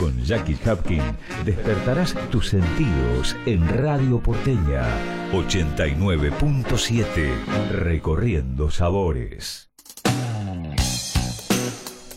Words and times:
Con 0.00 0.16
Jackie 0.24 0.56
Hapkin 0.64 1.02
despertarás 1.44 2.14
tus 2.30 2.48
sentidos 2.48 3.36
en 3.44 3.68
Radio 3.68 4.18
Porteña 4.18 4.82
89.7 5.30 7.70
Recorriendo 7.70 8.70
Sabores. 8.70 9.68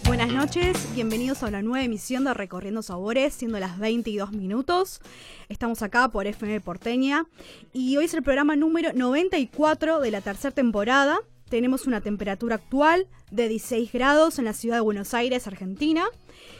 Buenas 0.05 0.31
noches, 0.31 0.77
bienvenidos 0.95 1.43
a 1.43 1.47
una 1.47 1.61
nueva 1.61 1.83
emisión 1.83 2.23
de 2.23 2.33
Recorriendo 2.33 2.81
Sabores, 2.81 3.33
siendo 3.33 3.59
las 3.59 3.77
22 3.77 4.31
minutos. 4.31 5.01
Estamos 5.49 5.81
acá 5.81 6.07
por 6.07 6.25
FM 6.25 6.61
Porteña 6.61 7.25
y 7.73 7.97
hoy 7.97 8.05
es 8.05 8.13
el 8.13 8.23
programa 8.23 8.55
número 8.55 8.93
94 8.93 9.99
de 9.99 10.09
la 10.09 10.21
tercera 10.21 10.55
temporada. 10.55 11.19
Tenemos 11.49 11.85
una 11.85 11.99
temperatura 11.99 12.55
actual 12.55 13.07
de 13.29 13.49
16 13.49 13.91
grados 13.91 14.39
en 14.39 14.45
la 14.45 14.53
ciudad 14.53 14.77
de 14.77 14.81
Buenos 14.81 15.13
Aires, 15.13 15.47
Argentina. 15.47 16.05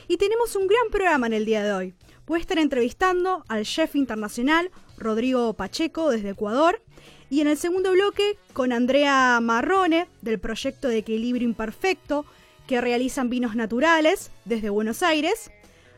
Y 0.07 0.17
tenemos 0.17 0.55
un 0.55 0.67
gran 0.67 0.89
programa 0.91 1.27
en 1.27 1.34
el 1.34 1.45
día 1.45 1.63
de 1.63 1.71
hoy. 1.71 1.93
Voy 2.25 2.39
a 2.39 2.41
estar 2.41 2.59
entrevistando 2.59 3.43
al 3.48 3.63
chef 3.63 3.95
internacional 3.95 4.70
Rodrigo 4.98 5.53
Pacheco 5.53 6.09
desde 6.09 6.31
Ecuador. 6.31 6.81
Y 7.29 7.41
en 7.41 7.48
el 7.48 7.57
segundo 7.57 7.91
bloque 7.91 8.37
con 8.54 8.74
Andrea 8.74 9.40
Marrone 9.41 10.07
del 10.21 10.40
proyecto 10.40 10.87
de 10.87 10.99
Equilibrio 10.99 11.48
Imperfecto 11.48 12.26
que 12.68 12.81
realizan 12.81 13.29
vinos 13.29 13.55
naturales 13.55 14.31
desde 14.46 14.70
Buenos 14.70 15.04
Aires. 15.04 15.51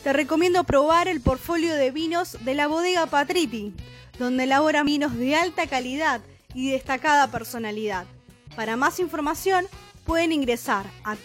Te 0.03 0.12
recomiendo 0.12 0.64
probar 0.64 1.08
el 1.08 1.20
portfolio 1.20 1.74
de 1.74 1.91
vinos 1.91 2.38
de 2.44 2.54
la 2.54 2.66
bodega 2.66 3.06
Patriti, 3.06 3.72
donde 4.19 4.44
elaboran 4.44 4.86
vinos 4.86 5.16
de 5.16 5.34
alta 5.34 5.66
calidad 5.66 6.20
y 6.54 6.70
destacada 6.70 7.30
personalidad. 7.30 8.06
Para 8.56 8.76
más 8.76 9.00
información 9.00 9.66
pueden 10.04 10.32
ingresar 10.32 10.86
a 11.04 11.16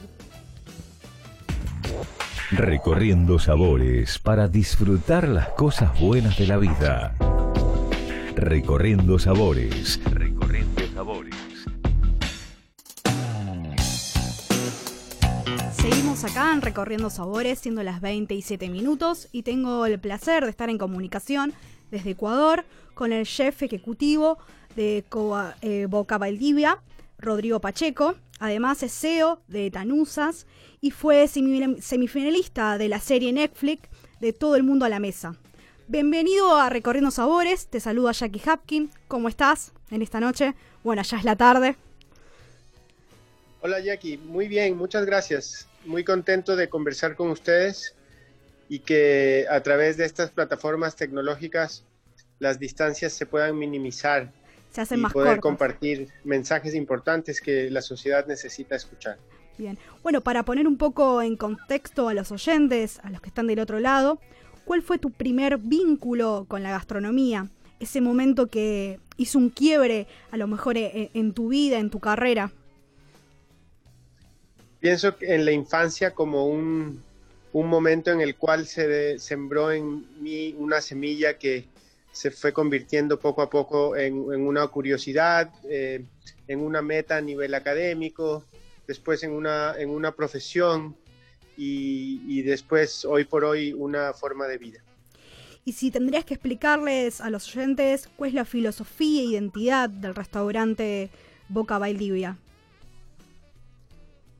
Recorriendo 2.52 3.40
sabores 3.40 4.20
para 4.20 4.50
disfrutar 4.50 5.30
las 5.30 5.48
cosas 5.52 5.98
buenas 6.02 6.38
de 6.38 6.48
la 6.48 6.58
vida. 6.58 7.16
Recorriendo 8.36 9.20
sabores. 9.20 10.02
Recorriendo 10.04 10.82
sabores. 10.94 11.36
Seguimos 15.78 16.26
acá 16.26 16.52
en 16.52 16.62
Recorriendo 16.62 17.10
Sabores, 17.10 17.60
siendo 17.60 17.84
las 17.84 18.02
27 18.02 18.68
minutos, 18.68 19.30
y 19.32 19.44
tengo 19.44 19.86
el 19.86 19.98
placer 19.98 20.44
de 20.44 20.50
estar 20.50 20.70
en 20.70 20.78
comunicación 20.78 21.54
desde 21.90 22.10
Ecuador 22.12 22.66
con 22.94 23.14
el 23.14 23.26
chef 23.26 23.64
ejecutivo 23.64 24.38
de 24.76 25.04
eh, 25.62 25.86
Boca 25.90 26.18
Valdivia, 26.18 26.82
Rodrigo 27.18 27.60
Pacheco. 27.60 28.16
Además 28.40 28.84
es 28.84 28.94
CEO 28.94 29.42
de 29.48 29.72
Tanusas 29.72 30.48
y 30.82 30.92
fue 30.92 31.28
semifinalista 31.28 32.78
de 32.78 32.90
la 32.90 33.00
serie 33.00 33.32
Netflix 33.32 33.88
de 34.20 34.34
Todo 34.34 34.56
el 34.56 34.64
Mundo 34.64 34.86
a 34.86 34.90
la 34.90 35.00
Mesa. 35.00 35.36
Bienvenido 35.88 36.56
a 36.56 36.70
Recorriendo 36.70 37.12
Sabores, 37.12 37.68
te 37.68 37.80
saluda 37.80 38.12
Jackie 38.12 38.42
Hapkin. 38.46 38.92
¿Cómo 39.08 39.30
estás 39.30 39.74
en 39.92 40.02
esta 40.02 40.20
noche? 40.20 40.56
Bueno, 40.84 41.02
ya 41.04 41.18
es 41.18 41.24
la 41.24 41.36
tarde. 41.36 41.76
Hola 43.62 43.80
Jackie, 43.80 44.18
muy 44.18 44.48
bien, 44.48 44.76
muchas 44.76 45.06
gracias 45.06 45.68
muy 45.86 46.04
contento 46.04 46.56
de 46.56 46.70
conversar 46.70 47.16
con 47.16 47.30
ustedes 47.30 47.96
y 48.70 48.80
que 48.80 49.46
a 49.50 49.62
través 49.62 49.98
de 49.98 50.06
estas 50.06 50.32
plataformas 50.32 50.96
tecnológicas 50.96 51.84
las 52.44 52.60
distancias 52.60 53.14
se 53.14 53.26
puedan 53.26 53.58
minimizar 53.58 54.30
se 54.70 54.82
hacen 54.82 55.00
y 55.00 55.02
más 55.04 55.14
poder 55.14 55.40
compartir 55.40 56.10
mensajes 56.24 56.76
importantes 56.76 57.42
que 57.42 57.70
la 57.72 57.82
sociedad 57.82 58.28
necesita 58.28 58.76
escuchar. 58.76 59.18
Bien, 59.58 59.78
bueno, 60.02 60.22
para 60.22 60.44
poner 60.44 60.68
un 60.68 60.78
poco 60.78 61.22
en 61.22 61.38
contexto 61.38 62.10
a 62.10 62.14
los 62.14 62.32
oyentes, 62.32 63.00
a 63.04 63.10
los 63.10 63.22
que 63.22 63.30
están 63.30 63.48
del 63.48 63.60
otro 63.60 63.80
lado, 63.80 64.20
¿cuál 64.66 64.82
fue 64.82 64.98
tu 64.98 65.12
primer 65.12 65.58
vínculo 65.58 66.46
con 66.48 66.64
la 66.64 66.72
gastronomía? 66.72 67.48
Ese 67.80 68.02
momento 68.02 68.48
que 68.48 69.00
hizo 69.18 69.38
un 69.38 69.50
quiebre, 69.50 70.08
a 70.32 70.38
lo 70.38 70.48
mejor 70.48 70.78
e, 70.78 71.12
en 71.14 71.34
tu 71.34 71.50
vida, 71.50 71.78
en 71.78 71.90
tu 71.90 72.00
carrera. 72.00 72.52
Pienso 74.80 75.16
en 75.22 75.46
la 75.46 75.52
infancia 75.52 76.12
como 76.12 76.48
un, 76.48 77.02
momento 77.54 78.12
en 78.12 78.22
el 78.22 78.36
cual 78.36 78.66
se 78.66 79.20
sembró 79.20 79.72
en 79.72 80.04
mí 80.22 80.56
una 80.58 80.82
semilla 80.82 81.38
que 81.38 81.68
se 82.14 82.32
fue 82.32 82.54
convirtiendo 82.54 83.20
poco 83.20 83.42
a 83.42 83.50
poco 83.50 83.98
en, 83.98 84.16
una 84.16 84.66
curiosidad, 84.68 85.52
eh, 85.70 86.06
en 86.48 86.60
una 86.62 86.82
meta 86.82 87.18
a 87.18 87.22
nivel 87.22 87.54
académico, 87.54 88.46
después 88.88 89.24
en 89.24 89.32
una, 89.32 89.76
en 89.78 89.90
una 89.90 90.14
profesión 90.14 90.96
y, 91.58 92.22
y 92.28 92.44
después, 92.44 93.04
hoy 93.04 93.26
por 93.26 93.44
hoy, 93.44 93.74
una 93.74 94.14
forma 94.14 94.48
de 94.48 94.58
vida. 94.58 94.80
Y 95.66 95.74
si 95.74 95.92
tendrías 95.92 96.24
que 96.24 96.36
explicarles 96.36 97.20
a 97.20 97.30
los 97.30 97.48
oyentes 97.56 98.10
cuál 98.16 98.30
es 98.30 98.34
la 98.36 98.46
filosofía 98.46 99.22
e 99.22 99.26
identidad 99.26 99.90
del 99.90 100.14
restaurante 100.14 101.10
Boca 101.50 101.78
Valdivia. 101.78 102.38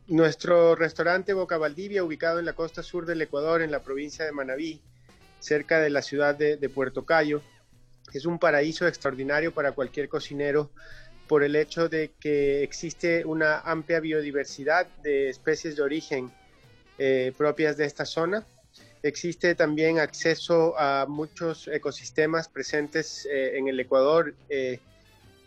Nuestro 0.08 0.76
restaurante 0.76 1.34
Boca 1.34 1.58
Valdivia, 1.58 2.04
ubicado 2.04 2.40
en 2.40 2.46
la 2.46 2.54
costa 2.54 2.84
sur 2.84 3.06
del 3.06 3.22
Ecuador, 3.22 3.62
en 3.62 3.72
la 3.72 3.82
provincia 3.82 4.26
de 4.26 4.32
Manabí, 4.32 4.82
cerca 5.40 5.80
de 5.80 5.90
la 5.90 6.02
ciudad 6.02 6.36
de, 6.36 6.70
Puerto 6.70 7.06
Cayo, 7.06 7.42
es 8.18 8.26
un 8.26 8.40
paraíso 8.40 8.88
extraordinario 8.88 9.54
para 9.54 9.72
cualquier 9.72 10.10
cocinero 10.10 10.72
por 11.28 11.44
el 11.44 11.56
hecho 11.56 11.90
de 11.90 12.12
que 12.20 12.64
existe 12.64 13.26
una 13.26 13.60
amplia 13.60 14.00
biodiversidad 14.00 14.88
de 15.02 15.30
especies 15.30 15.76
de 15.76 15.82
origen 15.82 16.32
eh, 16.98 17.34
propias 17.38 17.78
de 17.78 17.86
esta 17.86 18.06
zona. 18.06 18.46
Existe 19.02 19.56
también 19.56 20.00
acceso 20.00 20.78
a 20.78 21.06
muchos 21.08 21.68
ecosistemas 21.68 22.48
presentes 22.48 23.26
eh, 23.26 23.58
en 23.58 23.68
el 23.68 23.80
Ecuador 23.80 24.34
eh, 24.50 24.80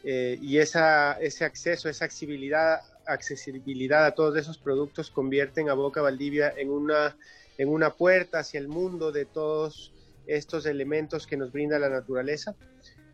y 0.03 0.59
esa, 0.59 1.15
ese 1.21 1.45
acceso, 1.45 1.89
esa 1.89 2.05
accesibilidad 2.05 2.81
accesibilidad 3.07 4.05
a 4.05 4.13
todos 4.13 4.37
esos 4.37 4.59
productos 4.59 5.11
convierten 5.11 5.69
a 5.69 5.75
Boca 5.75 6.03
Valdivia 6.03 6.53
en 6.57 6.71
una, 6.71 7.17
en 7.57 7.69
una 7.69 7.91
puerta 7.91 8.41
hacia 8.41 8.61
el 8.61 8.69
mundo 8.69 9.13
de 9.13 9.25
todos 9.25 9.93
estos 10.27 10.67
elementos 10.67 11.27
que 11.27 11.37
nos 11.37 11.53
brinda 11.53 11.79
la 11.79 11.89
naturaleza. 11.89 12.55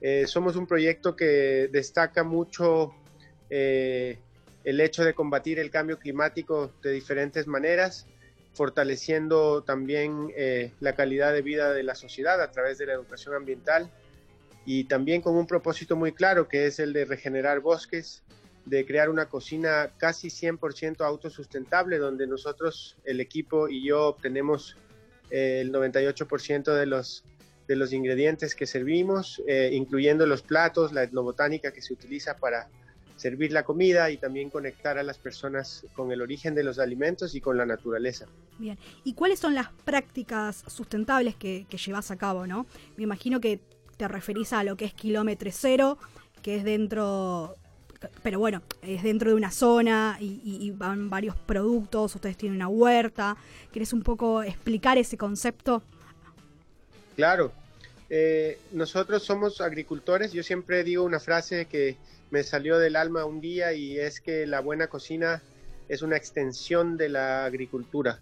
Eh, 0.01 0.27
somos 0.27 0.57
un 0.57 0.67
proyecto 0.67 1.15
que 1.15 1.69
destaca 1.71 2.25
mucho 2.25 2.93
eh, 3.51 4.19
el 4.65 4.81
hecho 4.81 5.05
de 5.05 5.15
combatir 5.15 5.59
el 5.59 5.71
cambio 5.71 5.99
climático 5.99 6.73
de 6.83 6.93
diferentes 6.93 7.47
maneras, 7.47 8.07
fortaleciendo 8.53 9.63
también 9.63 10.33
eh, 10.37 10.73
la 10.81 10.95
calidad 10.95 11.33
de 11.33 11.43
vida 11.43 11.73
de 11.73 11.83
la 11.83 11.95
sociedad 11.95 12.41
a 12.43 12.51
través 12.51 12.79
de 12.79 12.87
la 12.87 12.95
educación 12.95 13.35
ambiental 13.35 13.91
y 14.65 14.85
también 14.85 15.23
con 15.23 15.37
un 15.37 15.47
propósito 15.47 15.97
muy 15.97 16.13
claro 16.13 16.49
que 16.49 16.67
es 16.67 16.79
el 16.79 16.93
de 16.93 17.05
regenerar 17.05 17.61
bosques 17.61 18.23
de 18.65 18.87
crear 18.87 19.11
una 19.11 19.27
cocina 19.27 19.91
casi 19.99 20.29
100% 20.29 21.05
autosustentable, 21.05 21.99
donde 21.99 22.27
nosotros, 22.27 22.97
el 23.05 23.21
equipo 23.21 23.69
y 23.69 23.85
yo 23.87 24.07
obtenemos 24.07 24.77
el 25.33 25.73
98% 25.73 26.75
de 26.75 26.87
los, 26.87 27.25
de 27.67 27.77
los 27.77 27.93
ingredientes 27.93 28.55
que 28.55 28.67
servimos, 28.67 29.43
eh, 29.49 29.71
incluyendo 29.73 30.27
los 30.27 30.43
platos, 30.43 30.93
la 30.93 31.03
etnobotánica 31.03 31.73
que 31.73 31.81
se 31.81 31.95
utiliza 31.95 32.37
para 32.37 32.69
servir 33.17 33.53
la 33.53 33.63
comida 33.63 34.11
y 34.11 34.19
también 34.19 34.51
conectar 34.51 34.99
a 34.99 35.03
las 35.03 35.17
personas 35.17 35.87
con 35.95 36.13
el 36.13 36.21
origen 36.21 36.55
de 36.55 36.65
los 36.65 36.79
alimentos 36.79 37.35
y 37.35 37.41
con 37.41 37.57
la 37.57 37.65
naturaleza. 37.65 38.27
Bien, 38.59 38.79
¿y 39.05 39.15
cuáles 39.15 39.39
son 39.39 39.55
las 39.55 39.71
prácticas 39.85 40.65
sustentables 40.67 41.37
que, 41.37 41.67
que 41.69 41.79
llevas 41.79 42.11
a 42.11 42.17
cabo, 42.17 42.47
no? 42.47 42.67
Me 42.97 43.05
imagino 43.05 43.41
que 43.41 43.61
te 43.97 44.09
referís 44.09 44.53
a 44.53 44.65
lo 44.65 44.77
que 44.77 44.85
es 44.85 44.93
kilómetro 44.93 45.51
cero, 45.53 45.99
que 46.43 46.57
es 46.57 46.65
dentro 46.65 47.57
pero 48.23 48.39
bueno, 48.39 48.63
es 48.83 49.03
dentro 49.03 49.31
de 49.31 49.37
una 49.37 49.51
zona 49.51 50.17
y, 50.21 50.71
van 50.73 51.11
varios 51.11 51.37
productos, 51.37 52.15
ustedes 52.15 52.37
tienen 52.37 52.57
una 52.57 52.69
huerta. 52.69 53.37
¿Quieres 53.71 53.93
un 53.93 54.03
poco 54.03 54.43
explicar 54.43 54.99
ese 54.99 55.17
concepto? 55.17 55.83
Claro, 57.17 57.53
eh, 58.11 58.59
nosotros 58.73 59.23
somos 59.23 59.61
agricultores, 59.61 60.33
yo 60.33 60.43
siempre 60.43 60.85
digo 60.85 61.05
una 61.05 61.21
frase 61.21 61.67
que 61.67 61.97
me 62.31 62.43
salió 62.43 62.79
del 62.79 62.97
alma 62.97 63.25
un 63.25 63.41
día 63.41 63.73
y 63.75 63.99
es 63.99 64.21
que 64.21 64.47
la 64.47 64.61
buena 64.61 64.87
cocina 64.87 65.43
es 65.89 66.03
una 66.03 66.17
extensión 66.17 66.97
de 66.97 67.11
la 67.11 67.45
agricultura. 67.45 68.21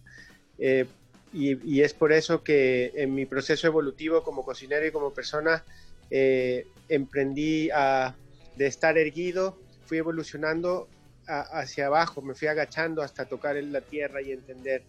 Eh, 0.58 0.87
y, 1.32 1.80
es 1.80 1.94
por 1.94 2.12
eso 2.12 2.42
que 2.42 2.90
en 2.96 3.14
mi 3.14 3.25
proceso 3.25 3.68
evolutivo 3.68 4.25
como 4.25 4.44
cocinero 4.44 4.84
y 4.84 4.90
como 4.90 5.12
persona 5.12 5.64
eh, 6.10 6.66
emprendí 6.88 7.70
a, 7.70 8.16
de 8.56 8.66
estar 8.66 8.99
erguido 8.99 9.56
fui 9.90 9.99
evolucionando 9.99 10.88
hacia 11.26 11.87
abajo, 11.87 12.23
me 12.23 12.37
fui 12.37 12.47
agachando 12.47 13.02
hasta 13.02 13.25
tocar 13.25 13.56
en 13.56 13.73
la 13.73 13.80
tierra 13.80 14.23
y 14.23 14.30
entender 14.30 14.85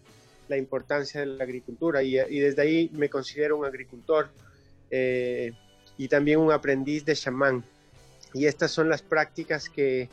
la 0.47 0.57
importancia 0.57 1.21
de 1.21 1.25
la 1.25 1.43
agricultura 1.43 2.03
y, 2.03 2.13
desde 2.39 2.61
ahí 2.61 2.91
me 2.93 3.09
considero 3.09 3.57
un 3.57 3.65
agricultor 3.65 4.29
eh, 4.91 5.53
y 5.97 6.07
también 6.07 6.37
un 6.37 6.51
aprendiz 6.51 7.03
de 7.03 7.15
chamán. 7.15 7.63
Y 8.35 8.45
estas 8.45 8.69
son 8.69 8.89
las 8.89 9.01
prácticas 9.01 9.69
que, 9.69 10.07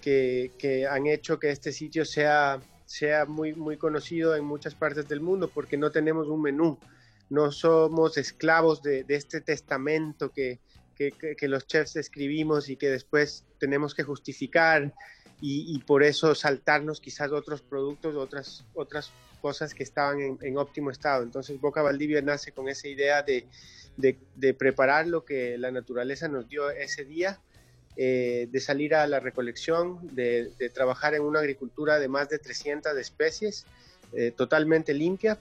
que, 0.00 0.86
han 0.88 1.08
hecho 1.08 1.40
que 1.40 1.50
este 1.50 1.72
sitio 1.72 2.04
sea, 2.04 2.60
sea 2.86 3.24
muy, 3.24 3.52
muy 3.54 3.78
conocido 3.78 4.36
en 4.36 4.44
muchas 4.44 4.76
partes 4.76 5.08
del 5.08 5.20
mundo 5.20 5.50
porque 5.52 5.76
no 5.76 5.90
tenemos 5.90 6.28
un 6.28 6.40
menú, 6.40 6.78
no 7.30 7.50
somos 7.50 8.16
esclavos 8.16 8.80
de, 8.80 9.02
de 9.02 9.16
este 9.16 9.40
testamento 9.40 10.30
que, 10.30 10.60
que, 10.96 11.48
los 11.48 11.66
chefs 11.66 11.96
escribimos 11.96 12.68
y 12.68 12.76
que 12.76 12.90
después 12.90 13.44
tenemos 13.60 13.94
que 13.94 14.02
justificar 14.02 14.92
y, 15.42 15.78
por 15.86 16.02
eso 16.02 16.34
saltarnos 16.34 17.00
quizás 17.00 17.32
otros 17.32 17.62
productos, 17.62 18.14
otras, 18.14 18.64
otras 18.74 19.10
cosas 19.40 19.72
que 19.72 19.82
estaban 19.82 20.38
en, 20.42 20.58
óptimo 20.58 20.90
estado. 20.90 21.22
Entonces 21.22 21.58
Boca 21.60 21.80
Valdivia 21.80 22.20
nace 22.20 22.52
con 22.52 22.68
esa 22.68 22.88
idea 22.88 23.22
de, 23.22 23.46
de, 23.96 24.54
preparar 24.54 25.06
lo 25.06 25.24
que 25.24 25.56
la 25.56 25.70
naturaleza 25.70 26.28
nos 26.28 26.46
dio 26.48 26.70
ese 26.70 27.04
día, 27.04 27.40
eh, 27.96 28.48
de 28.50 28.60
salir 28.60 28.94
a 28.94 29.06
la 29.06 29.18
recolección, 29.18 30.14
de, 30.14 30.50
trabajar 30.74 31.14
en 31.14 31.22
una 31.22 31.40
agricultura 31.40 31.98
de 31.98 32.08
más 32.08 32.28
de 32.28 32.38
300 32.38 32.96
especies 32.98 33.64
eh, 34.12 34.32
totalmente 34.36 34.92
limpia 34.92 35.38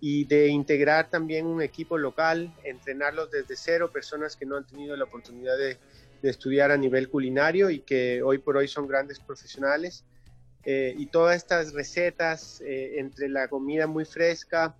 y 0.00 0.24
de 0.24 0.48
integrar 0.48 1.08
también 1.08 1.46
un 1.46 1.62
equipo 1.62 1.96
local, 1.96 2.52
entrenarlos 2.64 3.30
desde 3.30 3.56
cero, 3.56 3.90
personas 3.90 4.36
que 4.36 4.44
no 4.44 4.56
han 4.56 4.66
tenido 4.66 4.94
la 4.96 5.04
oportunidad 5.04 5.56
de, 5.56 5.78
estudiar 6.22 6.70
a 6.70 6.76
nivel 6.76 7.08
culinario 7.08 7.70
y 7.70 7.80
que 7.80 8.22
hoy 8.22 8.38
por 8.38 8.56
hoy 8.56 8.68
son 8.68 8.86
grandes 8.86 9.20
profesionales. 9.20 10.04
Eh, 10.64 10.94
y 10.98 11.06
todas 11.06 11.36
estas 11.36 11.72
recetas 11.72 12.60
eh, 12.60 12.96
entre 12.98 13.28
la 13.28 13.48
comida 13.48 13.86
muy 13.86 14.04
fresca, 14.04 14.74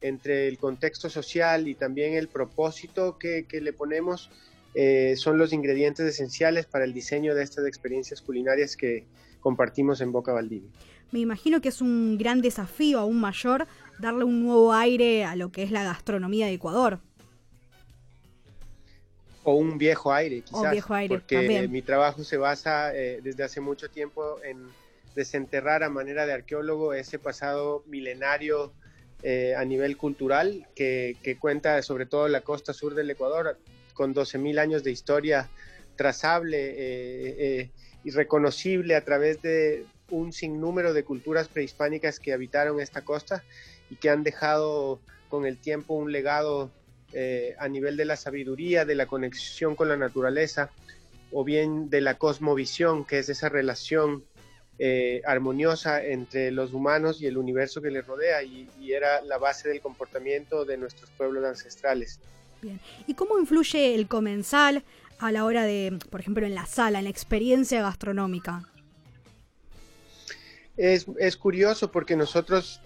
entre 0.00 0.48
el 0.48 0.58
contexto 0.58 1.10
social 1.10 1.66
y 1.68 1.74
también 1.74 2.14
el 2.14 2.28
propósito 2.28 3.18
que, 3.18 3.46
le 3.50 3.72
ponemos, 3.72 4.30
eh, 4.74 5.14
son 5.16 5.38
los 5.38 5.52
ingredientes 5.52 6.06
esenciales 6.06 6.66
para 6.66 6.84
el 6.84 6.92
diseño 6.92 7.34
de 7.34 7.42
estas 7.42 7.66
experiencias 7.66 8.20
culinarias 8.20 8.76
que 8.76 9.06
compartimos 9.40 10.00
en 10.00 10.12
Boca 10.12 10.32
Valdivia. 10.32 10.70
Me 11.10 11.20
imagino 11.20 11.60
que 11.60 11.68
es 11.68 11.80
un 11.80 12.18
gran 12.18 12.40
desafío 12.40 12.98
aún 12.98 13.20
mayor 13.20 13.66
darle 13.98 14.24
un 14.24 14.42
nuevo 14.44 14.72
aire 14.72 15.24
a 15.24 15.36
lo 15.36 15.52
que 15.52 15.62
es 15.62 15.70
la 15.70 15.84
gastronomía 15.84 16.46
de 16.46 16.54
Ecuador. 16.54 17.00
O 19.44 19.54
un 19.54 19.78
viejo 19.78 20.12
aire, 20.12 20.40
quizás. 20.40 20.72
viejo 20.72 20.94
aire, 20.94 21.14
porque 21.14 21.68
mi 21.68 21.82
trabajo 21.82 22.24
se 22.24 22.36
basa 22.36 22.94
eh, 22.94 23.20
desde 23.22 23.44
hace 23.44 23.60
mucho 23.60 23.90
tiempo 23.90 24.42
en 24.42 24.68
desenterrar 25.14 25.82
a 25.82 25.90
manera 25.90 26.26
de 26.26 26.32
arqueólogo 26.32 26.94
ese 26.94 27.18
pasado 27.18 27.84
milenario 27.86 28.72
eh, 29.22 29.54
a 29.56 29.64
nivel 29.64 29.96
cultural 29.96 30.66
que, 30.74 31.16
cuenta 31.38 31.80
sobre 31.82 32.06
todo 32.06 32.28
la 32.28 32.40
costa 32.40 32.72
sur 32.72 32.94
del 32.94 33.10
Ecuador 33.10 33.58
con 33.92 34.14
12.000 34.14 34.58
años 34.58 34.82
de 34.82 34.90
historia 34.90 35.50
trazable 35.96 36.74
eh, 36.76 37.70
y 38.02 38.10
reconocible 38.10 38.96
a 38.96 39.04
través 39.04 39.40
de 39.40 39.86
un 40.10 40.32
sinnúmero 40.32 40.92
de 40.92 41.04
culturas 41.04 41.48
prehispánicas 41.48 42.20
que 42.20 42.32
habitaron 42.32 42.80
esta 42.80 43.02
costa 43.02 43.44
y 43.90 43.96
que 43.96 44.10
han 44.10 44.22
dejado 44.22 45.00
con 45.28 45.46
el 45.46 45.58
tiempo 45.58 45.94
un 45.94 46.12
legado 46.12 46.70
eh, 47.16 47.54
a 47.58 47.68
nivel 47.68 47.96
de 47.96 48.04
la 48.04 48.16
sabiduría, 48.16 48.84
de 48.84 48.96
la 48.96 49.06
conexión 49.06 49.76
con 49.76 49.88
la 49.88 49.96
naturaleza, 49.96 50.70
o 51.30 51.44
bien 51.44 51.88
de 51.88 52.00
la 52.00 52.18
cosmovisión, 52.18 53.04
que 53.04 53.20
es 53.20 53.28
esa 53.28 53.48
relación 53.48 54.24
eh, 54.80 55.22
armoniosa 55.24 56.04
entre 56.04 56.50
los 56.50 56.72
humanos 56.72 57.22
y 57.22 57.26
el 57.26 57.38
universo 57.38 57.80
que 57.80 57.92
les 57.92 58.04
rodea, 58.04 58.42
y, 58.42 58.68
era 58.92 59.22
la 59.22 59.38
base 59.38 59.68
del 59.68 59.80
comportamiento 59.80 60.64
de 60.64 60.76
nuestros 60.76 61.08
pueblos 61.10 61.44
ancestrales. 61.44 62.18
Bien. 62.60 62.80
¿Y 63.06 63.14
cómo 63.14 63.38
influye 63.38 63.94
el 63.94 64.08
comensal 64.08 64.82
a 65.18 65.30
la 65.30 65.44
hora 65.44 65.64
de, 65.64 65.96
por 66.10 66.20
ejemplo, 66.20 66.44
en 66.44 66.56
la 66.56 66.66
sala, 66.66 66.98
en 66.98 67.04
la 67.04 67.10
experiencia 67.10 67.80
gastronómica? 67.82 68.68
Es, 70.76 71.06
es 71.18 71.36
curioso 71.36 71.92
porque 71.92 72.16
nosotros 72.16 72.80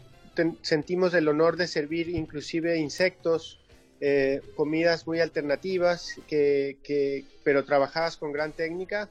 sentimos 0.62 1.14
el 1.14 1.28
honor 1.28 1.56
de 1.56 1.66
servir 1.66 2.08
inclusive 2.10 2.78
insectos, 2.78 3.58
eh, 4.00 4.40
comidas 4.56 5.06
muy 5.06 5.20
alternativas, 5.20 6.14
que, 6.26 7.24
pero 7.44 7.64
trabajadas 7.64 8.16
con 8.16 8.32
gran 8.32 8.52
técnica 8.52 9.08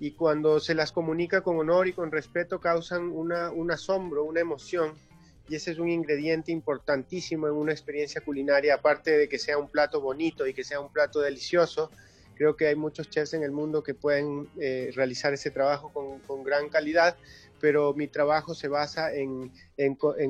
y 0.00 0.12
cuando 0.12 0.58
se 0.58 0.74
las 0.74 0.92
comunica 0.92 1.42
con 1.42 1.58
honor 1.58 1.88
y 1.88 1.92
con 1.92 2.10
respeto 2.10 2.60
causan 2.60 3.10
una, 3.10 3.50
un 3.50 3.70
asombro, 3.70 4.24
una 4.24 4.40
emoción 4.40 4.94
y 5.48 5.56
ese 5.56 5.72
es 5.72 5.78
un 5.78 5.88
ingrediente 5.88 6.52
importantísimo 6.52 7.46
en 7.46 7.54
una 7.54 7.72
experiencia 7.72 8.20
culinaria, 8.20 8.74
aparte 8.74 9.16
de 9.18 9.28
que 9.28 9.38
sea 9.38 9.58
un 9.58 9.68
plato 9.68 10.00
bonito 10.00 10.46
y 10.46 10.54
que 10.54 10.64
sea 10.64 10.80
un 10.80 10.92
plato 10.92 11.20
delicioso. 11.20 11.90
Creo 12.34 12.56
que 12.56 12.68
hay 12.68 12.74
muchos 12.74 13.10
chefs 13.10 13.34
en 13.34 13.42
el 13.42 13.50
mundo 13.50 13.82
que 13.82 13.94
pueden 13.94 14.48
eh, 14.58 14.90
realizar 14.94 15.34
ese 15.34 15.50
trabajo 15.50 15.92
con, 15.92 16.20
con 16.20 16.42
gran 16.42 16.68
calidad, 16.68 17.16
pero 17.62 17.94
mi 17.94 18.08
trabajo 18.08 18.54
se 18.54 18.66
basa 18.66 19.14
en, 19.14 19.52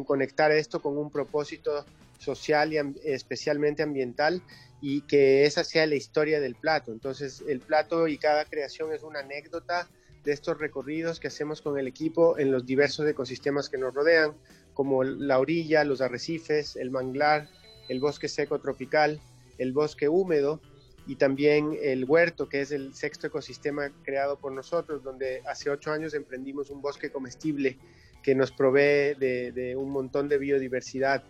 conectar 0.04 0.52
esto 0.52 0.82
con 0.82 0.98
un 0.98 1.10
propósito 1.10 1.86
social 2.22 2.72
y 2.72 2.78
especialmente 3.04 3.82
ambiental 3.82 4.42
y 4.80 5.02
que 5.02 5.44
esa 5.44 5.64
sea 5.64 5.86
la 5.86 5.96
historia 5.96 6.40
del 6.40 6.54
plato. 6.54 6.92
Entonces 6.92 7.42
el 7.46 7.60
plato 7.60 8.08
y 8.08 8.18
cada 8.18 8.44
creación 8.44 8.92
es 8.92 9.02
una 9.02 9.20
anécdota 9.20 9.88
de 10.24 10.32
estos 10.32 10.58
recorridos 10.58 11.20
que 11.20 11.28
hacemos 11.28 11.60
con 11.60 11.78
el 11.78 11.86
equipo 11.86 12.38
en 12.38 12.50
los 12.50 12.64
diversos 12.64 13.06
ecosistemas 13.08 13.68
que 13.68 13.78
nos 13.78 13.92
rodean, 13.92 14.34
como 14.74 15.04
la 15.04 15.38
orilla, 15.38 15.84
los 15.84 16.00
arrecifes, 16.00 16.76
el 16.76 16.90
manglar, 16.90 17.48
el 17.88 18.00
bosque 18.00 18.28
seco 18.28 18.60
tropical, 18.60 19.20
el 19.58 19.72
bosque 19.72 20.08
húmedo 20.08 20.60
y 21.06 21.16
también 21.16 21.76
el 21.82 22.04
huerto, 22.04 22.48
que 22.48 22.60
es 22.60 22.70
el 22.70 22.94
sexto 22.94 23.26
ecosistema 23.26 23.90
creado 24.04 24.38
por 24.38 24.52
nosotros, 24.52 25.02
donde 25.02 25.42
hace 25.46 25.68
ocho 25.70 25.90
años 25.90 26.14
emprendimos 26.14 26.70
un 26.70 26.80
bosque 26.80 27.10
comestible 27.10 27.78
que 28.22 28.34
nos 28.34 28.52
provee 28.52 29.14
de, 29.18 29.74
un 29.76 29.90
montón 29.90 30.28
de 30.28 30.38
biodiversidad. 30.38 31.24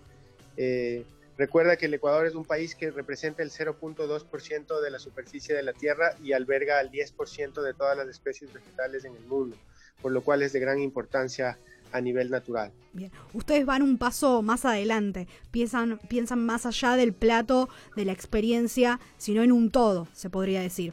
Eh, 0.56 1.04
recuerda 1.38 1.76
que 1.76 1.86
el 1.86 1.94
Ecuador 1.94 2.26
es 2.26 2.34
un 2.34 2.44
país 2.44 2.74
que 2.74 2.90
representa 2.90 3.42
el 3.42 3.50
0.2% 3.50 4.80
de 4.80 4.90
la 4.90 4.98
superficie 4.98 5.54
de 5.54 5.62
la 5.62 5.72
Tierra 5.72 6.14
y 6.22 6.32
alberga 6.32 6.80
el 6.80 6.90
10% 6.90 7.62
de 7.62 7.74
todas 7.74 7.96
las 7.96 8.08
especies 8.08 8.52
vegetales 8.52 9.04
en 9.04 9.14
el 9.14 9.24
mundo, 9.24 9.56
por 10.00 10.12
lo 10.12 10.22
cual 10.22 10.42
es 10.42 10.52
de 10.52 10.60
gran 10.60 10.80
importancia 10.80 11.58
a 11.92 12.00
nivel 12.00 12.30
natural. 12.30 12.72
Bien, 12.92 13.12
ustedes 13.32 13.64
van 13.64 13.82
un 13.82 13.98
paso 13.98 14.42
más 14.42 14.64
adelante, 14.64 15.28
piensan, 15.50 15.98
piensan 16.08 16.44
más 16.44 16.66
allá 16.66 16.96
del 16.96 17.12
plato, 17.12 17.68
de 17.96 18.04
la 18.04 18.12
experiencia, 18.12 18.98
sino 19.18 19.42
en 19.42 19.52
un 19.52 19.70
todo, 19.70 20.08
se 20.12 20.30
podría 20.30 20.60
decir. 20.60 20.92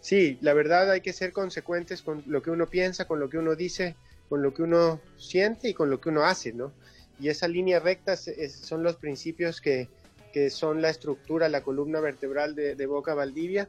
Sí, 0.00 0.38
la 0.40 0.54
verdad 0.54 0.90
hay 0.90 1.00
que 1.00 1.12
ser 1.12 1.32
consecuentes 1.32 2.02
con 2.02 2.22
lo 2.26 2.42
que 2.42 2.50
uno 2.50 2.68
piensa, 2.68 3.06
con 3.06 3.18
lo 3.18 3.28
que 3.28 3.38
uno 3.38 3.56
dice, 3.56 3.96
con 4.28 4.42
lo 4.42 4.54
que 4.54 4.62
uno 4.62 5.00
siente 5.16 5.68
y 5.68 5.74
con 5.74 5.90
lo 5.90 6.00
que 6.00 6.10
uno 6.10 6.24
hace, 6.24 6.52
¿no? 6.52 6.72
Y 7.18 7.28
esa 7.28 7.48
línea 7.48 7.80
recta 7.80 8.16
son 8.16 8.82
los 8.82 8.96
principios 8.96 9.60
que, 9.60 9.88
son 10.50 10.82
la 10.82 10.90
estructura, 10.90 11.48
la 11.48 11.62
columna 11.62 12.00
vertebral 12.00 12.54
de, 12.54 12.86
Boca 12.86 13.14
Valdivia 13.14 13.68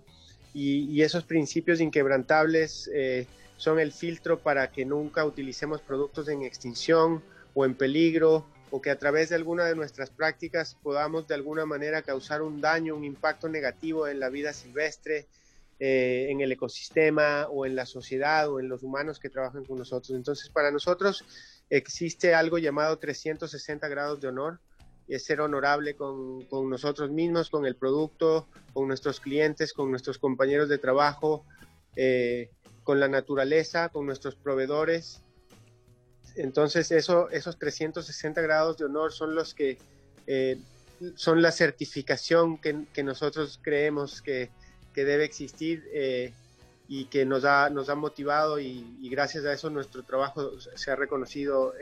y, 0.53 1.01
esos 1.01 1.23
principios 1.23 1.79
inquebrantables 1.79 2.89
eh, 2.93 3.25
son 3.55 3.79
el 3.79 3.91
filtro 3.91 4.39
para 4.39 4.71
que 4.71 4.85
nunca 4.85 5.25
utilicemos 5.25 5.81
productos 5.81 6.27
en 6.27 6.43
extinción 6.43 7.23
o 7.53 7.65
en 7.65 7.73
peligro 7.73 8.45
o 8.69 8.81
que 8.81 8.89
a 8.89 8.99
través 8.99 9.29
de 9.29 9.35
alguna 9.35 9.65
de 9.65 9.75
nuestras 9.75 10.09
prácticas 10.09 10.75
podamos 10.83 11.27
de 11.27 11.35
alguna 11.35 11.65
manera 11.65 12.01
causar 12.01 12.41
un 12.41 12.59
daño, 12.59 12.95
un 12.95 13.05
impacto 13.05 13.47
negativo 13.47 14.07
en 14.07 14.19
la 14.19 14.29
vida 14.29 14.51
silvestre, 14.51 15.27
eh, 15.79 16.27
en 16.29 16.41
el 16.41 16.51
ecosistema 16.51 17.47
o 17.49 17.65
en 17.65 17.75
la 17.75 17.85
sociedad 17.85 18.49
o 18.49 18.59
en 18.59 18.67
los 18.67 18.83
humanos 18.83 19.19
que 19.19 19.29
trabajan 19.29 19.63
con 19.63 19.77
nosotros. 19.77 20.17
Entonces, 20.17 20.49
para 20.49 20.71
nosotros 20.71 21.23
existe 21.69 22.33
algo 22.33 22.57
llamado 22.57 22.97
360 22.97 23.87
grados 23.87 24.21
de 24.21 24.27
honor, 24.27 24.59
es 25.07 25.25
ser 25.25 25.41
honorable 25.41 25.95
con, 25.95 26.43
con 26.45 26.69
nosotros 26.69 27.09
mismos, 27.09 27.49
con 27.49 27.65
el 27.65 27.75
producto, 27.75 28.47
con 28.73 28.87
nuestros 28.87 29.19
clientes, 29.19 29.73
con 29.73 29.89
nuestros 29.89 30.17
compañeros 30.17 30.67
de 30.69 30.77
trabajo, 30.77 31.45
eh, 31.95 32.49
con 32.83 32.99
la 32.99 33.07
naturaleza, 33.07 33.89
con 33.89 34.05
nuestros 34.05 34.35
proveedores. 34.35 35.21
Entonces 36.35 36.91
eso, 36.91 37.29
esos 37.31 37.57
360 37.57 38.41
grados 38.41 38.77
de 38.77 38.85
honor 38.85 39.11
son 39.11 39.33
los 39.33 39.53
que 39.53 39.77
eh, 40.27 40.59
son 41.15 41.41
la 41.41 41.51
certificación 41.51 42.57
que, 42.57 43.03
nosotros 43.03 43.59
creemos 43.61 44.21
que, 44.21 44.49
debe 44.93 45.25
existir 45.25 45.83
eh, 45.93 46.33
y 46.87 47.05
que 47.05 47.25
nos 47.25 47.43
ha, 47.45 47.69
nos 47.69 47.89
ha 47.89 47.95
motivado 47.95 48.59
y, 48.59 48.83
gracias 49.09 49.45
a 49.45 49.53
eso 49.53 49.69
nuestro 49.69 50.03
trabajo 50.03 50.51
se 50.59 50.91
ha 50.91 50.95
reconocido 50.95 51.73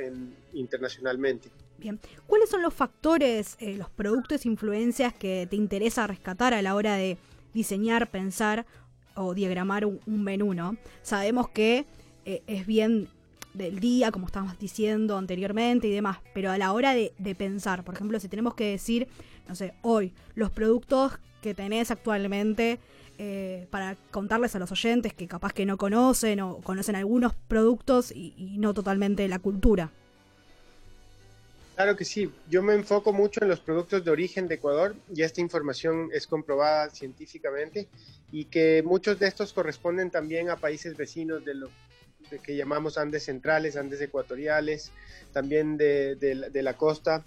internacionalmente. 0.54 1.50
Bien, 1.78 2.00
¿cuáles 2.28 2.50
son 2.50 2.62
los 2.62 2.74
factores, 2.74 3.58
eh, 3.60 3.76
los 3.76 3.90
productos 3.90 4.46
influencias 4.46 5.14
que 5.14 5.48
te 5.50 5.56
interesa 5.56 6.08
rescatar 6.08 6.54
a 6.54 6.62
la 6.62 6.76
hora 6.76 6.96
de 6.96 7.18
diseñar, 7.54 8.10
pensar 8.10 8.66
o 9.16 9.34
diagramar 9.34 9.86
un, 9.86 10.02
menú, 10.24 10.54
¿no? 10.54 10.78
Sabemos 11.02 11.50
que 11.50 11.86
eh, 12.26 12.44
es 12.48 12.66
bien 12.66 13.10
del 13.56 13.80
día, 13.80 14.12
como 14.12 14.28
estábamos 14.28 14.60
diciendo 14.60 15.18
anteriormente 15.18 15.88
y 15.88 15.92
demás, 15.92 16.20
pero 16.34 16.52
a 16.52 16.58
la 16.58 16.74
hora 16.74 16.94
de, 16.94 17.36
pensar, 17.38 17.84
por 17.84 17.96
ejemplo, 17.96 18.20
si 18.20 18.28
tenemos 18.28 18.54
que 18.54 18.72
decir, 18.72 19.08
no 19.48 19.56
sé, 19.56 19.74
hoy, 19.82 20.14
los 20.36 20.52
productos 20.52 21.14
que 21.42 21.54
tenés 21.54 21.92
actualmente 21.92 22.80
eh, 23.18 23.68
para 23.70 23.96
contarles 24.12 24.56
a 24.56 24.60
los 24.60 24.72
oyentes 24.72 25.14
que 25.14 25.28
capaz 25.28 25.54
que 25.54 25.66
no 25.66 25.78
conocen 25.78 26.40
o 26.42 26.58
conocen 26.58 26.96
algunos 26.96 27.34
productos 27.48 28.12
y 28.12 28.56
no 28.58 28.74
totalmente 28.74 29.28
la 29.28 29.40
cultura. 29.40 29.92
Claro 31.76 31.98
que 31.98 32.06
sí, 32.06 32.32
yo 32.50 32.64
me 32.64 32.74
enfoco 32.74 33.12
mucho 33.12 33.42
en 33.44 33.50
los 33.50 33.60
productos 33.60 34.06
de 34.06 34.10
origen 34.10 34.48
de 34.48 34.56
Ecuador 34.56 34.96
y 35.14 35.24
esta 35.24 35.42
información 35.42 36.10
es 36.14 36.26
comprobada 36.26 36.90
científicamente 36.90 37.90
y 38.32 38.46
que 38.46 38.82
muchos 38.82 39.20
de 39.20 39.28
estos 39.28 39.52
corresponden 39.52 40.10
también 40.10 40.50
a 40.50 40.56
países 40.56 40.96
vecinos 40.96 41.44
de 41.44 41.54
lo 41.54 41.70
que 42.44 42.56
llamamos 42.56 42.98
Andes 42.98 43.24
centrales, 43.26 43.76
Andes 43.76 44.00
ecuatoriales, 44.00 44.92
también 45.34 45.76
de, 45.76 46.18
la, 46.54 46.78
costa 46.78 47.26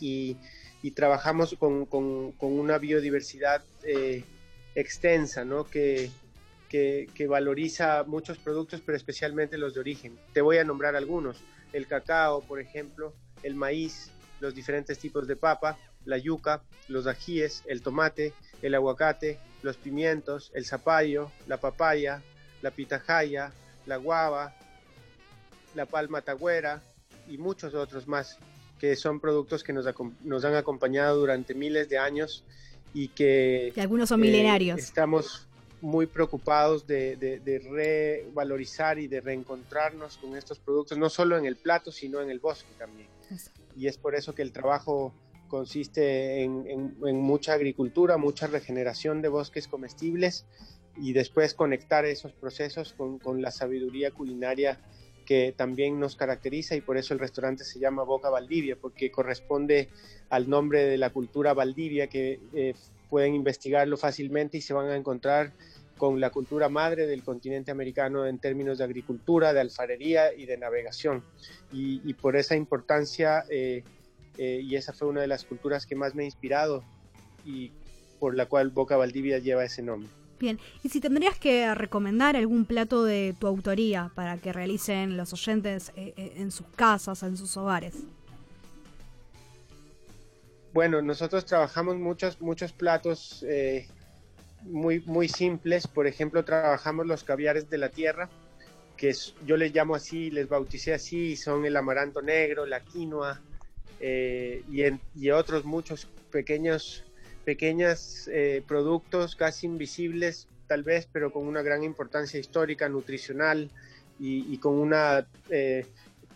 y, 0.00 0.38
trabajamos 0.94 1.54
con, 1.58 1.86
una 2.40 2.78
biodiversidad 2.78 3.62
eh, 3.84 4.24
extensa, 4.74 5.44
¿no? 5.44 5.64
Que, 5.64 6.10
que, 6.68 7.08
que 7.14 7.26
valoriza 7.26 8.04
muchos 8.04 8.38
productos, 8.38 8.80
pero 8.84 8.96
especialmente 8.96 9.58
los 9.58 9.74
de 9.74 9.80
origen. 9.80 10.18
Te 10.32 10.40
voy 10.40 10.58
a 10.58 10.64
nombrar 10.64 10.96
algunos 10.96 11.38
el 11.72 11.86
cacao, 11.86 12.42
por 12.42 12.60
ejemplo, 12.60 13.14
el 13.42 13.54
maíz, 13.54 14.10
los 14.40 14.54
diferentes 14.54 14.98
tipos 14.98 15.26
de 15.26 15.36
papa, 15.36 15.78
la 16.04 16.18
yuca, 16.18 16.62
los 16.88 17.06
ajíes, 17.06 17.62
el 17.66 17.82
tomate, 17.82 18.32
el 18.62 18.74
aguacate, 18.74 19.38
los 19.62 19.76
pimientos, 19.76 20.50
el 20.54 20.64
zapallo, 20.64 21.30
la 21.46 21.58
papaya, 21.58 22.22
la 22.62 22.70
pitahaya, 22.70 23.52
la 23.86 23.96
guava, 23.96 24.54
la 25.74 25.86
palma 25.86 26.22
tagüera 26.22 26.82
y 27.28 27.38
muchos 27.38 27.74
otros 27.74 28.08
más, 28.08 28.38
que 28.78 28.96
son 28.96 29.20
productos 29.20 29.62
que 29.62 29.72
nos, 29.72 29.86
nos 30.24 30.44
han 30.44 30.54
acompañado 30.54 31.18
durante 31.18 31.54
miles 31.54 31.88
de 31.88 31.98
años 31.98 32.44
y 32.92 33.08
que... 33.08 33.72
algunos 33.76 34.08
son 34.08 34.20
milenarios. 34.20 34.78
Eh, 34.78 34.82
estamos 34.82 35.46
muy 35.80 36.06
preocupados 36.06 36.86
de, 36.86 37.60
revalorizar 37.70 38.98
y 38.98 39.06
de 39.06 39.20
reencontrarnos 39.20 40.18
con 40.18 40.36
estos 40.36 40.58
productos, 40.58 40.98
no 40.98 41.08
solo 41.08 41.38
en 41.38 41.46
el 41.46 41.56
plato, 41.56 41.90
sino 41.90 42.20
en 42.20 42.30
el 42.30 42.38
bosque 42.38 42.70
también. 42.78 43.08
Y 43.76 43.86
es 43.86 43.96
por 43.96 44.14
eso 44.14 44.34
que 44.34 44.42
el 44.42 44.52
trabajo 44.52 45.14
consiste 45.48 46.42
en, 46.42 46.94
mucha 47.16 47.54
agricultura, 47.54 48.16
mucha 48.16 48.46
regeneración 48.46 49.22
de 49.22 49.28
bosques 49.28 49.68
comestibles 49.68 50.46
y 50.96 51.12
después 51.12 51.54
conectar 51.54 52.04
esos 52.04 52.32
procesos 52.32 52.92
con, 52.92 53.18
con, 53.18 53.40
la 53.40 53.50
sabiduría 53.50 54.10
culinaria 54.10 54.80
que 55.30 55.54
también 55.56 56.00
nos 56.00 56.16
caracteriza 56.16 56.74
y 56.74 56.80
por 56.80 56.96
eso 56.96 57.14
el 57.14 57.20
restaurante 57.20 57.62
se 57.62 57.78
llama 57.78 58.02
Boca 58.02 58.30
Valdivia, 58.30 58.74
porque 58.74 59.12
corresponde 59.12 59.88
al 60.28 60.50
nombre 60.50 60.82
de 60.82 60.98
la 60.98 61.10
cultura 61.10 61.54
Valdivia 61.54 62.08
que 62.08 62.40
eh, 62.52 62.74
pueden 63.08 63.36
investigarlo 63.36 63.96
fácilmente 63.96 64.58
y 64.58 64.60
se 64.60 64.74
van 64.74 64.88
a 64.88 64.96
encontrar 64.96 65.52
con 65.98 66.18
la 66.18 66.30
cultura 66.30 66.68
madre 66.68 67.06
del 67.06 67.22
continente 67.22 67.70
americano 67.70 68.26
en 68.26 68.40
términos 68.40 68.78
de 68.78 68.82
agricultura, 68.82 69.52
de 69.52 69.60
alfarería 69.60 70.34
y 70.34 70.46
de 70.46 70.56
navegación. 70.56 71.22
Y, 71.70 72.12
por 72.14 72.34
esa 72.34 72.56
importancia, 72.56 73.44
eh, 73.50 73.84
eh, 74.36 74.60
y 74.64 74.74
esa 74.74 74.92
fue 74.92 75.06
una 75.06 75.20
de 75.20 75.28
las 75.28 75.44
culturas 75.44 75.86
que 75.86 75.94
más 75.94 76.16
me 76.16 76.24
ha 76.24 76.26
inspirado 76.26 76.82
y 77.44 77.70
por 78.18 78.34
la 78.34 78.46
cual 78.46 78.70
Boca 78.70 78.96
Valdivia 78.96 79.38
lleva 79.38 79.62
ese 79.62 79.80
nombre. 79.80 80.10
Bien, 80.40 80.58
y 80.82 80.88
si 80.88 81.00
tendrías 81.00 81.38
que 81.38 81.74
recomendar 81.74 82.34
algún 82.34 82.64
plato 82.64 83.04
de 83.04 83.34
tu 83.38 83.46
autoría 83.46 84.10
para 84.14 84.38
que 84.38 84.52
realicen 84.54 85.18
los 85.18 85.34
oyentes 85.34 85.92
eh, 85.96 86.32
en 86.36 86.50
sus 86.50 86.66
casas, 86.68 87.22
en 87.22 87.36
sus 87.36 87.56
hogares. 87.58 87.94
Bueno, 90.72 91.02
nosotros 91.02 91.44
trabajamos 91.44 91.96
muchos, 91.96 92.40
muchos 92.40 92.72
platos 92.72 93.44
eh, 93.46 93.86
muy, 94.62 95.00
muy 95.00 95.28
simples. 95.28 95.86
Por 95.86 96.06
ejemplo, 96.06 96.44
trabajamos 96.44 97.06
los 97.06 97.22
caviares 97.22 97.68
de 97.68 97.76
la 97.76 97.90
tierra, 97.90 98.30
que 98.96 99.14
yo 99.44 99.58
les 99.58 99.74
llamo 99.74 99.94
así, 99.94 100.30
les 100.30 100.48
bauticé 100.48 100.94
así, 100.94 101.36
son 101.36 101.66
el 101.66 101.76
amaranto 101.76 102.22
negro, 102.22 102.64
la 102.64 102.80
quinoa 102.80 103.40
eh, 104.00 104.62
y, 105.14 105.30
otros 105.30 105.66
muchos 105.66 106.06
pequeños 106.30 107.04
pequeños 107.50 108.28
eh, 108.28 108.62
productos 108.64 109.34
casi 109.34 109.66
invisibles 109.66 110.46
tal 110.68 110.84
vez, 110.84 111.08
pero 111.10 111.32
con 111.32 111.48
una 111.48 111.62
gran 111.62 111.82
importancia 111.82 112.38
histórica, 112.38 112.88
nutricional 112.88 113.68
y, 114.20 114.56
con 114.58 114.74
una 114.74 115.26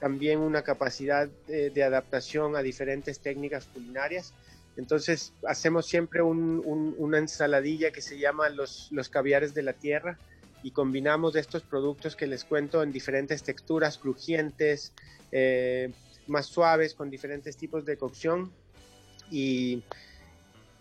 también 0.00 0.40
una 0.40 0.62
capacidad 0.62 1.28
de, 1.46 1.82
adaptación 1.84 2.56
a 2.56 2.62
diferentes 2.62 3.20
técnicas 3.20 3.66
culinarias. 3.66 4.34
Entonces 4.76 5.32
hacemos 5.46 5.86
siempre 5.86 6.20
una 6.20 7.18
ensaladilla 7.18 7.92
que 7.92 8.00
se 8.00 8.18
llama 8.18 8.48
los, 8.48 8.88
los 8.90 9.08
caviares 9.08 9.54
de 9.54 9.62
la 9.62 9.74
tierra 9.74 10.18
y 10.64 10.72
combinamos 10.72 11.36
estos 11.36 11.62
productos 11.62 12.16
que 12.16 12.26
les 12.26 12.44
cuento 12.44 12.82
en 12.82 12.90
diferentes 12.90 13.44
texturas, 13.44 13.98
crujientes, 13.98 14.92
eh, 15.30 15.92
más 16.26 16.46
suaves, 16.46 16.94
con 16.94 17.08
diferentes 17.08 17.56
tipos 17.56 17.84
de 17.84 17.96
cocción. 17.98 18.50
Y, 19.30 19.84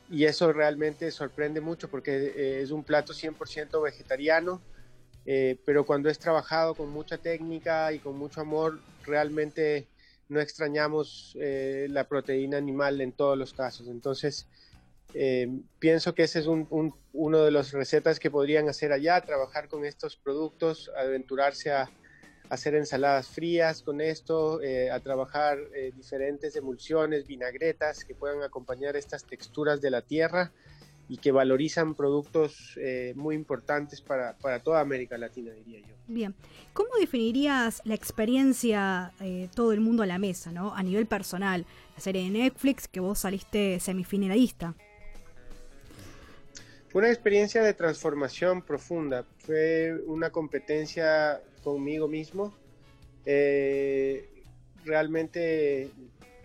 y 0.10 0.26
eso 0.26 0.52
realmente 0.52 1.10
sorprende 1.12 1.62
mucho 1.62 1.90
porque 1.90 2.34
eh, 2.36 2.62
es 2.62 2.72
un 2.72 2.84
plato 2.84 3.14
100% 3.14 3.82
vegetariano 3.82 4.62
eh, 5.26 5.58
pero 5.66 5.86
cuando 5.86 6.10
es 6.10 6.20
trabajado 6.20 6.76
con 6.76 6.90
mucha 6.90 7.18
técnica 7.18 7.94
y 7.94 8.00
con 8.00 8.18
mucho 8.18 8.42
amor, 8.42 8.80
realmente 9.06 9.88
no 10.28 10.42
extrañamos 10.42 11.38
eh, 11.40 11.88
la 11.90 12.08
proteína 12.08 12.58
animal 12.58 13.00
en 13.02 13.14
todos 13.14 13.38
los 13.38 13.54
casos. 13.54 13.88
Entonces, 13.88 14.48
pienso 15.80 16.16
que 16.16 16.24
ese 16.24 16.40
es 16.40 16.48
uno 16.48 17.44
de 17.44 17.52
las 17.52 17.72
recetas 17.72 18.20
que 18.20 18.32
podrían 18.32 18.68
hacer 18.68 18.92
allá, 18.92 19.22
trabajar 19.22 19.68
con 19.68 19.86
estos 19.86 20.18
productos, 20.18 20.92
aventurarse 20.98 21.72
a 21.72 21.90
hacer 22.54 22.76
ensaladas 22.76 23.28
frías 23.28 23.82
con 23.82 24.02
esto, 24.02 24.60
a 24.92 25.00
trabajar 25.00 25.58
diferentes 25.96 26.56
emulsiones, 26.56 27.26
vinagretas 27.26 28.06
que 28.06 28.16
puedan 28.16 28.44
acompañar 28.44 28.96
estas 28.96 29.26
texturas 29.26 29.82
de 29.82 29.90
la 29.90 30.02
tierra 30.02 30.52
y 31.10 31.18
que 31.18 31.32
valorizan 31.32 31.96
productos 31.96 32.78
eh, 32.78 33.14
muy 33.16 33.36
importantes 33.36 34.02
para, 34.02 34.36
toda 34.64 34.80
América 34.80 35.18
Latina, 35.18 35.52
diría 35.52 35.80
yo. 35.80 35.94
Bien, 36.08 36.34
¿cómo 36.74 36.90
definirías 37.00 37.82
la 37.86 37.94
experiencia 37.94 39.14
eh, 39.20 39.50
todo 39.54 39.74
el 39.74 39.80
mundo 39.80 40.04
a 40.04 40.06
la 40.06 40.18
mesa, 40.18 40.52
¿no? 40.52 40.74
a 40.74 40.82
nivel 40.84 41.06
personal? 41.06 41.66
La 41.96 42.02
serie 42.02 42.24
de 42.24 42.30
Netflix 42.30 42.88
que 42.88 43.00
vos 43.00 43.20
saliste 43.20 43.80
semifinalista. 43.80 44.76
Fue 46.90 47.02
una 47.02 47.12
experiencia 47.12 47.64
de 47.64 47.74
transformación 47.74 48.62
profunda, 48.62 49.26
fue 49.40 49.96
una 50.06 50.30
competencia 50.30 51.42
conmigo 51.64 52.08
mismo. 52.08 52.54
Eh, 53.26 54.30
realmente 54.86 55.90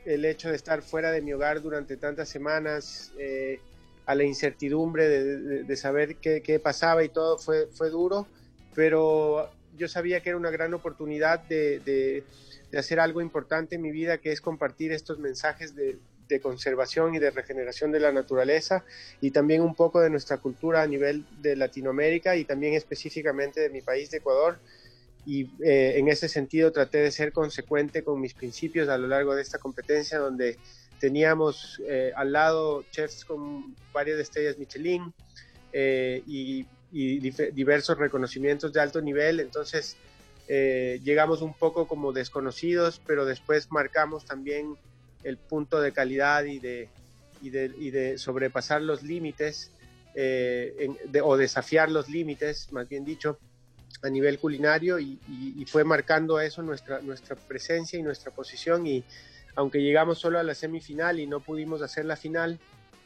el 0.05 0.25
hecho 0.25 0.49
de 0.49 0.57
estar 0.57 0.83
fuera 0.83 1.11
de 1.11 1.21
mi 1.21 1.33
hogar 1.33 1.61
durante 1.61 1.97
tantas 1.97 2.29
semanas, 2.29 3.13
eh, 3.19 3.61
a 4.07 4.15
la 4.15 4.25
incertidumbre 4.25 5.07
de, 5.07 5.77
saber 5.77 6.17
qué, 6.17 6.61
pasaba 6.63 7.05
y 7.05 7.11
todo 7.11 7.37
fue, 7.37 7.67
fue 7.67 7.91
duro, 7.91 8.27
pero 8.75 9.51
yo 9.77 9.87
sabía 9.87 10.21
que 10.21 10.31
era 10.31 10.39
una 10.39 10.51
gran 10.51 10.73
oportunidad 10.73 11.41
de, 11.41 12.25
hacer 12.77 13.01
algo 13.01 13.21
importante 13.21 13.77
en 13.77 13.83
mi 13.83 13.91
vida, 13.91 14.17
que 14.17 14.33
es 14.33 14.41
compartir 14.41 14.93
estos 14.93 15.19
mensajes 15.19 15.75
de, 15.75 15.99
conservación 16.43 17.15
y 17.15 17.19
de 17.19 17.31
regeneración 17.31 17.91
de 17.91 18.01
la 18.01 18.13
naturaleza 18.13 18.85
y 19.21 19.31
también 19.31 19.63
un 19.63 19.75
poco 19.75 20.01
de 20.01 20.11
nuestra 20.11 20.37
cultura 20.37 20.83
a 20.83 20.87
nivel 20.87 21.25
de 21.41 21.57
Latinoamérica 21.57 22.37
y 22.37 22.45
también 22.45 22.75
específicamente 22.75 23.61
de 23.61 23.71
mi 23.71 23.81
país 23.81 24.11
de 24.11 24.19
Ecuador. 24.19 24.59
Y 25.29 25.43
eh, 25.63 25.99
en 25.99 26.09
ese 26.09 26.27
sentido 26.27 26.73
traté 26.73 26.99
de 26.99 27.11
ser 27.11 27.33
consecuente 27.33 28.03
con 28.03 28.19
mis 28.19 28.33
principios 28.33 28.89
a 28.89 28.97
lo 28.97 29.09
largo 29.09 29.35
de 29.35 29.43
esta 29.43 29.59
competencia 29.59 30.17
donde 30.19 30.57
teníamos 30.99 31.81
eh, 31.87 32.13
al 32.17 32.33
lado 32.33 32.85
chefs 32.91 33.25
con 33.25 33.75
varias 33.93 34.19
estrellas 34.19 34.59
Michelin 34.59 35.13
eh, 35.73 36.23
y, 36.27 36.67
diversos 36.91 37.99
reconocimientos 37.99 38.73
de 38.73 38.81
alto 38.81 39.03
nivel, 39.03 39.41
entonces 39.41 39.95
eh, 40.49 40.99
llegamos 41.05 41.43
un 41.43 41.53
poco 41.53 41.87
como 41.87 42.15
desconocidos, 42.15 42.99
pero 43.07 43.27
después 43.27 43.71
marcamos 43.71 44.25
también 44.25 44.75
el 45.23 45.37
punto 45.37 45.83
de 45.83 45.93
calidad 45.93 46.45
y 46.45 46.59
de, 46.61 46.89
y 47.43 47.51
de, 47.91 48.17
sobrepasar 48.17 48.81
los 48.81 49.03
límites 49.03 49.71
o 51.23 51.37
desafiar 51.37 51.91
los 51.91 52.09
límites, 52.09 52.73
más 52.73 52.89
bien 52.89 53.05
dicho, 53.05 53.39
a 54.03 54.09
nivel 54.09 54.39
culinario 54.39 54.99
y, 54.99 55.19
fue 55.67 55.85
marcando 55.85 56.41
eso 56.41 56.63
nuestra, 56.63 57.01
nuestra 57.01 57.37
presencia 57.37 57.99
y 57.99 58.03
nuestra 58.03 58.31
posición 58.33 58.87
y 58.87 59.05
aunque 59.55 59.83
llegamos 59.83 60.19
solo 60.19 60.39
a 60.39 60.43
la 60.43 60.55
semifinal 60.55 61.19
y 61.19 61.27
no 61.27 61.41
pudimos 61.41 61.83
hacer 61.83 62.05
la 62.05 62.17
final, 62.17 62.59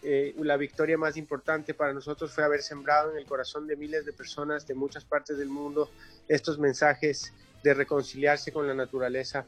eh, 0.03 0.35
la 0.39 0.57
victoria 0.57 0.99
más 0.99 1.17
importante 1.17 1.75
para 1.75 1.93
nosotros 1.93 2.31
fue 2.33 2.45
haber 2.45 2.61
sembrado 2.61 3.13
en 3.13 3.17
el 3.17 3.25
corazón 3.25 3.67
de 3.67 3.77
miles 3.77 4.05
de 4.05 4.13
personas 4.13 4.67
de 4.67 4.75
muchas 4.75 5.05
partes 5.05 5.39
del 5.39 5.49
mundo 5.49 5.91
estos 6.29 6.59
mensajes 6.59 7.33
de 7.63 7.73
reconciliarse 7.73 8.53
con 8.53 8.67
la 8.67 8.75
naturaleza 8.75 9.47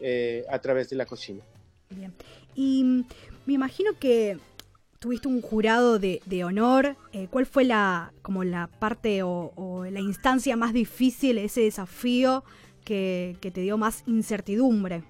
eh, 0.00 0.44
a 0.50 0.58
través 0.60 0.88
de 0.90 0.96
la 0.96 1.06
cocina. 1.06 1.42
Bien. 1.90 2.14
Y 2.54 3.04
me 3.46 3.52
imagino 3.52 3.98
que 3.98 4.38
tuviste 5.04 5.28
un 5.28 5.42
jurado 5.42 5.98
de, 5.98 6.44
honor. 6.46 6.96
Eh, 7.12 7.28
¿Cuál 7.30 7.44
fue 7.44 7.64
la, 7.64 8.14
como 8.22 8.42
la 8.42 8.68
parte 8.68 9.22
o, 9.22 9.84
la 9.90 10.00
instancia 10.00 10.56
más 10.56 10.72
difícil, 10.72 11.36
ese 11.36 11.60
desafío 11.60 12.42
que, 12.86 13.36
te 13.38 13.60
dio 13.60 13.76
más 13.76 14.02
incertidumbre? 14.06 15.02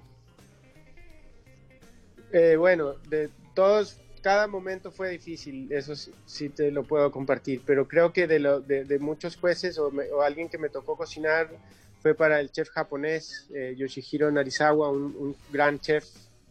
Eh, 2.33 2.57
bueno, 2.57 2.95
de 3.09 3.31
todos, 3.55 4.01
cada 4.21 4.49
momento 4.49 4.91
fue 4.91 5.11
difícil, 5.11 5.71
eso 5.71 5.95
sí, 6.27 6.49
te 6.49 6.73
lo 6.73 6.83
puedo 6.83 7.13
compartir, 7.13 7.63
pero 7.65 7.87
creo 7.87 8.13
que 8.13 8.27
de, 8.27 8.41
lo, 8.41 8.61
de, 8.61 8.99
muchos 8.99 9.37
jueces 9.37 9.79
o, 9.79 9.93
alguien 10.23 10.49
que 10.49 10.59
me 10.59 10.71
tocó 10.71 10.97
cocinar 10.97 11.51
fue 12.01 12.17
para 12.17 12.41
el 12.41 12.51
chef 12.51 12.69
japonés 12.71 13.49
eh, 13.55 13.77
Yoshihiro 13.79 14.33
Narizawa, 14.33 14.91
un, 14.91 15.37
gran 15.53 15.79
chef 15.79 16.05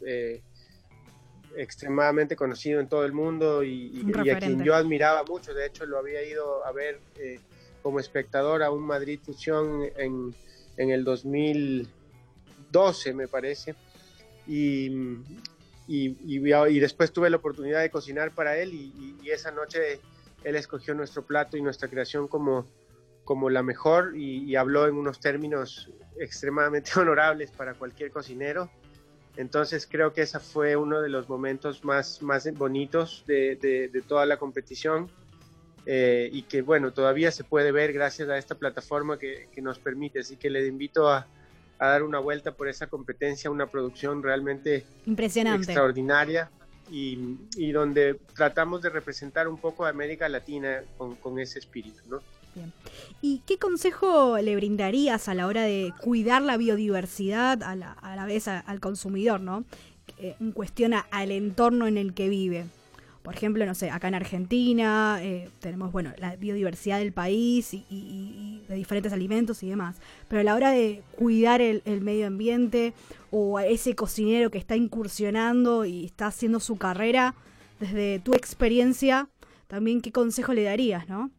eh, 0.06 0.41
extremadamente 1.56 2.36
conocido 2.36 2.80
en 2.80 2.88
todo 2.88 3.06
el 3.06 3.13
mundo 3.13 3.63
y, 3.63 4.06
a 4.30 4.39
quien 4.39 4.63
yo 4.63 4.76
admiraba 4.76 5.24
mucho, 5.24 5.54
de 5.54 5.66
hecho 5.66 5.86
lo 5.86 5.98
había 5.98 6.24
ido 6.24 6.66
a 6.66 6.72
ver 6.72 7.00
como 7.82 8.00
espectador 8.00 8.63
a 8.63 8.72
un 8.72 8.84
Madrid 8.84 9.20
Fusión 9.24 9.84
en, 9.98 10.34
en 10.78 10.89
el 10.89 11.04
2000 11.04 11.88
12, 12.74 13.13
me 13.13 13.30
parece. 13.30 13.76
Y, 14.46 14.89
y, 15.88 16.18
y, 16.26 16.80
después 16.80 17.13
tuve 17.13 17.30
la 17.30 17.38
oportunidad 17.38 17.80
de 17.82 17.89
cocinar 17.89 18.32
para 18.32 18.58
él 18.58 18.74
y, 18.74 19.30
esa 19.30 19.52
noche 19.52 20.02
él 20.44 20.56
escogió 20.58 20.94
nuestro 20.94 21.24
plato 21.24 21.56
y 21.56 21.62
nuestra 21.62 21.88
creación 21.88 22.28
como, 22.28 22.66
como 23.24 23.50
la 23.50 23.63
mejor 23.63 24.18
y, 24.18 24.54
habló 24.58 24.86
en 24.88 24.96
unos 24.96 25.22
términos 25.22 25.89
extremadamente 26.20 26.92
honorables 27.00 27.52
para 27.52 27.76
cualquier 27.76 28.12
cocinero. 28.12 28.70
Entonces 29.36 29.88
creo 29.89 30.13
que 30.13 30.22
ese 30.22 30.39
fue 30.39 30.76
uno 30.76 31.02
de 31.02 31.10
los 31.10 31.28
momentos 31.28 31.84
más, 31.84 32.22
más 32.22 32.52
bonitos 32.54 33.24
de, 33.26 33.56
de, 33.56 34.02
toda 34.02 34.26
la 34.26 34.38
competición 34.38 35.10
eh, 35.86 36.30
y 36.32 36.43
que 36.43 36.62
bueno, 36.62 36.93
todavía 36.93 37.32
se 37.32 37.43
puede 37.43 37.72
ver 37.72 37.93
gracias 37.93 38.30
a 38.30 38.38
esta 38.38 38.56
plataforma 38.56 39.17
que, 39.17 39.48
que 39.52 39.62
nos 39.62 39.80
permite. 39.80 40.19
Así 40.19 40.36
que 40.36 40.52
le 40.52 40.67
invito 40.67 41.10
a, 41.10 41.26
a, 41.80 41.88
dar 41.88 42.04
una 42.04 42.19
vuelta 42.19 42.52
por 42.52 42.67
esa 42.67 42.88
competencia, 42.88 43.50
una 43.50 43.65
producción 43.65 44.22
realmente 44.22 44.86
impresionante, 45.08 45.65
extraordinaria 45.65 46.52
y, 46.91 47.38
y 47.58 47.72
donde 47.72 48.19
tratamos 48.36 48.84
de 48.84 48.89
representar 48.89 49.48
un 49.48 49.58
poco 49.58 49.86
a 49.86 49.89
América 49.89 50.30
Latina 50.30 50.84
con, 50.96 51.15
con 51.15 51.39
ese 51.39 51.58
espíritu, 51.58 52.02
¿no? 52.08 52.19
¿Y 53.22 53.42
qué 53.46 53.58
consejo 53.58 54.38
le 54.38 54.56
brindarías 54.56 55.28
a 55.28 55.34
la 55.34 55.48
hora 55.48 55.63
de 55.63 55.94
cuidar 56.02 56.42
la 56.42 56.58
biodiversidad 56.58 57.63
a 57.63 57.76
la, 57.76 57.94
a 57.94 58.16
la 58.16 58.26
vez 58.26 58.48
al 58.48 58.80
consumidor, 58.80 59.42
¿no? 59.42 59.63
Eh, 60.18 60.36
en 60.39 60.52
cuestión 60.52 60.94
al 60.94 61.32
entorno 61.32 61.88
en 61.88 61.98
el 61.98 62.13
que 62.13 62.30
vive. 62.30 62.66
Por 63.24 63.36
ejemplo, 63.36 63.66
no 63.66 63.74
sé, 63.74 63.89
acá 63.89 64.10
en 64.10 64.16
Argentina 64.16 65.18
eh, 65.22 65.50
tenemos, 65.60 65.94
bueno, 65.94 66.12
la 66.18 66.36
biodiversidad 66.36 67.00
del 67.00 67.13
país 67.13 67.74
y, 67.74 68.62
de 68.68 68.76
diferentes 68.76 69.13
alimentos 69.13 69.63
y 69.63 69.70
demás. 69.70 69.98
Pero 70.28 70.42
a 70.42 70.44
la 70.44 70.56
hora 70.56 70.72
de 70.72 71.02
cuidar 71.16 71.62
el, 71.62 71.82
el, 71.86 72.02
medio 72.02 72.28
ambiente 72.28 72.94
o 73.32 73.58
a 73.58 73.66
ese 73.66 73.96
cocinero 73.96 74.52
que 74.52 74.58
está 74.58 74.76
incursionando 74.76 75.86
y 75.86 76.06
está 76.06 76.28
haciendo 76.28 76.60
su 76.60 76.76
carrera, 76.76 77.34
desde 77.80 78.20
tu 78.20 78.34
experiencia, 78.34 79.30
también 79.68 80.02
qué 80.02 80.12
consejo 80.12 80.54
le 80.54 80.63
darías, 80.63 81.08
¿no? 81.08 81.32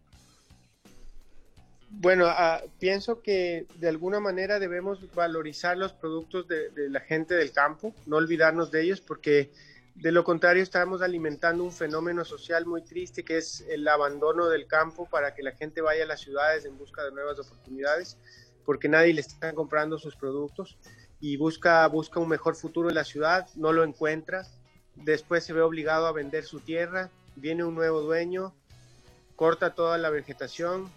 Bueno, 1.97 2.27
ah, 2.27 2.61
pienso 2.79 3.23
que 3.23 3.67
de 3.77 3.89
alguna 3.89 4.21
manera 4.21 4.59
debemos 4.59 5.13
valorizar 5.15 5.77
los 5.77 5.93
productos 5.93 6.47
de, 6.49 6.71
la 6.91 7.01
gente 7.01 7.35
del 7.35 7.53
campo, 7.53 7.95
no 8.07 8.17
olvidarnos 8.17 8.71
de 8.71 8.83
ellos, 8.83 9.01
porque 9.01 9.51
de 9.95 10.11
lo 10.11 10.25
contrario 10.25 10.63
estamos 10.63 11.03
alimentando 11.03 11.63
un 11.63 11.73
fenómeno 11.73 12.25
social 12.25 12.67
muy 12.67 12.83
triste 12.83 13.25
que 13.25 13.39
es 13.39 13.65
el 13.69 13.87
abandono 13.87 14.49
del 14.49 14.67
campo 14.67 15.09
para 15.09 15.35
que 15.35 15.43
la 15.43 15.53
gente 15.53 15.81
vaya 15.81 16.03
a 16.03 16.07
las 16.07 16.21
ciudades 16.21 16.65
en 16.65 16.77
busca 16.77 17.05
de 17.05 17.13
nuevas 17.13 17.39
oportunidades, 17.39 18.19
porque 18.65 18.89
nadie 18.89 19.15
le 19.15 19.21
está 19.21 19.53
comprando 19.53 19.97
sus 19.99 20.17
productos 20.17 20.77
y 21.21 21.37
busca, 21.37 21.87
busca 21.87 22.19
un 22.19 22.29
mejor 22.29 22.57
futuro 22.57 22.89
en 22.89 22.97
la 22.97 23.05
ciudad, 23.05 23.49
no 23.55 23.73
lo 23.73 23.85
encuentra, 23.85 24.47
después 24.97 25.45
se 25.45 25.53
ve 25.53 25.63
obligado 25.63 26.07
a 26.07 26.13
vender 26.13 26.45
su 26.45 26.61
tierra, 26.61 27.11
viene 27.37 27.65
un 27.65 27.75
nuevo 27.75 28.01
dueño, 28.01 28.53
corta 29.37 29.75
toda 29.75 29.97
la 29.97 30.11
vegetación, 30.11 30.91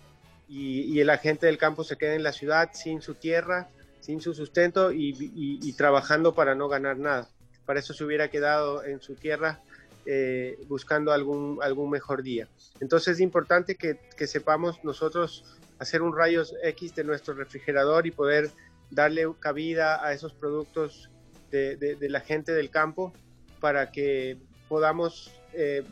y, 0.47 1.03
la 1.03 1.17
gente 1.17 1.45
del 1.45 1.57
campo 1.57 1.83
se 1.83 1.97
queda 1.97 2.15
en 2.15 2.23
la 2.23 2.31
ciudad 2.31 2.69
sin 2.73 3.01
su 3.01 3.15
tierra, 3.15 3.67
sin 3.99 4.21
su 4.21 4.33
sustento 4.33 4.91
y, 4.91 5.73
trabajando 5.73 6.33
para 6.33 6.55
no 6.55 6.69
ganar 6.69 6.97
nada. 6.97 7.29
Para 7.65 7.79
eso 7.79 7.93
se 7.93 8.03
hubiera 8.03 8.29
quedado 8.29 8.83
en 8.83 9.01
su 9.01 9.15
tierra 9.15 9.59
eh, 10.05 10.57
buscando 10.67 11.11
algún, 11.11 11.59
algún 11.61 11.89
mejor 11.89 12.23
día. 12.23 12.47
Entonces 12.79 13.15
es 13.15 13.19
importante 13.19 13.75
que, 13.75 13.99
sepamos 14.25 14.83
nosotros 14.83 15.43
hacer 15.79 16.01
un 16.01 16.15
rayos 16.15 16.55
X 16.63 16.95
de 16.95 17.03
nuestro 17.03 17.33
refrigerador 17.33 18.07
y 18.07 18.11
poder 18.11 18.49
darle 18.89 19.27
cabida 19.39 20.03
a 20.03 20.13
esos 20.13 20.33
productos 20.33 21.09
de, 21.51 21.97
la 22.01 22.21
gente 22.21 22.53
del 22.53 22.69
campo 22.69 23.11
para 23.59 23.91
que 23.91 24.37
podamos 24.69 25.31
eh, 25.53 25.83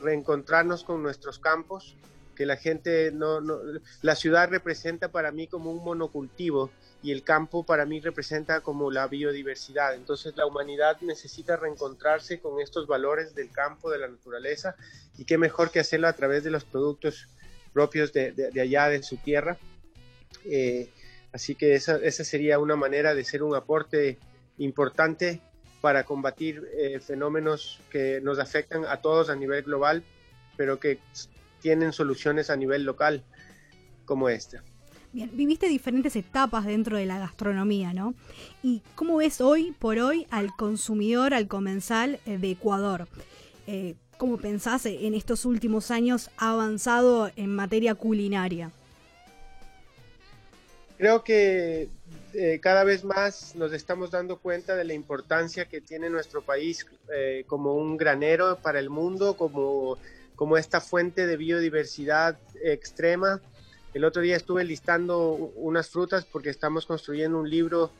reencontrarnos 0.00 0.84
con 0.84 1.02
nuestros 1.02 1.38
campos 1.38 1.96
que 2.34 2.46
la 2.46 2.56
gente 2.56 3.10
no, 3.12 3.40
la 4.02 4.14
ciudad 4.14 4.48
representa 4.48 5.08
para 5.10 5.32
mí 5.32 5.46
como 5.46 5.70
un 5.70 5.84
monocultivo 5.84 6.70
y 7.02 7.10
el 7.10 7.24
campo 7.24 7.64
para 7.64 7.84
mí 7.84 8.00
representa 8.00 8.60
como 8.60 8.90
la 8.90 9.08
biodiversidad. 9.08 9.94
Entonces 9.94 10.36
la 10.36 10.46
humanidad 10.46 11.00
necesita 11.00 11.56
reencontrarse 11.56 12.40
con 12.40 12.60
estos 12.60 12.86
valores 12.86 13.34
del 13.34 13.50
campo, 13.50 13.90
de 13.90 13.98
la 13.98 14.08
naturaleza, 14.08 14.76
y 15.18 15.24
qué 15.24 15.36
mejor 15.36 15.70
que 15.70 15.80
hacerlo 15.80 16.08
a 16.08 16.12
través 16.12 16.44
de 16.44 16.50
los 16.50 16.64
productos 16.64 17.28
propios 17.72 18.12
de, 18.12 18.32
de, 18.32 18.60
allá, 18.60 18.88
de 18.88 19.02
su 19.02 19.16
tierra. 19.16 19.58
Eh, 20.44 20.88
así 21.32 21.54
que 21.54 21.74
esa, 21.74 21.96
esa, 21.96 22.24
sería 22.24 22.58
una 22.58 22.76
manera 22.76 23.14
de 23.14 23.24
ser 23.24 23.42
un 23.42 23.54
aporte 23.54 24.18
importante 24.58 25.40
para 25.80 26.04
combatir 26.04 26.68
eh, 26.74 27.00
fenómenos 27.00 27.80
que 27.90 28.20
nos 28.22 28.38
afectan 28.38 28.84
a 28.84 29.00
todos 29.00 29.28
a 29.30 29.34
nivel 29.34 29.64
global, 29.64 30.04
pero 30.56 30.78
que 30.78 30.98
tienen 31.62 31.92
soluciones 31.92 32.50
a 32.50 32.56
nivel 32.56 32.84
local 32.84 33.24
como 34.04 34.28
esta. 34.28 34.62
Bien, 35.12 35.30
viviste 35.34 35.68
diferentes 35.68 36.16
etapas 36.16 36.64
dentro 36.64 36.96
de 36.96 37.04
la 37.04 37.18
gastronomía, 37.18 37.92
¿no? 37.92 38.14
¿Y 38.62 38.82
cómo 38.94 39.16
ves 39.16 39.42
hoy 39.42 39.72
por 39.78 39.98
hoy 39.98 40.26
al 40.30 40.56
consumidor, 40.56 41.34
al 41.34 41.48
comensal 41.48 42.18
eh, 42.24 42.38
de 42.38 42.52
Ecuador? 42.52 43.06
Eh, 43.66 43.94
¿Cómo 44.16 44.38
pensás 44.38 44.86
en 44.86 45.14
estos 45.14 45.44
últimos 45.44 45.90
años 45.90 46.30
ha 46.38 46.52
avanzado 46.52 47.30
en 47.36 47.54
materia 47.54 47.94
culinaria? 47.94 48.70
Creo 50.96 51.24
que 51.24 51.88
eh, 52.32 52.58
cada 52.62 52.84
vez 52.84 53.04
más 53.04 53.54
nos 53.54 53.72
estamos 53.72 54.10
dando 54.12 54.38
cuenta 54.38 54.76
de 54.76 54.84
la 54.84 54.94
importancia 54.94 55.66
que 55.66 55.80
tiene 55.80 56.08
nuestro 56.08 56.40
país 56.42 56.86
como 57.46 57.74
un 57.74 57.98
granero 57.98 58.58
para 58.62 58.78
el 58.78 58.88
mundo, 58.88 59.36
como 59.36 59.98
como 60.42 60.56
esta 60.56 60.80
fuente 60.80 61.24
de 61.28 61.36
biodiversidad 61.36 62.36
extrema. 62.64 63.40
El 63.94 64.04
otro 64.04 64.22
día 64.22 64.34
estuve 64.34 64.64
listando 64.64 65.34
unas 65.54 65.88
frutas 65.88 66.24
porque 66.24 66.50
estamos 66.50 66.84
construyendo 66.84 67.38
un 67.38 67.48
libro 67.48 67.92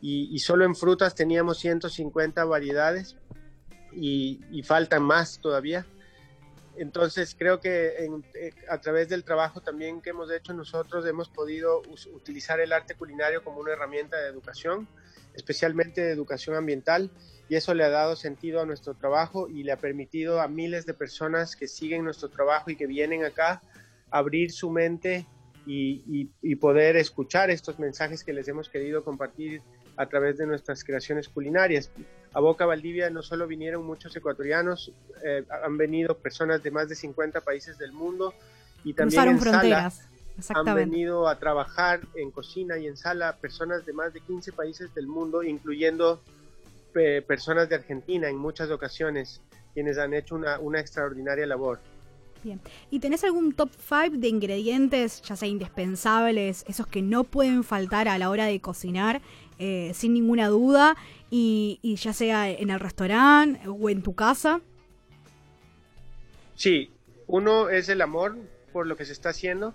y, 0.00 0.38
solo 0.38 0.64
en 0.64 0.76
frutas 0.76 1.16
teníamos 1.16 1.58
150 1.58 2.44
variedades 2.44 3.16
y, 3.90 4.62
faltan 4.62 5.02
más 5.02 5.40
todavía. 5.40 5.86
Entonces 6.76 7.34
creo 7.36 7.58
que 7.58 7.88
eh, 7.98 8.54
a 8.70 8.80
través 8.80 9.08
del 9.08 9.24
trabajo 9.24 9.60
también 9.60 10.00
que 10.00 10.10
hemos 10.10 10.30
hecho 10.30 10.54
nosotros 10.54 11.04
hemos 11.04 11.28
podido 11.28 11.82
utilizar 12.14 12.60
el 12.60 12.72
arte 12.72 12.94
culinario 12.94 13.42
como 13.42 13.58
una 13.58 13.72
herramienta 13.72 14.18
de 14.18 14.28
educación, 14.28 14.86
especialmente 15.34 16.00
de 16.00 16.12
educación 16.12 16.54
ambiental 16.54 17.10
y 17.48 17.56
eso 17.56 17.74
le 17.74 17.84
ha 17.84 17.88
dado 17.88 18.14
sentido 18.14 18.60
a 18.60 18.66
nuestro 18.66 18.94
trabajo 18.94 19.48
y 19.48 19.62
le 19.62 19.72
ha 19.72 19.76
permitido 19.76 20.40
a 20.40 20.48
miles 20.48 20.84
de 20.86 20.94
personas 20.94 21.56
que 21.56 21.66
siguen 21.66 22.04
nuestro 22.04 22.28
trabajo 22.28 22.70
y 22.70 22.76
que 22.76 22.86
vienen 22.86 23.24
acá 23.24 23.62
abrir 24.10 24.52
su 24.52 24.70
mente 24.70 25.26
y, 25.66 26.54
poder 26.56 26.96
escuchar 26.96 27.50
estos 27.50 27.78
mensajes 27.78 28.24
que 28.24 28.32
les 28.32 28.48
hemos 28.48 28.68
querido 28.68 29.04
compartir 29.04 29.60
a 29.96 30.06
través 30.06 30.38
de 30.38 30.46
nuestras 30.46 30.82
creaciones 30.82 31.28
culinarias. 31.28 31.90
A 32.32 32.40
Boca 32.40 32.64
Valdivia 32.64 33.10
no 33.10 33.22
solo 33.22 33.46
vinieron 33.46 33.84
muchos 33.84 34.16
ecuatorianos, 34.16 34.92
eh, 35.24 35.44
han 35.62 35.76
venido 35.76 36.16
personas 36.16 36.62
de 36.62 36.70
más 36.70 36.88
de 36.88 36.94
50 36.94 37.42
países 37.42 37.76
del 37.76 37.92
mundo 37.92 38.32
y 38.84 38.94
también 38.94 39.28
en 39.28 39.38
fronteras. 39.38 40.08
Sala 40.40 40.70
han 40.70 40.76
venido 40.76 41.28
a 41.28 41.38
trabajar 41.38 42.00
en 42.14 42.30
cocina 42.30 42.78
y 42.78 42.86
en 42.86 42.96
sala 42.96 43.36
personas 43.36 43.84
de 43.84 43.92
más 43.92 44.14
de 44.14 44.20
15 44.20 44.52
países 44.52 44.94
del 44.94 45.08
mundo, 45.08 45.42
incluyendo 45.42 46.22
personas 47.26 47.68
de 47.68 47.76
Argentina 47.76 48.28
en 48.28 48.36
muchas 48.36 48.70
ocasiones, 48.70 49.40
quienes 49.74 49.98
han 49.98 50.14
hecho 50.14 50.34
una, 50.34 50.58
una 50.58 50.80
extraordinaria 50.80 51.46
labor. 51.46 51.80
Bien. 52.42 52.60
¿Y 52.90 53.00
tenés 53.00 53.24
algún 53.24 53.52
top 53.52 53.70
5 53.76 54.16
de 54.18 54.28
ingredientes, 54.28 55.22
ya 55.22 55.36
sea 55.36 55.48
indispensables, 55.48 56.64
esos 56.68 56.86
que 56.86 57.02
no 57.02 57.24
pueden 57.24 57.64
faltar 57.64 58.08
a 58.08 58.18
la 58.18 58.30
hora 58.30 58.46
de 58.46 58.60
cocinar, 58.60 59.20
eh, 59.58 59.90
sin 59.94 60.14
ninguna 60.14 60.48
duda, 60.48 60.96
y, 61.30 61.78
y, 61.82 61.96
ya 61.96 62.12
sea 62.12 62.48
en 62.48 62.70
el 62.70 62.80
restaurante 62.80 63.60
o 63.68 63.90
en 63.90 64.02
tu 64.02 64.14
casa? 64.14 64.60
Sí, 66.54 66.90
uno 67.26 67.70
es 67.70 67.88
el 67.88 68.00
amor 68.02 68.36
por 68.72 68.86
lo 68.86 68.96
que 68.96 69.04
se 69.04 69.12
está 69.12 69.30
haciendo, 69.30 69.74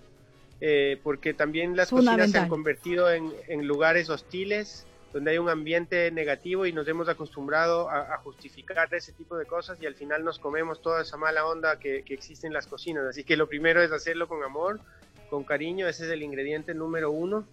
eh, 0.61 0.99
porque 1.03 1.33
también 1.33 1.75
las 1.75 1.89
cocinas 1.89 2.31
se 2.31 2.37
han 2.37 2.49
convertido 2.49 3.11
en, 3.11 3.31
en 3.47 3.67
lugares 3.67 4.09
hostiles 4.09 4.85
donde 5.13 5.29
hay 5.29 5.37
un 5.37 5.47
ambiente 5.47 6.09
negativo 6.09 6.65
y 6.65 6.73
nos 6.73 6.87
hemos 6.87 7.07
acostumbrado 7.07 7.87
a, 7.87 8.17
justificar 8.17 8.91
ese 8.95 9.13
tipo 9.13 9.37
de 9.37 9.45
cosas 9.45 9.79
y 9.79 9.85
al 9.85 9.93
final 9.93 10.23
nos 10.25 10.39
comemos 10.39 10.81
toda 10.81 11.03
esa 11.03 11.17
mala 11.17 11.45
onda 11.45 11.77
que, 11.77 12.03
existe 12.09 12.47
en 12.47 12.53
las 12.53 12.65
cocinas. 12.65 13.05
Así 13.05 13.23
que 13.23 13.37
lo 13.37 13.47
primero 13.47 13.83
es 13.83 13.91
hacerlo 13.91 14.27
con 14.27 14.43
amor, 14.43 14.81
con 15.29 15.43
cariño, 15.43 15.87
ese 15.87 16.05
es 16.05 16.11
el 16.11 16.23
ingrediente 16.23 16.73
número 16.73 17.11
uno. 17.11 17.47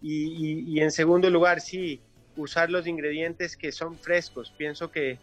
Y, 0.00 0.80
en 0.80 0.90
segundo 0.90 1.30
lugar, 1.30 1.60
sí, 1.60 2.00
usar 2.36 2.70
los 2.70 2.86
ingredientes 2.86 3.56
que 3.56 3.70
son 3.72 3.98
frescos. 3.98 4.52
Pienso 4.56 4.90
que 4.90 5.18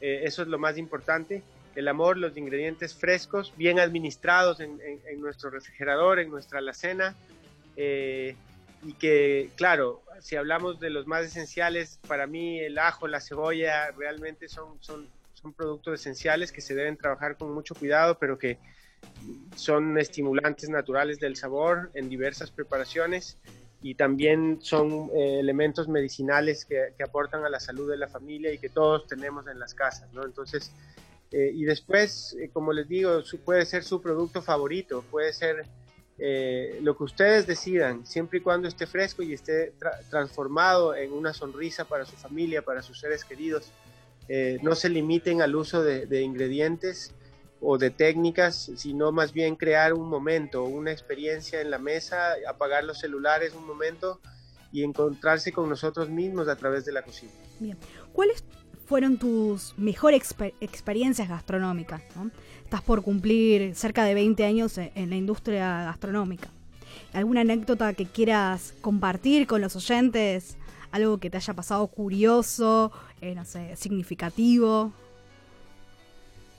eh, 0.00 0.20
eso 0.24 0.42
es 0.42 0.48
lo 0.48 0.58
más 0.58 0.76
importante. 0.76 1.42
El 1.74 1.88
amor, 1.88 2.18
los 2.18 2.36
ingredientes 2.36 2.94
frescos, 2.94 3.54
bien 3.56 3.80
administrados 3.80 4.60
en, 4.60 4.78
nuestro 5.18 5.48
refrigerador, 5.48 6.20
en 6.20 6.30
nuestra 6.30 6.58
alacena. 6.58 7.16
Eh, 7.76 8.36
y 8.84 8.92
que, 8.94 9.50
claro, 9.56 10.01
si 10.20 10.36
hablamos 10.36 10.80
de 10.80 10.90
los 10.90 11.06
más 11.06 11.24
esenciales, 11.24 11.98
para 12.06 12.26
mí 12.26 12.60
el 12.60 12.78
ajo, 12.78 13.08
la 13.08 13.20
cebolla 13.20 13.90
realmente 13.92 14.48
son, 14.48 14.76
son, 14.80 15.08
son 15.34 15.52
productos 15.52 16.00
esenciales 16.00 16.52
que 16.52 16.60
se 16.60 16.74
deben 16.74 16.96
trabajar 16.96 17.36
con 17.36 17.52
mucho 17.52 17.74
cuidado, 17.74 18.18
pero 18.18 18.38
que 18.38 18.58
son 19.56 19.98
estimulantes 19.98 20.68
naturales 20.68 21.18
del 21.18 21.36
sabor 21.36 21.90
en 21.94 22.08
diversas 22.08 22.50
preparaciones 22.50 23.38
y 23.82 23.94
también 23.96 24.58
son 24.62 25.10
eh, 25.14 25.40
elementos 25.40 25.88
medicinales 25.88 26.64
que, 26.64 26.94
aportan 27.02 27.44
a 27.44 27.48
la 27.48 27.58
salud 27.58 27.90
de 27.90 27.96
la 27.96 28.08
familia 28.08 28.52
y 28.52 28.58
que 28.58 28.68
todos 28.68 29.06
tenemos 29.06 29.46
en 29.48 29.58
las 29.58 29.74
casas, 29.74 30.12
¿no? 30.12 30.24
Entonces, 30.24 30.70
eh, 31.32 31.50
y 31.52 31.64
después, 31.64 32.36
eh, 32.40 32.50
como 32.52 32.72
les 32.72 32.88
digo, 32.88 33.22
puede 33.44 33.66
ser 33.66 33.82
su 33.82 34.00
producto 34.00 34.40
favorito, 34.40 35.04
puede 35.10 35.32
ser 35.32 35.66
lo 36.80 36.96
que 36.96 37.04
ustedes 37.04 37.46
decidan, 37.46 38.06
siempre 38.06 38.38
y 38.38 38.42
cuando 38.42 38.68
esté 38.68 38.86
fresco 38.86 39.22
y 39.22 39.32
esté 39.32 39.72
transformado 40.10 40.94
en 40.94 41.12
una 41.12 41.32
sonrisa 41.32 41.84
para 41.84 42.04
su 42.04 42.16
familia, 42.16 42.62
para 42.62 42.82
sus 42.82 43.00
seres 43.00 43.24
queridos. 43.24 43.70
no 44.62 44.74
se 44.74 44.88
limiten 44.88 45.42
al 45.42 45.56
uso 45.56 45.82
de, 45.82 46.06
de 46.06 46.22
ingredientes 46.22 47.12
o 47.60 47.78
de 47.78 47.90
técnicas, 47.90 48.70
sino 48.76 49.12
más 49.12 49.32
bien 49.32 49.56
crear 49.56 49.94
un 49.94 50.08
momento, 50.08 50.64
una 50.64 50.90
experiencia 50.90 51.60
en 51.60 51.70
la 51.70 51.78
mesa, 51.78 52.34
apagar 52.48 52.84
los 52.84 52.98
celulares 52.98 53.54
un 53.54 53.66
momento 53.66 54.20
y 54.72 54.82
encontrarse 54.82 55.52
con 55.52 55.68
nosotros 55.68 56.08
mismos 56.08 56.48
a 56.48 56.56
través 56.56 56.84
de 56.84 56.92
la 56.92 57.02
cocina. 57.02 57.32
Bien, 57.60 57.78
¿cuáles 58.12 58.42
fueron 58.86 59.18
tus 59.18 59.74
mejores 59.76 60.34
experiencias 60.60 61.28
gastronómicas? 61.28 62.02
Estás 62.64 62.82
por 62.82 63.02
cumplir 63.02 63.74
cerca 63.74 64.04
de 64.04 64.14
20 64.14 64.44
años 64.44 64.78
e-, 64.78 64.92
en 64.94 65.10
la 65.10 65.16
industria 65.16 65.84
gastronómica. 65.84 66.48
¿Alguna 67.12 67.42
anécdota 67.42 67.92
que 67.94 68.06
quieras 68.06 68.74
compartir 68.80 69.46
con 69.46 69.60
los 69.60 69.76
oyentes? 69.76 70.56
¿Algo 70.90 71.18
que 71.18 71.30
te 71.30 71.36
haya 71.36 71.54
pasado 71.54 71.86
curioso, 71.86 72.92
eh, 73.20 73.34
no 73.34 73.44
sé, 73.44 73.76
significativo? 73.76 74.92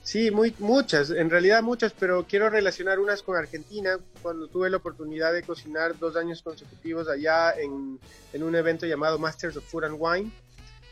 Sí, 0.04 0.30
muy, 0.30 0.54
muchas, 0.58 1.08
en 1.08 1.30
realidad 1.30 1.62
muchas, 1.62 1.94
pero 1.98 2.26
quiero 2.28 2.50
relacionar 2.50 2.98
unas 2.98 3.22
con 3.22 3.36
Argentina, 3.36 3.98
cuando 4.20 4.48
tuve 4.48 4.68
la 4.68 4.76
oportunidad 4.76 5.32
de 5.32 5.42
cocinar 5.42 5.98
dos 5.98 6.14
años 6.16 6.42
consecutivos 6.42 7.08
allá 7.08 7.52
en, 7.52 7.98
en 8.34 8.42
un 8.42 8.54
evento 8.54 8.84
llamado 8.84 9.18
Masters 9.18 9.56
of 9.56 9.64
Food 9.64 9.84
and 9.84 9.96
Wine, 9.98 10.30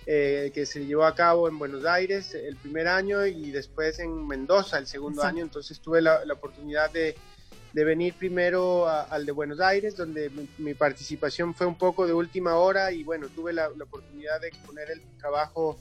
eh, 0.05 0.51
que 0.53 0.67
se 0.67 0.85
llevó 0.85 1.05
a 1.05 1.15
cabo 1.15 1.47
en 1.47 1.59
Buenos 1.59 1.85
Aires 1.85 2.35
el 2.35 2.57
primer 2.57 2.89
año 2.89 3.25
y 3.25 3.53
después 3.53 4.01
en 4.01 4.27
Mendoza 4.27 4.79
el 4.79 4.89
segundo 4.89 5.23
año, 5.23 5.43
entonces 5.43 5.79
tuve 5.79 6.03
la, 6.03 6.25
la 6.25 6.35
oportunidad 6.35 6.91
de, 6.91 7.15
de, 7.73 7.85
venir 7.85 8.15
primero 8.15 8.89
al 8.89 9.25
de 9.25 9.31
Buenos 9.31 9.61
Aires, 9.61 9.97
donde 9.97 10.29
mi, 10.59 10.75
participación 10.75 11.55
fue 11.55 11.69
un 11.69 11.79
poco 11.79 12.05
de 12.07 12.15
última 12.15 12.57
hora 12.57 12.91
y 12.91 13.05
bueno, 13.05 13.29
tuve 13.29 13.53
la, 13.53 13.69
la 13.69 13.85
oportunidad 13.85 14.41
de 14.41 14.51
poner 14.67 14.91
el 14.91 15.01
trabajo 15.19 15.79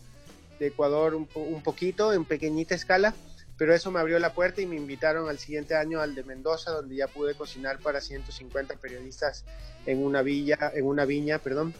de 0.60 0.68
Ecuador 0.68 1.16
un, 1.16 1.28
un, 1.34 1.64
poquito, 1.64 2.14
en 2.14 2.24
pequeñita 2.24 2.76
escala, 2.76 3.16
pero 3.58 3.74
eso 3.74 3.90
me 3.90 4.00
abrió 4.00 4.20
la 4.20 4.34
puerta 4.34 4.62
y 4.62 4.68
me 4.68 4.76
invitaron 4.76 5.30
al 5.30 5.40
siguiente 5.40 5.74
año 5.76 6.00
al 6.00 6.14
de 6.14 6.24
Mendoza, 6.24 6.70
donde 6.70 6.96
ya 6.96 7.08
pude 7.08 7.34
cocinar 7.34 7.80
para 7.80 8.02
150 8.02 8.76
periodistas 8.76 9.46
en 9.88 10.04
una 10.04 10.22
villa, 10.22 10.72
en 10.76 10.86
una 10.86 11.06
viña, 11.06 11.40
perdón, 11.40 11.74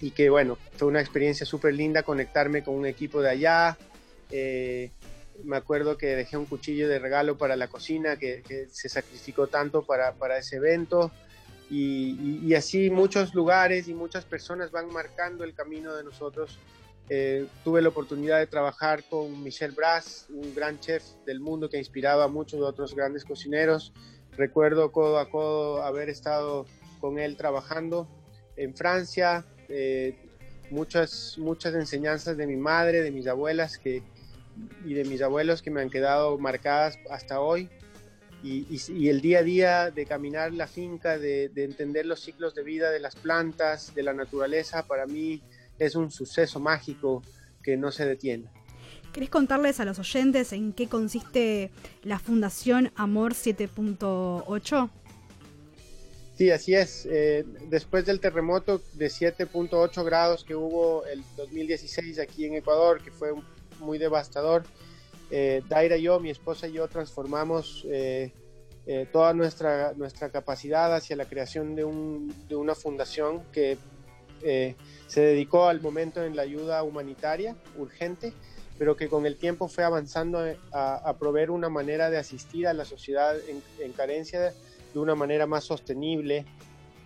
y 0.00 0.10
que 0.12 0.30
bueno, 0.30 0.58
fue 0.76 0.88
una 0.88 1.00
experiencia 1.00 1.44
súper 1.44 1.74
linda 1.74 2.02
conectarme 2.02 2.62
con 2.62 2.74
un 2.74 2.86
equipo 2.86 3.20
de 3.20 3.30
allá. 3.30 3.78
Eh, 4.30 4.90
me 5.44 5.56
acuerdo 5.56 5.96
que 5.96 6.06
dejé 6.08 6.36
un 6.36 6.46
cuchillo 6.46 6.88
de 6.88 6.98
regalo 6.98 7.38
para 7.38 7.56
la 7.56 7.68
cocina 7.68 8.16
que, 8.16 8.42
se 8.70 8.88
sacrificó 8.88 9.46
tanto 9.46 9.82
para, 9.82 10.14
para 10.14 10.38
ese 10.38 10.56
evento. 10.56 11.10
Y, 11.70 12.40
y, 12.42 12.54
así 12.54 12.88
muchos 12.88 13.34
lugares 13.34 13.88
y 13.88 13.94
muchas 13.94 14.24
personas 14.24 14.70
van 14.70 14.90
marcando 14.90 15.44
el 15.44 15.52
camino 15.52 15.94
de 15.94 16.02
nosotros 16.02 16.58
eh, 17.10 17.46
tuve 17.64 17.80
la 17.80 17.88
oportunidad 17.88 18.38
de 18.38 18.46
trabajar 18.46 19.02
con 19.04 19.42
Michel 19.42 19.72
Bras, 19.72 20.26
un 20.28 20.54
gran 20.54 20.78
chef 20.78 21.02
del 21.24 21.40
mundo 21.40 21.70
que 21.70 21.78
ha 21.78 21.80
inspirado 21.80 22.22
a 22.22 22.28
muchos 22.28 22.60
otros 22.60 22.94
grandes 22.94 23.24
cocineros. 23.24 23.92
Recuerdo 24.36 24.92
codo 24.92 25.18
a 25.18 25.30
codo 25.30 25.82
haber 25.82 26.10
estado 26.10 26.66
con 27.00 27.18
él 27.18 27.36
trabajando 27.36 28.08
en 28.56 28.74
Francia. 28.74 29.46
Eh, 29.68 30.16
muchas, 30.70 31.36
muchas 31.38 31.74
enseñanzas 31.74 32.36
de 32.36 32.46
mi 32.46 32.56
madre, 32.56 33.02
de 33.02 33.10
mis 33.10 33.26
abuelas 33.26 33.78
que, 33.78 34.02
y 34.84 34.94
de 34.94 35.04
mis 35.04 35.22
abuelos 35.22 35.62
que 35.62 35.70
me 35.70 35.80
han 35.80 35.90
quedado 35.90 36.38
marcadas 36.38 36.98
hasta 37.10 37.40
hoy. 37.40 37.68
Y, 38.42 39.08
el 39.08 39.20
día 39.20 39.40
a 39.40 39.42
día 39.42 39.90
de 39.90 40.06
caminar 40.06 40.52
la 40.52 40.68
finca, 40.68 41.18
de, 41.18 41.48
de 41.48 41.64
entender 41.64 42.06
los 42.06 42.20
ciclos 42.20 42.54
de 42.54 42.62
vida 42.62 42.90
de 42.90 43.00
las 43.00 43.16
plantas, 43.16 43.94
de 43.96 44.04
la 44.04 44.12
naturaleza, 44.12 44.86
para 44.86 45.06
mí 45.06 45.42
es 45.78 45.96
un 45.96 46.10
suceso 46.12 46.60
mágico 46.60 47.22
que 47.62 47.76
no 47.76 47.90
se 47.90 48.06
detiene. 48.06 48.48
¿Querés 49.12 49.30
contarles 49.30 49.80
a 49.80 49.84
los 49.84 49.98
oyentes 49.98 50.52
en 50.52 50.72
qué 50.72 50.86
consiste 50.88 51.70
la 52.02 52.18
Fundación 52.18 52.92
Amor 52.94 53.34
7.8? 53.34 54.90
Sí, 56.38 56.52
así 56.52 56.72
es. 56.72 57.04
Eh, 57.10 57.44
después 57.68 58.06
del 58.06 58.20
terremoto 58.20 58.80
de 58.92 59.08
7.8 59.08 60.04
grados 60.04 60.44
que 60.44 60.54
hubo 60.54 61.04
el 61.06 61.24
2016 61.36 62.20
aquí 62.20 62.46
en 62.46 62.54
Ecuador, 62.54 63.02
que 63.02 63.10
fue 63.10 63.32
muy 63.80 63.98
devastador, 63.98 64.62
eh, 65.32 65.62
Daira 65.68 65.96
y 65.96 66.02
yo, 66.02 66.20
mi 66.20 66.30
esposa 66.30 66.68
y 66.68 66.74
yo, 66.74 66.86
transformamos 66.86 67.84
eh, 67.90 68.30
toda 69.12 69.34
nuestra, 69.34 69.94
nuestra 69.94 70.30
capacidad 70.30 70.94
hacia 70.94 71.16
la 71.16 71.24
creación 71.24 71.74
de, 71.74 71.82
un, 71.84 72.32
de 72.48 72.54
una 72.54 72.76
fundación 72.76 73.42
que 73.52 73.76
se 75.08 75.20
dedicó 75.20 75.66
al 75.66 75.80
momento 75.80 76.22
en 76.22 76.36
la 76.36 76.42
ayuda 76.42 76.84
humanitaria 76.84 77.56
urgente, 77.76 78.32
pero 78.78 78.96
que 78.96 79.08
con 79.08 79.26
el 79.26 79.36
tiempo 79.36 79.66
fue 79.66 79.82
avanzando 79.82 80.38
a, 80.72 81.16
proveer 81.18 81.50
una 81.50 81.68
manera 81.68 82.08
de 82.08 82.16
asistir 82.16 82.68
a 82.68 82.72
la 82.72 82.84
sociedad 82.84 83.36
en, 83.80 83.92
carencia 83.92 84.40
de 84.40 84.52
una 84.94 85.14
manera 85.14 85.46
más 85.46 85.64
sostenible. 85.64 86.46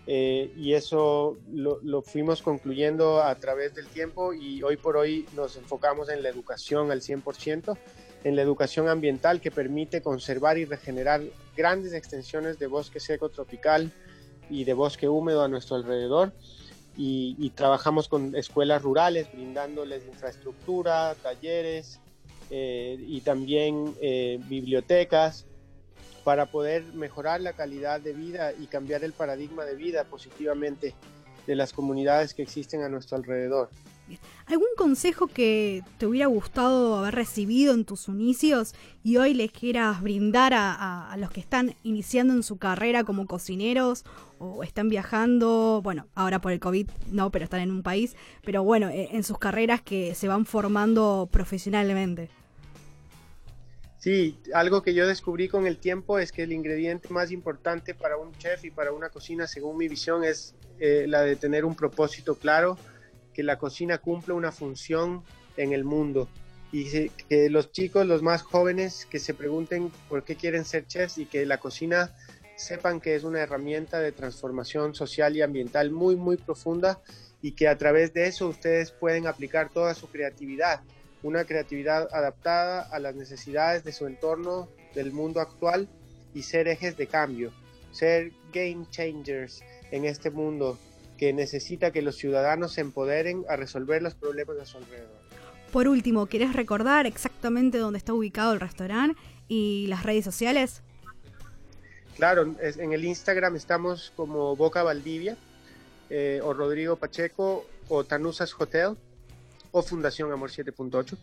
Eh, 0.05 0.51
y 0.57 0.73
eso 0.73 1.37
lo, 1.53 1.79
lo, 1.81 2.01
fuimos 2.01 2.41
concluyendo 2.41 3.23
a 3.23 3.33
través 3.35 3.73
del 3.73 3.87
tiempo 3.87 4.33
y 4.33 4.61
hoy 4.61 4.75
por 4.75 4.97
hoy 4.97 5.25
nos 5.33 5.55
enfocamos 5.55 6.09
en 6.09 6.21
la 6.21 6.27
educación 6.27 6.91
al 6.91 6.99
100%, 6.99 7.77
en 8.25 8.35
la 8.35 8.41
educación 8.41 8.89
ambiental 8.89 9.39
que 9.39 9.49
permite 9.49 10.01
conservar 10.01 10.57
y 10.57 10.65
regenerar 10.65 11.21
grandes 11.55 11.93
extensiones 11.93 12.59
de 12.59 12.67
bosque 12.67 12.99
seco 12.99 13.29
tropical 13.29 13.93
y 14.49 14.65
de 14.65 14.73
bosque 14.73 15.07
húmedo 15.07 15.41
a 15.41 15.47
nuestro 15.47 15.77
alrededor 15.77 16.33
y, 16.95 17.49
trabajamos 17.51 18.07
con 18.07 18.35
escuelas 18.35 18.81
rurales 18.81 19.31
brindándoles 19.31 20.05
infraestructura, 20.05 21.15
talleres 21.15 21.99
eh, 22.49 22.97
y 22.99 23.21
también 23.21 23.95
eh, 24.01 24.39
bibliotecas 24.47 25.45
para 26.23 26.45
poder 26.45 26.83
mejorar 26.93 27.41
la 27.41 27.53
calidad 27.53 27.99
de 27.99 28.13
vida 28.13 28.53
y 28.53 28.67
cambiar 28.67 29.03
el 29.03 29.13
paradigma 29.13 29.65
de 29.65 29.75
vida 29.75 30.05
positivamente 30.05 30.93
de 31.45 31.55
las 31.55 31.73
comunidades 31.73 32.33
que 32.33 32.41
existen 32.41 32.81
a 32.81 32.89
nuestro 32.89 33.17
alrededor. 33.17 33.69
¿Algún 34.45 34.67
consejo 34.77 35.27
que 35.27 35.81
te 35.97 36.05
hubiera 36.05 36.27
gustado 36.27 36.97
haber 36.97 37.15
recibido 37.15 37.73
en 37.73 37.85
tus 37.85 38.09
inicios 38.09 38.75
y 39.01 39.15
hoy 39.15 39.33
les 39.33 39.51
quieras 39.51 40.01
brindar 40.01 40.53
a, 40.53 41.15
los 41.17 41.31
que 41.31 41.39
están 41.39 41.75
iniciando 41.83 42.33
en 42.33 42.43
su 42.43 42.57
carrera 42.57 43.05
como 43.05 43.25
cocineros 43.25 44.03
o 44.39 44.63
están 44.63 44.89
viajando? 44.89 45.79
Bueno, 45.81 46.07
ahora 46.15 46.41
por 46.41 46.51
el 46.51 46.59
COVID 46.59 46.89
no, 47.11 47.31
pero 47.31 47.45
están 47.45 47.61
en 47.61 47.71
un 47.71 47.83
país, 47.83 48.15
pero 48.43 48.63
bueno, 48.63 48.89
e, 48.89 49.15
en 49.15 49.23
sus 49.23 49.37
carreras 49.37 49.81
que 49.81 50.13
se 50.15 50.27
van 50.27 50.45
formando 50.45 51.29
profesionalmente. 51.31 52.29
Sí, 54.03 54.37
algo 54.53 54.83
que 54.83 54.93
yo 54.93 55.07
descubrí 55.07 55.47
con 55.47 55.65
el 55.65 55.77
tiempo 55.77 56.19
es 56.19 56.33
que 56.33 56.43
el 56.43 56.51
ingrediente 56.51 57.07
más 57.07 57.31
importante 57.31 57.95
para 57.95 58.17
un 58.17 58.37
chef 58.37 58.65
y 58.65 58.69
para 58.69 58.91
una 58.91 59.07
cocina, 59.07 59.47
según 59.47 59.77
mi 59.77 59.87
visión, 59.87 60.25
es 60.25 60.55
eh, 60.81 61.05
la 61.07 61.21
de 61.21 61.37
tener 61.37 61.63
un 61.63 61.73
propósito 61.73 62.35
claro 62.35 62.77
que 63.33 63.43
la 63.43 63.57
cocina 63.57 63.99
cumple 63.99 64.33
una 64.33 64.51
función 64.51 65.23
en 65.55 65.71
el 65.71 65.85
mundo. 65.85 66.27
Y 66.73 67.07
que 67.29 67.49
los 67.49 67.71
chicos, 67.71 68.05
los 68.05 68.21
más 68.21 68.41
jóvenes, 68.41 69.07
que 69.09 69.19
se 69.19 69.33
pregunten 69.33 69.89
por 70.09 70.25
qué 70.25 70.35
quieren 70.35 70.65
ser 70.65 70.85
chefs 70.85 71.17
y 71.17 71.25
que 71.25 71.45
la 71.45 71.59
cocina 71.59 72.13
sepan 72.57 72.99
que 72.99 73.15
es 73.15 73.23
una 73.23 73.39
herramienta 73.39 74.01
de 74.01 74.11
transformación 74.11 74.95
social 74.95 75.37
y 75.37 75.43
ambiental 75.43 75.91
muy, 75.91 76.17
muy 76.17 76.35
profunda 76.35 76.99
y 77.41 77.53
que 77.53 77.69
a 77.69 77.77
través 77.77 78.13
de 78.13 78.27
eso 78.27 78.49
ustedes 78.49 78.91
pueden 78.91 79.27
aplicar 79.27 79.69
toda 79.69 79.93
su 79.95 80.09
creatividad, 80.09 80.81
una 81.23 81.45
creatividad 81.45 82.09
adaptada 82.13 82.81
a 82.81 82.99
las 82.99 83.15
necesidades 83.15 83.83
de 83.83 83.93
su 83.93 84.05
entorno, 84.05 84.69
del 84.93 85.11
mundo 85.11 85.39
actual 85.39 85.87
y 86.33 86.43
ser 86.43 86.67
ejes 86.67 86.97
de 86.97 87.07
cambio, 87.07 87.51
ser 87.91 88.31
game 88.53 88.85
changers 88.91 89.63
en 89.91 90.05
este 90.05 90.29
mundo 90.29 90.77
que 91.17 91.33
necesita 91.33 91.91
que 91.91 92.01
los 92.01 92.17
ciudadanos 92.17 92.73
se 92.73 92.81
empoderen 92.81 93.45
a 93.49 93.55
resolver 93.55 94.01
los 94.01 94.13
problemas 94.15 94.57
de 94.57 94.65
su 94.65 94.77
alrededor. 94.77 95.23
Por 95.71 95.87
último, 95.87 96.27
¿querés 96.27 96.53
recordar 96.53 97.07
exactamente 97.07 97.77
dónde 97.77 97.97
está 97.97 98.13
ubicado 98.13 98.53
el 98.53 98.59
restaurante 98.59 99.19
y 99.47 99.87
las 99.87 100.03
redes 100.03 100.25
sociales? 100.25 100.83
Claro, 102.15 102.55
en 102.61 102.93
el 102.93 103.05
Instagram 103.05 103.55
estamos 103.55 104.11
como 104.15 104.55
Boca 104.55 104.83
Valdivia. 104.83 105.35
eh, 106.09 106.41
o 106.43 106.53
Rodrigo 106.53 106.95
Pacheco 106.97 107.65
o 107.87 108.03
Tanusas 108.03 108.53
Hotel 108.59 108.95
o 109.73 109.81
Fundación 109.81 110.31
Amor 110.31 110.51
7.8 110.51 111.17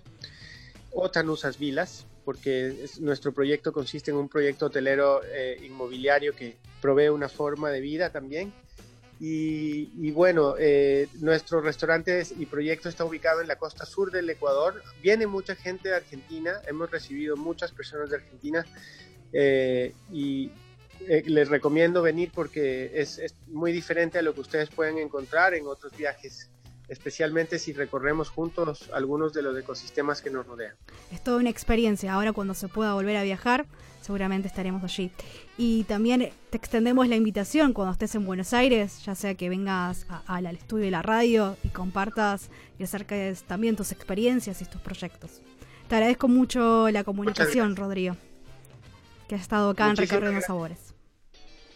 o 0.92 1.10
Tanusas 1.10 1.56
Vilas, 1.56 2.04
porque 2.24 2.84
nuestro 2.98 3.32
proyecto 3.32 3.72
consiste 3.72 4.10
en 4.10 4.16
un 4.16 4.28
proyecto 4.28 4.66
hotelero 4.66 5.22
eh, 5.24 5.56
inmobiliario 5.62 6.34
que 6.34 6.56
provee 6.82 7.08
una 7.08 7.28
forma 7.28 7.70
de 7.70 7.80
vida 7.80 8.10
también. 8.10 8.52
Y, 9.22 10.10
bueno, 10.12 10.54
eh, 10.58 11.06
nuestro 11.20 11.60
restaurante 11.60 12.26
y 12.38 12.46
proyecto 12.46 12.88
está 12.88 13.04
ubicado 13.04 13.42
en 13.42 13.48
la 13.48 13.56
costa 13.56 13.84
sur 13.84 14.10
del 14.10 14.30
Ecuador. 14.30 14.82
Viene 15.02 15.26
mucha 15.26 15.54
gente 15.54 15.90
de 15.90 15.96
Argentina, 15.96 16.54
hemos 16.66 16.90
recibido 16.90 17.36
muchas 17.36 17.70
personas 17.70 18.08
de 18.08 18.16
Argentina 18.16 18.64
eh, 19.34 19.92
y 20.10 20.50
les 21.26 21.48
recomiendo 21.48 22.00
venir 22.00 22.30
porque 22.34 22.92
es, 22.94 23.18
es 23.18 23.34
muy 23.46 23.72
diferente 23.72 24.18
a 24.18 24.22
lo 24.22 24.34
que 24.34 24.40
ustedes 24.40 24.70
pueden 24.70 24.96
encontrar 24.96 25.52
en 25.52 25.66
otros 25.66 25.94
viajes 25.94 26.50
especialmente 26.90 27.58
si 27.60 27.72
recorremos 27.72 28.28
juntos 28.28 28.90
algunos 28.92 29.32
de 29.32 29.42
los 29.42 29.56
ecosistemas 29.56 30.20
que 30.20 30.28
nos 30.28 30.44
rodean. 30.44 30.74
Es 31.12 31.22
toda 31.22 31.38
una 31.38 31.48
experiencia. 31.48 32.12
Ahora 32.12 32.32
cuando 32.32 32.52
se 32.52 32.66
pueda 32.66 32.94
volver 32.94 33.16
a 33.16 33.22
viajar, 33.22 33.66
seguramente 34.00 34.48
estaremos 34.48 34.82
allí. 34.82 35.12
Y 35.56 35.84
también 35.84 36.32
te 36.50 36.56
extendemos 36.56 37.06
la 37.06 37.14
invitación 37.14 37.72
cuando 37.72 37.92
estés 37.92 38.16
en 38.16 38.26
Buenos 38.26 38.52
Aires, 38.52 39.04
ya 39.04 39.14
sea 39.14 39.36
que 39.36 39.48
vengas 39.48 40.04
al 40.26 40.46
estudio 40.46 40.86
de 40.86 40.90
la 40.90 41.02
radio 41.02 41.56
y 41.62 41.68
compartas 41.68 42.50
y 42.76 42.82
acerques 42.82 43.44
también 43.44 43.76
tus 43.76 43.92
experiencias 43.92 44.60
y 44.60 44.64
tus 44.64 44.80
proyectos. 44.80 45.42
Te 45.88 45.94
agradezco 45.94 46.26
mucho 46.26 46.90
la 46.90 47.04
comunicación, 47.04 47.76
Rodrigo, 47.76 48.16
que 49.28 49.36
has 49.36 49.42
estado 49.42 49.70
acá 49.70 49.90
en 49.90 49.96
Recorriendo 49.96 50.40
Sabores. 50.40 50.92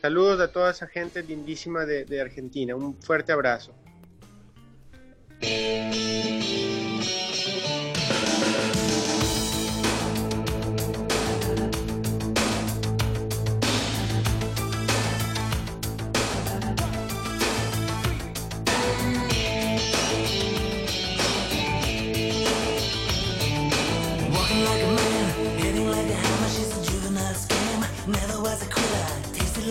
Saludos 0.03 0.41
a 0.41 0.51
toda 0.51 0.73
esa 0.73 0.89
gente 0.89 1.23
lindísima 1.23 1.87
de 1.87 2.21
Argentina. 2.21 2.75
Un 2.75 3.01
fuerte 3.01 3.31
abrazo. 3.31 3.73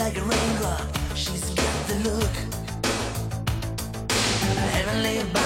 Like 0.04 0.18
a 0.18 0.22
raindrop. 0.22 0.82
She's 1.16 1.50
got 1.52 1.88
the 1.88 1.96
look. 2.10 2.36
Heavenly 4.74 5.43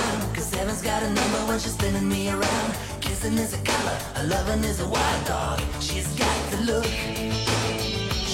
heaven's 0.58 0.82
got 0.82 1.04
a 1.04 1.10
number 1.10 1.38
when 1.48 1.60
she's 1.60 1.74
spinning 1.74 2.10
me 2.10 2.30
around. 2.30 2.74
Kissing 3.00 3.38
is 3.38 3.54
a 3.54 3.62
color, 3.64 3.98
a 4.16 4.24
loving 4.24 4.64
is 4.64 4.80
a 4.80 4.88
wild 4.88 5.26
dog. 5.26 5.62
She's 5.80 6.08
got 6.16 6.52
the 6.52 6.58
look. 6.72 6.86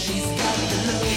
She's 0.01 0.25
got 0.25 0.55
the 0.71 0.79
look. 0.87 1.12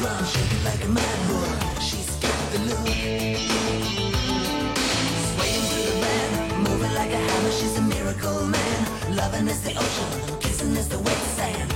Drum, 0.00 0.24
shaking 0.24 0.64
like 0.64 0.82
a 0.84 0.88
mad 0.88 1.18
bull 1.28 1.80
She's 1.80 2.10
got 2.24 2.40
the 2.52 2.58
look. 2.68 2.86
Swaying 5.30 5.64
through 5.70 5.86
the 5.90 5.96
band, 6.04 6.32
moving 6.66 6.94
like 6.94 7.12
a 7.12 7.20
hammer. 7.28 7.52
She's 7.52 7.76
a 7.78 7.82
miracle 7.82 8.46
man. 8.46 9.16
Loving 9.16 9.48
is 9.48 9.62
the 9.62 9.72
ocean, 9.84 10.40
kissing 10.40 10.76
is 10.76 10.88
the 10.88 10.98
wet 10.98 11.22
sand 11.36 11.69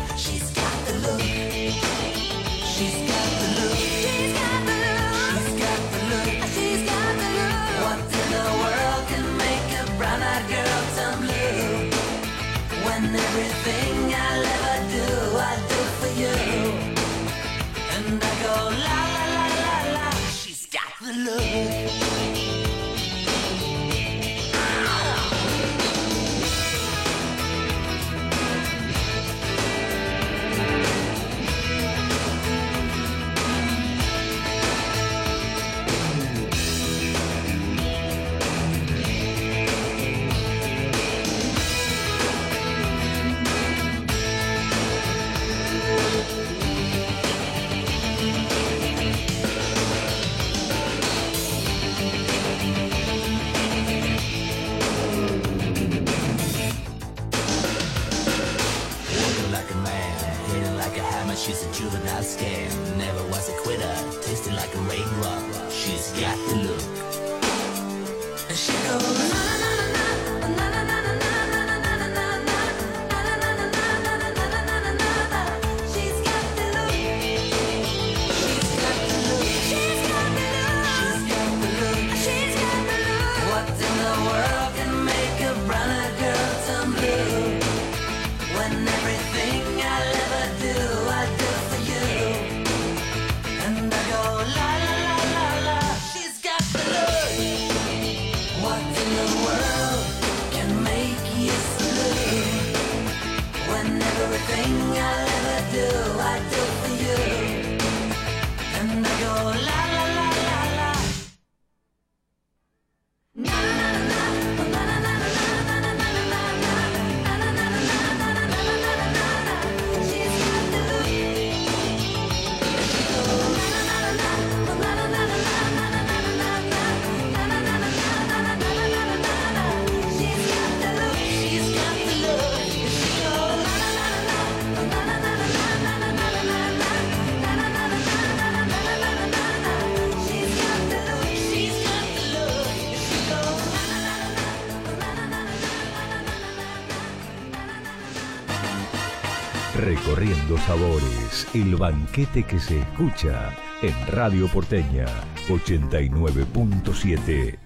los 150.55 150.63
sabores, 150.63 151.47
el 151.53 151.75
banquete 151.75 152.45
que 152.45 152.61
se 152.61 152.79
escucha 152.79 153.53
en 153.83 153.93
Radio 154.07 154.47
Porteña 154.47 155.05
89.7. 155.49 157.59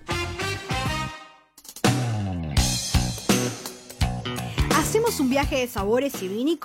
Hacemos 4.74 5.20
un 5.20 5.28
viaje 5.28 5.58
de 5.58 5.68
sabores 5.68 6.22
y 6.22 6.58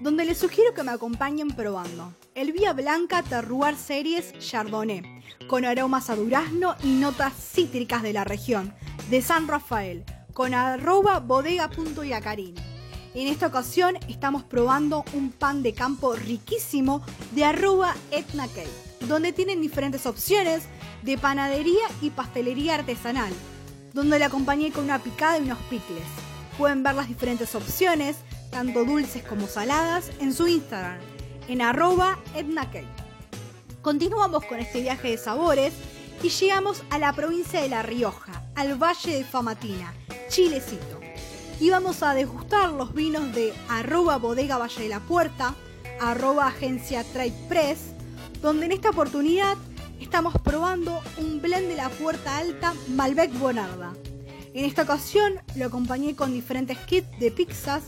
donde 0.00 0.26
les 0.26 0.36
sugiero 0.36 0.74
que 0.74 0.82
me 0.82 0.90
acompañen 0.90 1.48
probando 1.48 2.12
el 2.34 2.52
Vía 2.52 2.74
Blanca 2.74 3.22
Terroir 3.22 3.76
Series 3.76 4.38
Chardonnay, 4.38 5.22
con 5.48 5.64
aromas 5.64 6.10
a 6.10 6.16
durazno 6.16 6.74
y 6.84 6.96
notas 6.96 7.32
cítricas 7.32 8.02
de 8.02 8.12
la 8.12 8.24
región, 8.24 8.74
de 9.08 9.22
San 9.22 9.48
Rafael, 9.48 10.04
con 10.34 10.52
arroba 10.52 11.20
bodega.iacarín 11.20 12.71
en 13.14 13.26
esta 13.26 13.46
ocasión 13.46 13.98
estamos 14.08 14.42
probando 14.42 15.04
un 15.12 15.32
pan 15.32 15.62
de 15.62 15.74
campo 15.74 16.14
riquísimo 16.14 17.02
de 17.32 17.44
arroba 17.44 17.94
Etna 18.10 18.48
Cake, 18.48 18.70
donde 19.06 19.34
tienen 19.34 19.60
diferentes 19.60 20.06
opciones 20.06 20.62
de 21.02 21.18
panadería 21.18 21.84
y 22.00 22.08
pastelería 22.08 22.76
artesanal, 22.76 23.32
donde 23.92 24.18
la 24.18 24.26
acompañé 24.26 24.72
con 24.72 24.84
una 24.84 24.98
picada 24.98 25.38
y 25.38 25.42
unos 25.42 25.58
picles. 25.68 26.04
Pueden 26.56 26.82
ver 26.82 26.94
las 26.94 27.08
diferentes 27.08 27.54
opciones, 27.54 28.16
tanto 28.50 28.82
dulces 28.86 29.22
como 29.22 29.46
saladas, 29.46 30.10
en 30.18 30.32
su 30.32 30.48
Instagram, 30.48 30.98
en 31.48 31.60
arroba 31.60 32.18
etnacake. 32.34 32.86
Continuamos 33.82 34.42
con 34.46 34.58
este 34.58 34.80
viaje 34.80 35.10
de 35.10 35.18
sabores 35.18 35.74
y 36.22 36.30
llegamos 36.30 36.82
a 36.88 36.98
la 36.98 37.12
provincia 37.12 37.60
de 37.60 37.68
La 37.68 37.82
Rioja, 37.82 38.42
al 38.54 38.82
Valle 38.82 39.16
de 39.16 39.24
Famatina, 39.24 39.92
Chilecito. 40.30 41.01
Y 41.62 41.70
vamos 41.70 42.02
a 42.02 42.12
degustar 42.12 42.72
los 42.72 42.92
vinos 42.92 43.32
de 43.36 43.54
arroba 43.68 44.16
bodega 44.16 44.58
Valle 44.58 44.82
de 44.82 44.88
la 44.88 44.98
Puerta, 44.98 45.54
arroba 46.00 46.48
agencia 46.48 47.04
Trade 47.04 47.46
Press, 47.48 47.92
donde 48.40 48.66
en 48.66 48.72
esta 48.72 48.90
oportunidad 48.90 49.56
estamos 50.00 50.34
probando 50.42 51.00
un 51.18 51.40
blend 51.40 51.68
de 51.68 51.76
la 51.76 51.88
Puerta 51.88 52.38
Alta 52.38 52.74
Malbec 52.88 53.32
Bonarda. 53.38 53.92
En 54.54 54.64
esta 54.64 54.82
ocasión 54.82 55.34
lo 55.54 55.66
acompañé 55.66 56.16
con 56.16 56.32
diferentes 56.32 56.78
kits 56.78 57.06
de 57.20 57.30
pizzas, 57.30 57.84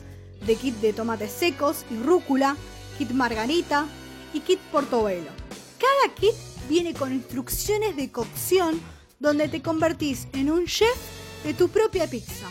de 0.47 0.55
kit 0.55 0.77
de 0.77 0.93
tomates 0.93 1.33
secos 1.33 1.85
y 1.91 2.01
rúcula, 2.01 2.57
kit 2.97 3.11
margarita 3.11 3.87
y 4.33 4.39
kit 4.39 4.61
portobelo. 4.71 5.33
Cada 5.81 6.15
kit 6.15 6.37
viene 6.69 6.95
con 6.95 7.13
instrucciones 7.13 7.97
de 7.97 8.13
cocción 8.13 8.81
donde 9.19 9.49
te 9.49 9.63
convertís 9.63 10.29
en 10.33 10.53
un 10.53 10.65
chef 10.67 10.97
de 11.43 11.55
tu 11.55 11.69
propia 11.71 12.07
pizza. 12.07 12.49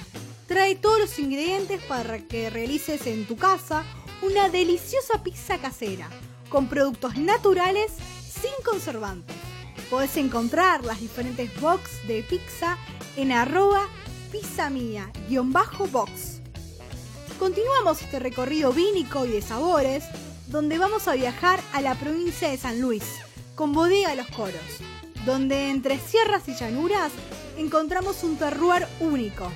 Trae 0.48 0.76
todos 0.76 1.00
los 1.00 1.20
ingredientes 1.20 1.82
para 1.84 2.20
que 2.20 2.50
realices 2.50 3.08
en 3.08 3.26
tu 3.26 3.38
casa 3.38 3.84
una 4.22 4.50
deliciosa 4.50 5.24
pizza 5.24 5.58
casera 5.58 6.10
con 6.50 6.68
productos 6.68 7.18
naturales 7.18 7.92
sin 8.42 8.52
conservantes. 8.66 9.36
Podés 9.90 10.18
encontrar 10.18 10.84
las 10.84 11.00
diferentes 11.00 11.50
box 11.62 12.06
de 12.08 12.24
pizza 12.24 12.78
en 13.16 13.32
arroba 13.32 13.88
pizza 14.32 14.70
mía-box. 14.70 16.42
Continuamos 17.40 18.02
este 18.02 18.20
recorrido 18.20 18.74
vínico 18.74 19.26
y 19.26 19.30
de 19.30 19.42
sabores 19.42 20.04
donde 20.48 20.78
vamos 20.78 21.08
a 21.08 21.14
viajar 21.14 21.60
a 21.74 21.82
la 21.82 21.96
provincia 21.96 22.50
de 22.50 22.58
San 22.58 22.82
Luis, 22.82 23.04
con 23.56 23.74
Bodega 23.74 24.14
Los 24.16 24.28
Coros, 24.28 24.54
donde 25.26 25.70
entre 25.70 26.00
sierras 26.00 26.48
y 26.48 26.54
llanuras 26.54 27.12
encontramos 27.58 28.24
un 28.24 28.38
terroir 28.38 28.88
único. 29.00 29.52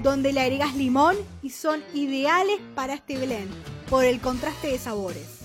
donde 0.03 0.32
le 0.32 0.41
agregas 0.41 0.74
limón 0.76 1.16
y 1.43 1.51
son 1.51 1.82
ideales 1.95 2.59
para 2.74 2.95
este 2.95 3.18
blend 3.18 3.53
por 3.89 4.05
el 4.05 4.20
contraste 4.20 4.68
de 4.68 4.78
sabores. 4.78 5.39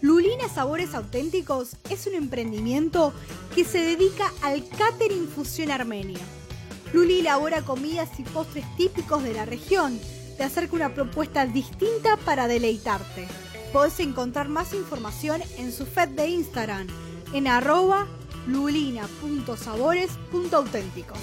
Lulina 0.00 0.48
Sabores 0.48 0.94
Auténticos 0.94 1.76
es 1.90 2.06
un 2.06 2.14
emprendimiento 2.14 3.12
que 3.54 3.64
se 3.64 3.78
dedica 3.78 4.32
al 4.42 4.64
catering 4.68 5.26
fusión 5.26 5.72
armenio. 5.72 6.20
Luli 6.92 7.18
elabora 7.20 7.62
comidas 7.62 8.10
y 8.18 8.22
postres 8.22 8.64
típicos 8.76 9.24
de 9.24 9.34
la 9.34 9.44
región, 9.44 9.98
te 10.36 10.44
acerca 10.44 10.76
una 10.76 10.94
propuesta 10.94 11.46
distinta 11.46 12.16
para 12.18 12.46
deleitarte. 12.46 13.26
Podés 13.72 13.98
encontrar 14.00 14.48
más 14.48 14.72
información 14.72 15.42
en 15.58 15.70
su 15.72 15.84
feed 15.84 16.08
de 16.10 16.28
Instagram 16.28 16.86
en 17.34 17.46
arroba 17.46 18.06
lulina.sabores.auténticos. 18.46 21.18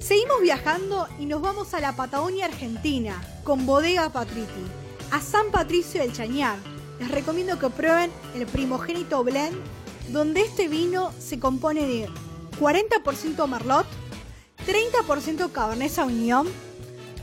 Seguimos 0.00 0.42
viajando 0.42 1.08
y 1.18 1.24
nos 1.26 1.40
vamos 1.40 1.72
a 1.74 1.80
la 1.80 1.96
Patagonia 1.96 2.44
Argentina 2.46 3.22
con 3.42 3.64
Bodega 3.64 4.10
Patriti, 4.10 4.66
a 5.10 5.20
San 5.20 5.50
Patricio 5.50 6.02
del 6.02 6.12
Chañar. 6.12 6.58
Les 6.98 7.10
recomiendo 7.10 7.58
que 7.58 7.70
prueben 7.70 8.10
el 8.34 8.46
primogénito 8.46 9.24
blend, 9.24 9.56
donde 10.10 10.42
este 10.42 10.68
vino 10.68 11.10
se 11.18 11.38
compone 11.38 11.86
de 11.86 12.06
40% 12.60 13.48
Merlot, 13.48 13.86
30% 14.66 15.52
Cabernet 15.52 15.90
Sauvignon, 15.90 16.46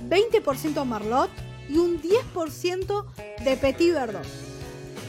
20% 0.09 0.85
Merlot 0.85 1.29
y 1.69 1.77
un 1.77 2.01
10% 2.01 3.05
de 3.43 3.57
Petit 3.57 3.93
Verdot. 3.93 4.25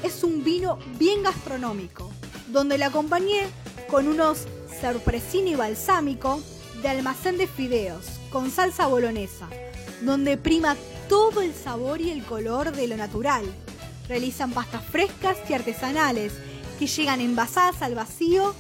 Es 0.02 0.22
un 0.22 0.44
vino 0.44 0.78
bien 0.98 1.22
gastronómico, 1.22 2.10
donde 2.48 2.78
la 2.78 2.86
acompañé 2.86 3.46
con 3.88 4.08
unos 4.08 4.46
sorpresini 4.80 5.54
balsámico 5.54 6.40
de 6.82 6.88
almacén 6.88 7.38
de 7.38 7.46
fideos 7.46 8.04
con 8.30 8.50
salsa 8.50 8.86
bolonesa, 8.86 9.48
donde 10.02 10.36
prima 10.36 10.76
todo 11.08 11.40
el 11.40 11.54
sabor 11.54 12.00
y 12.00 12.10
el 12.10 12.22
color 12.24 12.72
de 12.72 12.88
lo 12.88 12.96
natural. 12.96 13.44
Realizan 14.08 14.52
pastas 14.52 14.84
frescas 14.84 15.38
y 15.48 15.54
artesanales 15.54 16.32
que 16.78 16.86
llegan 16.86 17.20
envasadas 17.20 17.82
al 17.82 17.94
vacío, 17.94 18.54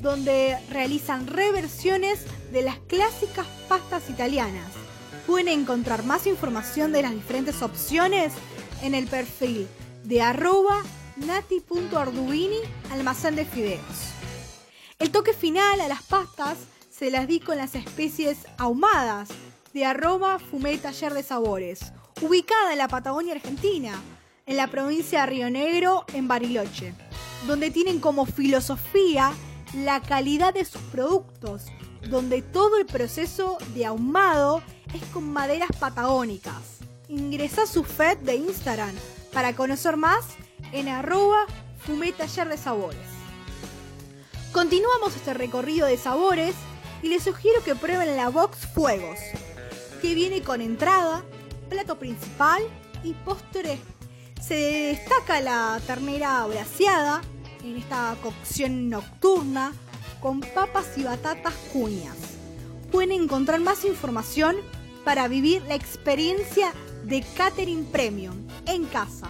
donde 0.00 0.58
realizan 0.68 1.26
reversiones 1.26 2.20
de 2.52 2.62
las 2.62 2.78
clásicas 2.80 3.46
pastas 3.68 4.10
italianas. 4.10 4.81
Pueden 5.26 5.48
encontrar 5.48 6.04
más 6.04 6.26
información 6.26 6.92
de 6.92 7.02
las 7.02 7.12
diferentes 7.12 7.62
opciones 7.62 8.32
en 8.82 8.94
el 8.94 9.06
perfil 9.06 9.68
de 10.04 10.20
arroba 10.20 10.82
nati.arduini 11.16 12.58
almacén 12.90 13.36
de 13.36 13.44
fideos. 13.44 14.12
El 14.98 15.10
toque 15.10 15.32
final 15.32 15.80
a 15.80 15.88
las 15.88 16.02
pastas 16.02 16.58
se 16.90 17.10
las 17.10 17.26
di 17.26 17.40
con 17.40 17.56
las 17.56 17.74
especies 17.74 18.38
ahumadas 18.58 19.28
de 19.72 19.84
arroba 19.84 20.38
fumé 20.38 20.76
taller 20.78 21.14
de 21.14 21.22
sabores, 21.22 21.92
ubicada 22.20 22.72
en 22.72 22.78
la 22.78 22.88
Patagonia 22.88 23.34
Argentina, 23.34 24.00
en 24.46 24.56
la 24.56 24.66
provincia 24.68 25.20
de 25.20 25.26
Río 25.26 25.50
Negro, 25.50 26.04
en 26.12 26.28
Bariloche, 26.28 26.94
donde 27.46 27.70
tienen 27.70 28.00
como 28.00 28.26
filosofía 28.26 29.32
la 29.74 30.00
calidad 30.00 30.52
de 30.52 30.64
sus 30.64 30.82
productos, 30.82 31.66
donde 32.08 32.42
todo 32.42 32.78
el 32.78 32.86
proceso 32.86 33.58
de 33.74 33.86
ahumado 33.86 34.62
es 34.94 35.02
con 35.12 35.32
maderas 35.32 35.70
patagónicas. 35.78 36.80
Ingresa 37.08 37.62
a 37.62 37.66
su 37.66 37.84
feed 37.84 38.18
de 38.18 38.36
Instagram 38.36 38.94
para 39.32 39.54
conocer 39.54 39.96
más 39.96 40.24
en 40.72 40.88
arroba 40.88 41.46
fumé 41.84 42.12
taller 42.12 42.48
de 42.48 42.56
sabores. 42.56 43.00
Continuamos 44.52 45.16
este 45.16 45.34
recorrido 45.34 45.86
de 45.86 45.96
sabores 45.96 46.54
y 47.02 47.08
les 47.08 47.22
sugiero 47.22 47.62
que 47.64 47.74
prueben 47.74 48.16
la 48.16 48.28
Box 48.28 48.66
Fuegos, 48.74 49.18
que 50.00 50.14
viene 50.14 50.42
con 50.42 50.60
entrada, 50.60 51.24
plato 51.68 51.98
principal 51.98 52.62
y 53.02 53.14
postre. 53.14 53.78
Se 54.40 54.54
destaca 54.54 55.40
la 55.40 55.80
ternera 55.86 56.44
braseada 56.46 57.22
en 57.64 57.76
esta 57.76 58.16
cocción 58.22 58.90
nocturna 58.90 59.72
con 60.22 60.40
papas 60.40 60.86
y 60.96 61.02
batatas 61.02 61.54
cuñas. 61.72 62.16
Pueden 62.90 63.12
encontrar 63.12 63.60
más 63.60 63.84
información 63.84 64.56
para 65.04 65.26
vivir 65.26 65.62
la 65.62 65.74
experiencia 65.74 66.72
de 67.04 67.24
Catering 67.36 67.84
Premium 67.86 68.46
en 68.66 68.84
casa 68.84 69.28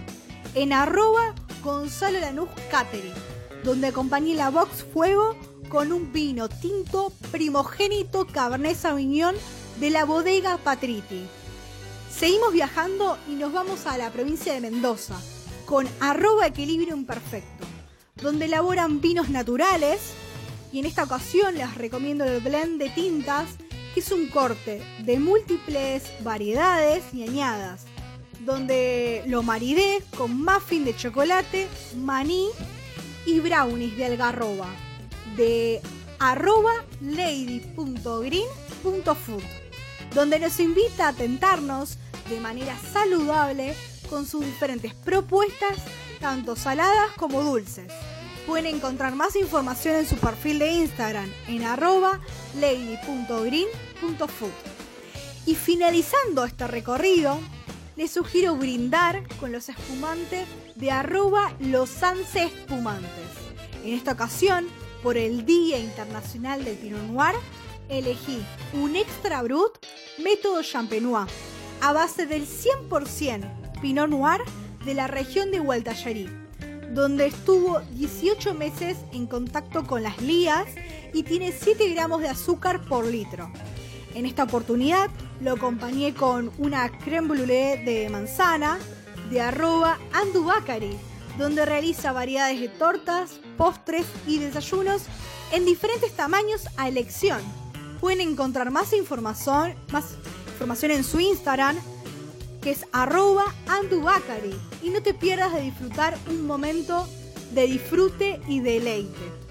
en 0.55 0.72
arroba 0.72 1.34
Gonzalo 1.62 2.20
Lanús 2.20 2.51
Catering, 2.70 3.14
donde 3.64 3.86
acompañé 3.86 4.34
la 4.34 4.51
Box 4.51 4.84
Fuego 4.93 5.34
con 5.70 5.93
un 5.93 6.12
vino 6.12 6.51
tinto 6.51 7.11
primogénito 7.30 8.26
Cabernet 8.26 8.76
Sauvignon 8.76 9.34
de 9.80 9.88
la 9.88 10.05
bodega 10.05 10.59
Patriti. 10.59 11.24
Seguimos 12.14 12.53
viajando 12.53 13.16
y 13.26 13.32
nos 13.32 13.53
vamos 13.53 13.86
a 13.86 13.97
la 13.97 14.11
provincia 14.11 14.53
de 14.53 14.61
Mendoza 14.61 15.18
con 15.64 15.88
arroba 16.01 16.47
equilibrio 16.47 16.95
imperfecto, 16.95 17.64
donde 18.16 18.45
elaboran 18.45 19.01
vinos 19.01 19.30
naturales. 19.30 20.12
Y 20.73 20.79
en 20.79 20.87
esta 20.87 21.05
ocasión 21.05 21.55
les 21.55 21.75
recomiendo 21.75 22.25
el 22.25 22.41
blend 22.41 22.81
de 22.81 22.89
tintas, 22.89 23.51
que 23.93 24.01
es 24.01 24.11
un 24.11 24.29
corte 24.29 24.83
de 25.01 25.18
múltiples 25.18 26.05
variedades 26.20 27.05
y 27.12 27.25
añadas, 27.25 27.85
donde 28.41 29.23
lo 29.27 29.43
maridé 29.43 30.03
con 30.16 30.43
muffin 30.43 30.87
de 30.87 30.97
chocolate, 30.97 31.68
maní 31.97 32.49
y 33.27 33.41
brownies 33.41 33.99
de 33.99 34.07
algarroba, 34.07 34.68
de 35.37 35.83
arroba 36.18 36.73
lady.green.food, 37.03 39.43
donde 40.14 40.39
nos 40.39 40.59
invita 40.59 41.09
a 41.09 41.12
tentarnos 41.12 41.99
de 42.31 42.41
manera 42.41 42.79
saludable 42.93 43.75
con 44.09 44.25
sus 44.27 44.43
diferentes 44.45 44.95
propuestas, 44.95 45.77
tanto 46.18 46.57
saladas 46.57 47.11
como 47.18 47.43
dulces. 47.43 47.93
Pueden 48.47 48.66
encontrar 48.66 49.14
más 49.14 49.36
información 49.36 49.97
en 49.97 50.07
su 50.07 50.16
perfil 50.16 50.59
de 50.59 50.72
Instagram 50.72 51.30
en 51.49 51.62
arroba 51.64 52.20
lady.green.food. 52.61 54.51
Y 55.47 55.55
finalizando 55.55 56.45
este 56.45 56.66
recorrido, 56.66 57.38
les 57.97 58.11
sugiero 58.11 58.57
brindar 58.57 59.22
con 59.38 59.53
los 59.53 59.68
espumantes 59.68 60.49
de 60.74 60.90
arroba 60.90 61.53
losanse 61.61 62.45
espumantes. 62.45 63.09
En 63.84 63.95
esta 63.95 64.12
ocasión, 64.12 64.66
por 65.03 65.16
el 65.16 65.45
Día 65.45 65.78
Internacional 65.78 66.64
del 66.64 66.76
Pinot 66.76 67.03
Noir, 67.03 67.34
elegí 67.88 68.43
un 68.72 68.97
extra 68.97 69.43
brut 69.43 69.78
método 70.18 70.62
champenois 70.62 71.30
a 71.80 71.93
base 71.93 72.26
del 72.26 72.47
100% 72.47 73.80
Pinot 73.80 74.09
Noir 74.09 74.40
de 74.84 74.95
la 74.95 75.09
región 75.09 75.51
de 75.51 75.59
Gualtallarí, 75.59 76.28
donde 76.93 77.26
estuvo 77.26 77.80
18 77.93 78.55
meses 78.55 78.99
en 79.12 79.26
contacto 79.26 79.86
con 79.86 80.03
las 80.03 80.20
lías 80.20 80.66
y 81.14 81.22
tiene 81.22 81.53
7 81.53 81.88
gramos 81.90 82.20
de 82.20 82.28
azúcar 82.28 82.82
por 82.82 83.07
litro. 83.07 83.51
En 84.14 84.26
esta 84.26 84.45
oportunidad 84.45 85.09
lo 85.40 85.53
acompañé 85.53 86.12
con 86.12 86.53
una 86.59 86.90
creme 86.90 87.28
brûlée 87.28 87.82
de 87.82 88.11
manzana 88.11 88.78
de 89.30 89.40
arroba 89.40 89.99
andubacari, 90.12 90.95
donde 91.38 91.64
realiza 91.64 92.12
variedades 92.12 92.61
de 92.61 92.68
tortas, 92.68 93.40
postres 93.57 94.05
y 94.26 94.38
desayunos 94.38 95.05
en 95.51 95.64
diferentes 95.64 96.12
tamaños 96.12 96.66
a 96.76 96.88
elección. 96.88 97.40
Pueden 98.01 98.20
encontrar 98.20 98.70
más 98.70 98.93
información, 98.93 99.74
más 99.90 100.16
información 100.53 100.93
en 100.93 101.05
su 101.05 101.20
Instagram, 101.20 101.78
que 102.63 102.71
es 102.71 102.87
arroba 102.93 103.45
andubacari. 103.67 104.59
Y 104.83 104.91
no 104.91 105.03
te 105.03 105.13
pierdas 105.13 105.53
de 105.53 105.63
disfrutar 105.63 106.17
un 106.29 106.47
momento 106.47 107.07
de 107.53 107.67
disfrute 107.67 108.41
y 108.49 108.61
deleite. 108.61 109.43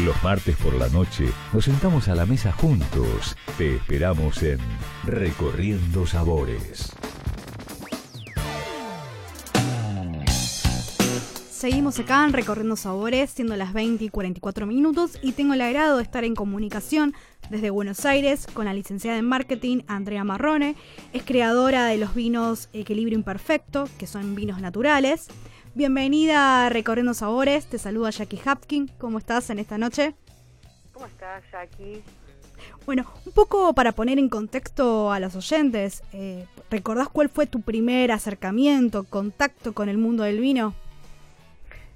Los 0.00 0.22
martes 0.22 0.56
por 0.56 0.74
la 0.74 0.88
noche 0.88 1.28
nos 1.52 1.64
sentamos 1.64 2.08
a 2.08 2.14
la 2.14 2.26
mesa 2.26 2.52
juntos. 2.52 3.36
Te 3.58 3.76
esperamos 3.76 4.42
en 4.42 4.58
Recorriendo 5.04 6.06
Sabores. 6.06 6.92
Seguimos 11.62 11.96
acá 12.00 12.24
en 12.24 12.32
Recorriendo 12.32 12.74
Sabores, 12.74 13.30
siendo 13.30 13.54
las 13.54 13.72
20 13.72 14.06
y 14.06 14.08
44 14.08 14.66
minutos, 14.66 15.16
y 15.22 15.30
tengo 15.30 15.54
el 15.54 15.60
agrado 15.60 15.98
de 15.98 16.02
estar 16.02 16.24
en 16.24 16.34
comunicación 16.34 17.14
desde 17.50 17.70
Buenos 17.70 18.04
Aires 18.04 18.48
con 18.52 18.64
la 18.64 18.74
licenciada 18.74 19.16
en 19.16 19.28
marketing 19.28 19.82
Andrea 19.86 20.24
Marrone. 20.24 20.74
Es 21.12 21.22
creadora 21.22 21.86
de 21.86 21.98
los 21.98 22.16
vinos 22.16 22.68
Equilibrio 22.72 23.16
Imperfecto, 23.16 23.88
que 23.96 24.08
son 24.08 24.34
vinos 24.34 24.60
naturales. 24.60 25.28
Bienvenida 25.76 26.66
a 26.66 26.68
Recorriendo 26.68 27.14
Sabores, 27.14 27.66
te 27.66 27.78
saluda 27.78 28.10
Jackie 28.10 28.40
Hapkin. 28.44 28.88
¿Cómo 28.98 29.18
estás 29.18 29.48
en 29.50 29.60
esta 29.60 29.78
noche? 29.78 30.16
¿Cómo 30.92 31.06
estás, 31.06 31.44
Jackie? 31.52 32.02
Bueno, 32.86 33.06
un 33.24 33.32
poco 33.32 33.72
para 33.72 33.92
poner 33.92 34.18
en 34.18 34.28
contexto 34.28 35.12
a 35.12 35.20
los 35.20 35.36
oyentes, 35.36 36.02
eh, 36.12 36.44
¿recordás 36.72 37.08
cuál 37.08 37.28
fue 37.28 37.46
tu 37.46 37.60
primer 37.60 38.10
acercamiento, 38.10 39.04
contacto 39.04 39.74
con 39.74 39.88
el 39.88 39.96
mundo 39.96 40.24
del 40.24 40.40
vino? 40.40 40.74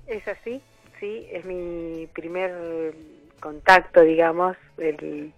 Es 0.06 0.26
así, 0.28 0.60
sí, 1.00 1.26
es 1.32 1.44
mi 1.44 2.06
primer 2.14 2.94
contacto, 3.40 4.02
digamos, 4.02 4.56
el- 4.78 5.32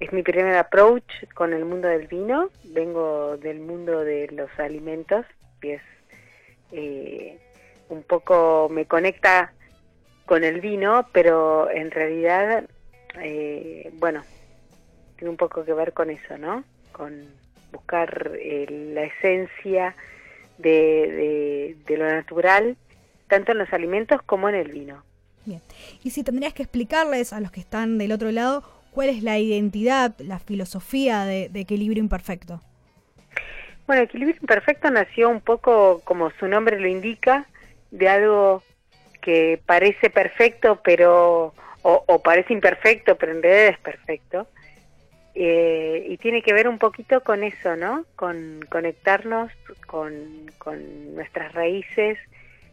es 0.00 0.12
mi 0.12 0.22
primer 0.22 0.56
approach 0.56 1.04
con 1.34 1.52
el 1.52 1.64
mundo 1.64 1.88
del 1.88 2.06
vino. 2.06 2.50
Vengo 2.64 3.36
del 3.36 3.60
mundo 3.60 4.02
de 4.04 4.28
los 4.28 4.50
alimentos, 4.58 5.24
y 5.62 5.70
es 5.72 5.82
eh, 6.72 7.38
un 7.88 8.02
poco, 8.02 8.68
me 8.70 8.86
conecta 8.86 9.52
con 10.26 10.42
el 10.42 10.60
vino, 10.60 11.06
pero 11.12 11.70
en 11.70 11.90
realidad, 11.92 12.64
eh, 13.20 13.90
bueno, 13.92 14.24
tiene 15.16 15.30
un 15.30 15.36
poco 15.36 15.64
que 15.64 15.72
ver 15.72 15.92
con 15.92 16.10
eso, 16.10 16.36
¿no? 16.36 16.64
Con 16.90 17.28
buscar 17.70 18.32
eh, 18.40 18.66
la 18.94 19.04
esencia 19.04 19.94
de- 20.58 21.76
de 21.86 21.96
lo 21.96 22.06
natural, 22.06 22.76
tanto 23.28 23.52
en 23.52 23.58
los 23.58 23.72
alimentos 23.72 24.22
como 24.22 24.48
en 24.48 24.54
el 24.54 24.70
vino. 24.70 25.02
Bien. 25.44 25.60
Y 26.02 26.10
si 26.10 26.22
tendrías 26.24 26.54
que 26.54 26.62
explicarles 26.62 27.32
a 27.32 27.40
los 27.40 27.50
que 27.50 27.60
están 27.60 27.98
del 27.98 28.12
otro 28.12 28.30
lado 28.30 28.62
cuál 28.92 29.08
es 29.08 29.22
la 29.22 29.38
identidad, 29.38 30.14
la 30.18 30.38
filosofía 30.38 31.24
de, 31.24 31.48
de 31.48 31.60
Equilibrio 31.60 32.02
Imperfecto. 32.02 32.60
Bueno, 33.86 34.02
Equilibrio 34.02 34.36
Imperfecto 34.40 34.90
nació 34.90 35.28
un 35.28 35.40
poco, 35.40 36.00
como 36.04 36.30
su 36.38 36.46
nombre 36.46 36.80
lo 36.80 36.88
indica, 36.88 37.46
de 37.90 38.08
algo 38.08 38.62
que 39.20 39.60
parece 39.66 40.10
perfecto, 40.10 40.80
pero 40.82 41.54
o, 41.84 42.04
o 42.06 42.22
parece 42.22 42.52
imperfecto, 42.52 43.16
pero 43.16 43.32
en 43.32 43.42
realidad 43.42 43.68
es 43.68 43.78
perfecto. 43.78 44.48
Eh, 45.34 46.06
y 46.08 46.16
tiene 46.18 46.42
que 46.42 46.52
ver 46.52 46.68
un 46.68 46.78
poquito 46.78 47.22
con 47.22 47.42
eso, 47.44 47.76
¿no? 47.76 48.04
Con 48.16 48.60
conectarnos 48.70 49.52
con, 49.86 50.50
con 50.58 51.14
nuestras 51.14 51.52
raíces, 51.52 52.18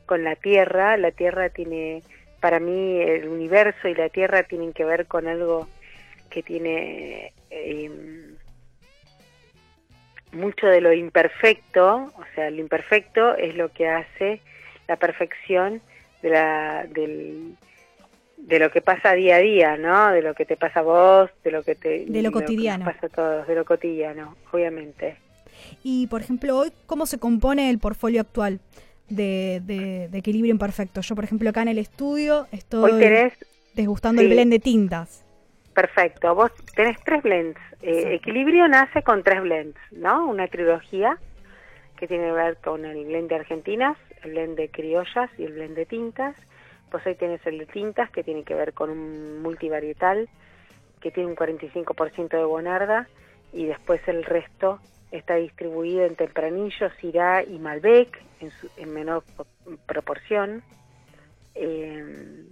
con 0.06 0.24
la 0.24 0.36
tierra. 0.36 0.98
La 0.98 1.12
tierra 1.12 1.50
tiene, 1.50 2.04
para 2.40 2.60
mí, 2.60 3.00
el 3.02 3.28
universo 3.28 3.88
y 3.88 3.96
la 3.96 4.10
tierra 4.10 4.44
tienen 4.44 4.74
que 4.74 4.86
ver 4.86 5.08
con 5.08 5.28
algo 5.28 5.68
que 6.30 6.44
tiene 6.44 7.34
eh, 7.50 7.92
mucho 10.32 10.68
de 10.68 10.82
lo 10.82 10.94
imperfecto, 10.94 12.12
o 12.16 12.24
sea, 12.36 12.50
lo 12.50 12.62
imperfecto 12.62 13.36
es 13.36 13.56
lo 13.56 13.70
que 13.70 13.90
hace 13.90 14.42
la 14.88 14.96
perfección 14.96 15.82
de, 16.22 16.30
la, 16.30 16.86
del, 16.90 17.56
de 18.38 18.60
lo 18.60 18.72
que 18.72 18.82
pasa 18.82 19.14
día 19.14 19.36
a 19.36 19.40
día, 19.40 19.78
¿no? 19.78 20.12
De 20.12 20.22
lo 20.22 20.34
que 20.34 20.46
te 20.46 20.58
pasa 20.58 20.80
a 20.80 20.84
vos, 20.84 21.30
de 21.44 21.52
lo 21.52 21.64
que 21.64 21.76
te 21.76 22.06
De 22.06 22.22
lo 22.22 22.32
cotidiano. 22.32 22.86
pasa 22.86 23.08
a 23.08 23.10
todos, 23.10 23.48
de 23.48 23.56
lo 23.56 23.66
cotidiano, 23.66 24.36
obviamente. 24.52 25.18
Y, 25.84 26.08
por 26.08 26.22
ejemplo, 26.22 26.58
hoy, 26.58 26.72
¿cómo 26.86 27.06
se 27.06 27.20
compone 27.20 27.70
el 27.70 27.80
portfolio 27.80 28.22
actual 28.22 28.60
de, 29.16 29.62
de- 29.64 30.08
de 30.10 30.18
Equilibrio 30.18 30.52
Imperfecto? 30.52 31.02
Yo, 31.02 31.16
por 31.16 31.24
ejemplo, 31.24 31.50
acá 31.50 31.62
en 31.62 31.70
el 31.70 31.78
estudio 31.78 32.48
estoy 32.52 32.92
Hoy 32.94 33.00
tenés, 33.00 33.34
desgustando 33.76 34.22
el 34.22 34.28
sí. 34.28 34.34
blend 34.34 34.52
de 34.52 34.60
tintas. 34.60 35.24
perfecto, 35.74 36.36
vos 36.36 36.52
tenés 36.76 36.98
tres 37.04 37.24
blends. 37.24 37.60
Eh. 37.82 38.16
Equilibrio 38.16 38.68
nace 38.68 39.02
con 39.04 39.24
tres 39.24 39.42
blends, 39.42 39.78
¿no? 39.92 40.28
Una 40.28 40.48
trilogía 40.48 41.18
que 41.98 42.08
tiene 42.08 42.26
que 42.26 42.32
ver 42.34 42.58
con 42.58 42.84
el 42.86 43.06
blend 43.06 43.30
de 43.30 43.36
argentinas, 43.36 43.98
el 44.24 44.32
blend 44.32 44.58
de 44.58 44.70
criollas 44.70 45.30
y 45.38 45.44
el 45.46 45.54
blend 45.54 45.76
de 45.76 45.86
tintas. 45.86 46.36
Pues 46.90 47.06
hoy 47.08 47.16
tenés 47.16 47.46
el 47.48 47.58
de 47.60 47.66
tintas 47.68 48.10
que 48.12 48.24
tiene 48.24 48.44
que 48.44 48.54
ver 48.54 48.74
con 48.74 48.90
un 48.90 49.42
multivarietal 49.42 50.28
que 51.00 51.10
tiene 51.12 51.30
un 51.30 51.36
45% 51.36 52.30
de 52.38 52.44
Bonarda, 52.44 53.08
y 53.54 53.66
después 53.66 54.02
el 54.08 54.24
resto 54.24 54.80
está 55.12 55.36
distribuido 55.36 56.06
en 56.06 56.16
Tempranillo, 56.16 56.90
Syrah 57.00 57.44
y 57.44 57.60
Malbec, 57.60 58.22
en, 58.40 58.52
su- 58.52 58.70
en 58.78 58.94
menor 58.94 59.24
po- 59.36 59.46
proporción. 59.86 60.64
Eh, 61.56 62.46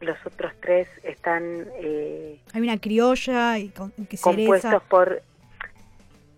los 0.00 0.16
otros 0.26 0.52
tres 0.60 0.88
están 1.04 1.66
eh, 1.76 2.40
Hay 2.52 2.60
una 2.62 2.78
criolla 2.78 3.58
y 3.58 3.68
con, 3.68 3.92
que 3.92 4.18
compuestos 4.18 4.70
cereza. 4.70 4.80
por, 4.88 5.22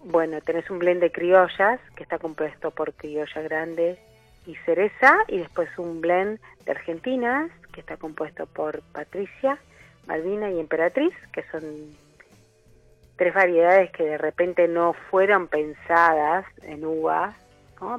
bueno, 0.04 0.40
tenés 0.42 0.68
un 0.70 0.78
blend 0.78 1.00
de 1.00 1.10
criollas 1.10 1.80
que 1.96 2.02
está 2.02 2.18
compuesto 2.18 2.70
por 2.70 2.92
criolla 2.92 3.40
grande 3.40 3.98
y 4.46 4.54
cereza 4.66 5.16
y 5.28 5.38
después 5.38 5.70
un 5.78 6.02
blend 6.02 6.38
de 6.66 6.72
argentinas 6.72 7.50
que 7.72 7.80
está 7.80 7.96
compuesto 7.96 8.44
por 8.44 8.82
Patricia, 8.92 9.58
Malvina 10.06 10.50
y 10.50 10.60
Emperatriz, 10.60 11.14
que 11.32 11.42
son 11.50 11.64
tres 13.16 13.34
variedades 13.34 13.90
que 13.92 14.04
de 14.04 14.18
repente 14.18 14.68
no 14.68 14.92
fueron 15.10 15.48
pensadas 15.48 16.44
en 16.62 16.84
uvas 16.84 17.36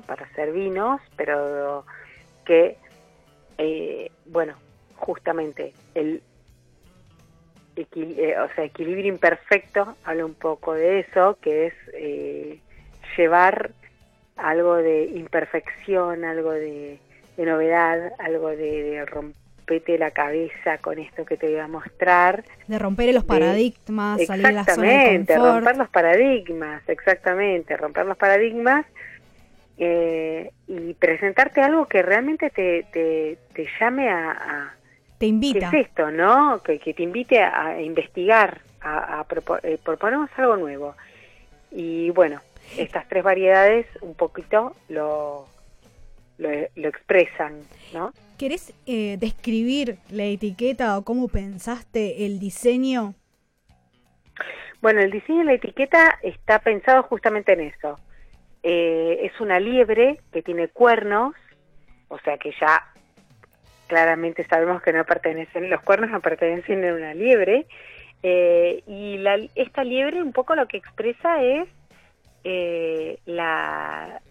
para 0.08 0.26
hacer 0.26 0.52
vinos, 0.52 1.00
pero 1.16 1.86
que, 2.44 2.78
eh, 3.58 4.10
bueno, 4.26 4.56
justamente 4.96 5.74
el 5.94 6.22
equil- 7.76 8.18
eh, 8.18 8.40
o 8.40 8.50
sea, 8.56 8.64
equilibrio 8.64 9.08
imperfecto 9.08 9.96
habla 10.04 10.26
un 10.26 10.34
poco 10.34 10.74
de 10.74 11.02
eso, 11.02 11.38
que 11.42 11.68
es 11.68 11.74
eh, 11.94 12.60
llevar 13.18 13.72
algo 14.38 14.76
de 14.76 15.06
imperfección, 15.06 16.26
algo 16.26 16.52
de, 16.52 17.00
novedad, 17.38 18.12
algo 18.20 18.50
de, 18.50 18.84
de 18.84 19.00
rompete 19.66 19.98
la 19.98 20.12
cabeza 20.12 20.78
con 20.78 21.00
esto 21.00 21.26
que 21.26 21.38
te 21.38 21.48
voy 21.48 21.58
a 21.60 21.68
mostrar. 21.68 22.44
De 22.68 22.78
romper 22.78 23.12
los 23.14 23.24
de- 23.24 23.28
paradigmas, 23.28 24.24
salir 24.26 24.46
de 24.48 24.54
la 24.54 24.64
zona 24.66 24.88
de 24.88 24.96
Exactamente, 24.98 25.38
romper 25.38 25.78
los 25.78 25.90
paradigmas, 25.90 26.88
exactamente, 26.88 27.76
romper 27.78 28.06
los 28.06 28.18
paradigmas 28.18 28.86
eh, 29.78 30.52
y 30.68 30.94
presentarte 30.94 31.62
algo 31.62 31.88
que 31.88 32.04
realmente 32.04 32.50
te, 32.52 32.86
te, 32.94 33.38
te 33.54 33.68
llame 33.80 34.08
a, 34.10 34.32
a- 34.32 34.74
Te 35.18 35.26
¿Qué 35.26 35.30
invita. 35.30 35.70
es 35.74 35.88
esto, 35.88 36.12
no? 36.12 36.62
Que, 36.64 36.78
que 36.80 36.94
te 36.94 37.02
invite 37.04 37.42
a, 37.42 37.66
a 37.70 37.82
investigar, 37.82 38.60
a, 38.82 39.20
a 39.22 39.26
eh, 39.64 39.80
proponernos 39.84 40.30
algo 40.38 40.58
nuevo. 40.58 40.96
Y 41.72 42.12
bueno, 42.12 42.40
estas 42.78 43.08
tres 43.10 43.24
variedades 43.24 43.88
un 44.02 44.14
poquito 44.14 44.76
lo, 44.90 45.48
lo, 46.38 46.50
lo 46.76 46.88
expresan, 46.88 47.64
¿no? 47.94 48.14
¿Querés 48.38 48.74
eh, 48.86 49.18
describir 49.20 49.98
la 50.10 50.26
etiqueta 50.26 50.98
o 50.98 51.04
cómo 51.04 51.28
pensaste 51.30 52.26
el 52.26 52.40
diseño? 52.40 53.14
Bueno, 54.82 55.00
el 55.02 55.10
diseño 55.12 55.40
de 55.40 55.46
la 55.46 55.54
etiqueta 55.54 56.20
está 56.22 56.60
pensado 56.60 57.04
justamente 57.04 57.54
en 57.54 57.62
eso. 57.62 57.98
Eh, 58.62 59.20
es 59.24 59.40
una 59.40 59.60
liebre 59.60 60.20
que 60.34 60.42
tiene 60.42 60.68
cuernos, 60.68 61.34
o 62.10 62.20
sea 62.20 62.38
que 62.38 62.52
ya 62.60 62.84
claramente 63.88 64.46
sabemos 64.48 64.82
que 64.82 64.92
no 64.92 65.06
pertenecen, 65.06 65.70
los 65.70 65.82
cuernos 65.82 66.10
no 66.10 66.20
pertenecen 66.20 66.84
a 66.84 66.94
una 66.94 67.14
liebre, 67.14 67.68
eh, 68.24 68.84
y 68.88 69.18
la- 69.20 69.40
esta 69.56 69.84
liebre 69.84 70.22
un 70.22 70.34
poco 70.34 70.56
lo 70.56 70.68
que 70.68 70.78
expresa 70.78 71.42
es 71.44 71.70
eh, 72.44 73.18
la, 73.26 74.22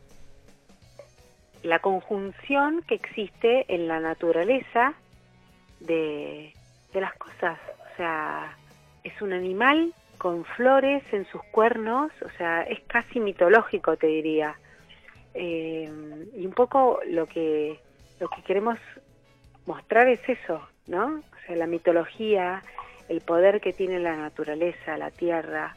la 1.65 1.79
conjunción 1.79 2.83
que 2.87 2.95
existe 2.95 3.65
en 3.75 3.89
la 3.89 3.99
naturaleza 3.99 4.95
de, 5.81 6.53
de 6.93 7.01
las 7.01 7.15
cosas. 7.15 7.59
O 7.93 7.97
sea, 7.97 8.57
es 9.03 9.21
un 9.23 9.33
animal 9.33 9.95
con 10.19 10.45
flores 10.45 11.03
en 11.13 11.27
sus 11.27 11.43
cuernos, 11.45 12.13
o 12.23 12.31
sea, 12.37 12.63
es 12.63 12.81
casi 12.87 13.19
mitológico, 13.19 13.97
te 13.97 14.07
diría. 14.07 14.57
Eh, 15.33 15.91
y 16.37 16.47
un 16.47 16.53
poco 16.53 17.01
lo 17.07 17.27
que, 17.27 17.81
lo 18.21 18.29
que 18.29 18.43
queremos 18.43 18.79
mostrar 19.67 20.07
es 20.09 20.21
eso, 20.29 20.61
¿no? 20.87 21.17
O 21.17 21.47
sea, 21.47 21.57
la 21.57 21.67
mitología, 21.67 22.63
el 23.09 23.23
poder 23.23 23.61
que 23.61 23.73
tiene 23.73 23.99
la 24.01 24.17
naturaleza, 24.17 24.97
la 24.99 25.11
tierra 25.11 25.75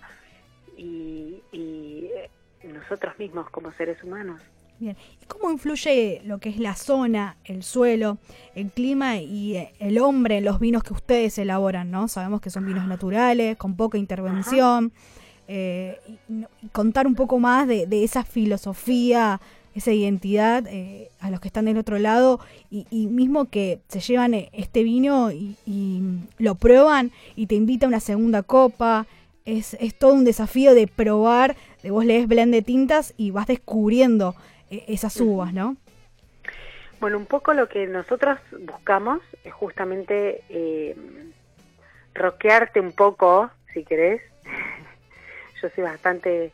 y, 0.77 1.41
y 1.51 2.09
eh, 2.13 2.29
nosotros 2.63 3.17
mismos 3.17 3.49
como 3.49 3.71
seres 3.71 4.03
humanos. 4.03 4.41
Bien. 4.79 4.95
¿Y 5.21 5.25
cómo 5.25 5.51
influye 5.51 6.21
lo 6.25 6.37
que 6.39 6.49
es 6.49 6.59
la 6.59 6.75
zona, 6.75 7.37
el 7.45 7.63
suelo, 7.63 8.19
el 8.53 8.69
clima 8.69 9.17
y 9.17 9.55
eh, 9.55 9.73
el 9.79 9.97
hombre 9.97 10.37
en 10.37 10.45
los 10.45 10.59
vinos 10.59 10.83
que 10.83 10.93
ustedes 10.93 11.37
elaboran, 11.39 11.89
¿no? 11.89 12.07
Sabemos 12.07 12.41
que 12.41 12.51
son 12.51 12.65
vinos 12.65 12.87
naturales, 12.87 13.57
con 13.57 13.75
poca 13.75 13.97
intervención. 13.97 14.91
eh, 15.47 15.99
y, 16.29 16.45
contar 16.71 17.07
un 17.07 17.15
poco 17.15 17.39
más 17.39 17.67
de, 17.67 17.87
de 17.87 18.03
esa 18.03 18.23
filosofía, 18.23 19.39
esa 19.73 19.93
identidad 19.93 20.65
eh, 20.67 21.09
a 21.19 21.29
los 21.31 21.39
que 21.39 21.47
están 21.47 21.65
del 21.65 21.77
otro 21.77 21.99
lado 21.99 22.39
y, 22.69 22.85
y 22.89 23.07
mismo 23.07 23.45
que 23.45 23.79
se 23.87 23.99
llevan 23.99 24.33
eh, 24.33 24.49
este 24.53 24.83
vino 24.83 25.31
y, 25.31 25.55
y 25.65 26.01
lo 26.37 26.55
prueban 26.55 27.11
y 27.35 27.47
te 27.47 27.55
invita 27.55 27.85
a 27.85 27.89
una 27.89 27.99
segunda 27.99 28.43
copa. 28.43 29.07
Es, 29.45 29.75
es 29.79 29.97
todo 29.97 30.13
un 30.13 30.25
desafío 30.25 30.73
de 30.73 30.87
probar, 30.87 31.55
de 31.81 31.91
vos 31.91 32.03
lees 32.05 32.27
blend 32.27 32.51
de 32.53 32.61
tintas 32.61 33.13
y 33.15 33.31
vas 33.31 33.47
descubriendo 33.47 34.35
esas 34.69 35.19
uvas, 35.19 35.53
¿no? 35.53 35.77
Bueno, 36.99 37.17
un 37.17 37.25
poco 37.25 37.53
lo 37.53 37.69
que 37.69 37.85
nosotros 37.87 38.39
buscamos 38.59 39.21
es 39.43 39.53
justamente 39.53 40.43
eh, 40.49 40.95
roquearte 42.13 42.79
un 42.79 42.91
poco, 42.91 43.51
si 43.73 43.83
querés. 43.83 44.21
Yo 45.61 45.69
soy 45.69 45.83
bastante 45.83 46.51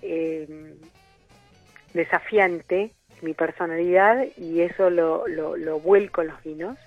eh, 0.00 0.74
desafiante 1.92 2.92
en 3.20 3.24
mi 3.24 3.34
personalidad 3.34 4.24
y 4.36 4.62
eso 4.62 4.88
lo, 4.90 5.26
lo, 5.28 5.56
lo 5.56 5.78
vuelco 5.78 6.22
en 6.22 6.28
los 6.28 6.42
vinos. 6.42 6.78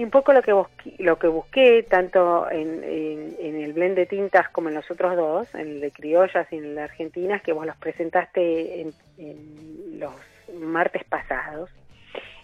Y 0.00 0.04
un 0.04 0.10
poco 0.10 0.32
lo 0.32 0.40
que 0.40 0.54
busqué, 0.54 0.94
lo 0.98 1.18
que 1.18 1.26
busqué 1.26 1.82
tanto 1.82 2.50
en, 2.50 2.82
en- 2.82 3.60
el 3.60 3.74
blend 3.74 3.96
de 3.96 4.06
tintas 4.06 4.48
como 4.48 4.70
en 4.70 4.74
los 4.74 4.90
otros 4.90 5.14
dos, 5.14 5.54
en 5.54 5.60
el 5.68 5.80
de 5.82 5.90
criollas 5.90 6.50
y 6.50 6.56
en 6.56 6.64
el 6.64 6.74
de 6.76 6.80
argentinas, 6.80 7.42
que 7.42 7.52
vos 7.52 7.66
los 7.66 7.76
presentaste 7.76 8.80
en, 8.80 8.94
en 9.18 10.00
los 10.00 10.14
martes 10.58 11.04
pasados, 11.04 11.68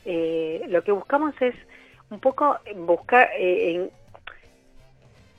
eh, 0.04 0.66
lo 0.68 0.84
que 0.84 0.92
buscamos 0.92 1.34
es 1.40 1.54
un 2.11 2.20
poco 2.20 2.59
buscar 2.74 3.30
eh, 3.38 3.74
en 3.76 3.90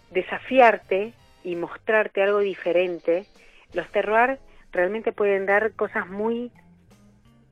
desafiarte 0.09 1.13
y 1.43 1.55
mostrarte 1.55 2.24
algo 2.24 2.39
diferente. 2.39 3.26
Los 3.74 3.88
terroir 3.91 4.39
realmente 4.72 5.11
pueden 5.11 5.45
dar 5.45 5.72
cosas 5.74 6.07
muy 6.07 6.51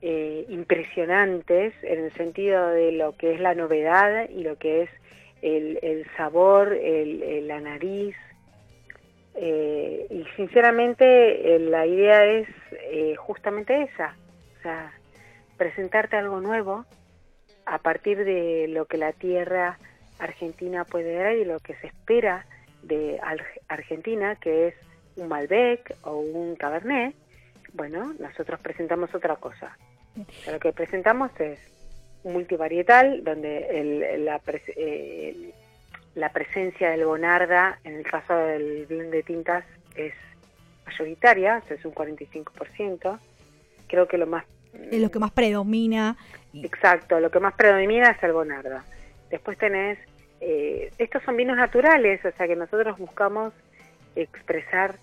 eh, 0.08 0.46
impresionantes 0.50 1.74
en 1.82 2.04
el 2.04 2.12
sentido 2.12 2.68
de 2.68 2.92
lo 2.92 3.16
que 3.16 3.34
es 3.34 3.40
la 3.40 3.56
novedad 3.56 4.28
y 4.30 4.44
lo 4.44 4.56
que 4.56 4.82
es 4.82 4.90
el, 5.42 5.80
el 5.82 6.06
sabor, 6.16 6.72
el, 6.72 7.48
la 7.48 7.60
nariz. 7.60 8.14
Eh, 9.34 10.06
y 10.08 10.24
sinceramente 10.36 11.56
eh, 11.56 11.58
la 11.58 11.86
idea 11.86 12.24
es 12.24 12.48
eh, 12.92 13.16
justamente 13.16 13.82
esa, 13.82 14.14
o 14.60 14.62
sea, 14.62 14.92
presentarte 15.56 16.16
algo 16.16 16.40
nuevo 16.40 16.86
a 17.64 17.78
partir 17.78 18.24
de 18.24 18.68
lo 18.68 18.84
que 18.84 18.98
la 18.98 19.12
tierra 19.12 19.76
argentina 20.20 20.84
puede 20.84 21.14
dar 21.14 21.34
y 21.34 21.44
lo 21.44 21.58
que 21.58 21.74
se 21.74 21.88
espera 21.88 22.46
de 22.84 23.18
Argentina, 23.66 24.36
que 24.36 24.68
es 24.68 24.74
un 25.16 25.26
Malbec 25.26 25.96
o 26.02 26.18
un 26.18 26.54
Cabernet. 26.54 27.12
Bueno, 27.72 28.14
nosotros 28.20 28.60
presentamos 28.60 29.12
otra 29.12 29.34
cosa. 29.34 29.76
Lo 30.50 30.58
que 30.58 30.72
presentamos 30.72 31.30
es 31.40 31.58
un 32.22 32.32
multivarietal 32.34 33.22
donde 33.24 33.66
el- 33.80 34.24
la, 34.24 34.40
pres- 34.40 34.72
eh, 34.76 35.52
la 36.14 36.32
presencia 36.32 36.90
del 36.90 37.04
Bonarda, 37.04 37.78
en 37.84 37.94
el 37.96 38.04
caso 38.04 38.34
del 38.36 38.86
blend 38.86 39.10
de 39.12 39.22
tintas, 39.22 39.64
es 39.94 40.14
mayoritaria, 40.86 41.60
o 41.64 41.68
sea, 41.68 41.76
es 41.76 41.84
un 41.84 41.92
45%. 41.94 43.18
Creo 43.88 44.08
que 44.08 44.18
lo 44.18 44.26
más 44.26 44.44
Es 44.90 45.00
lo 45.00 45.10
que 45.10 45.18
más 45.18 45.30
predomina. 45.32 46.16
Exacto, 46.54 47.20
lo 47.20 47.30
que 47.30 47.40
más 47.40 47.54
predomina 47.54 48.10
es 48.10 48.22
el 48.22 48.32
Bonarda. 48.32 48.84
Después 49.30 49.58
tenés, 49.58 49.98
eh, 50.40 50.90
estos 50.98 51.22
son 51.24 51.36
vinos 51.36 51.56
naturales, 51.56 52.24
o 52.24 52.30
sea 52.32 52.46
que 52.46 52.56
nosotros 52.56 52.98
buscamos 52.98 53.52
expresar 54.14 54.96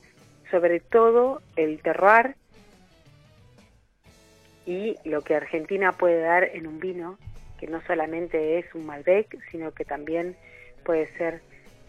sobre 0.52 0.80
todo 0.80 1.42
el 1.56 1.80
terroir 1.82 2.36
y 4.66 4.96
lo 5.04 5.22
que 5.22 5.36
Argentina 5.36 5.92
puede 5.92 6.22
dar 6.22 6.44
en 6.44 6.68
un 6.68 6.80
vino, 6.80 7.18
que 7.60 7.68
no 7.68 7.82
solamente 7.86 8.60
es 8.60 8.66
un 8.76 8.86
Malbec, 8.86 9.38
sino 9.52 9.72
que 9.72 9.86
también 9.86 10.36
puede 10.84 11.08
ser 11.18 11.42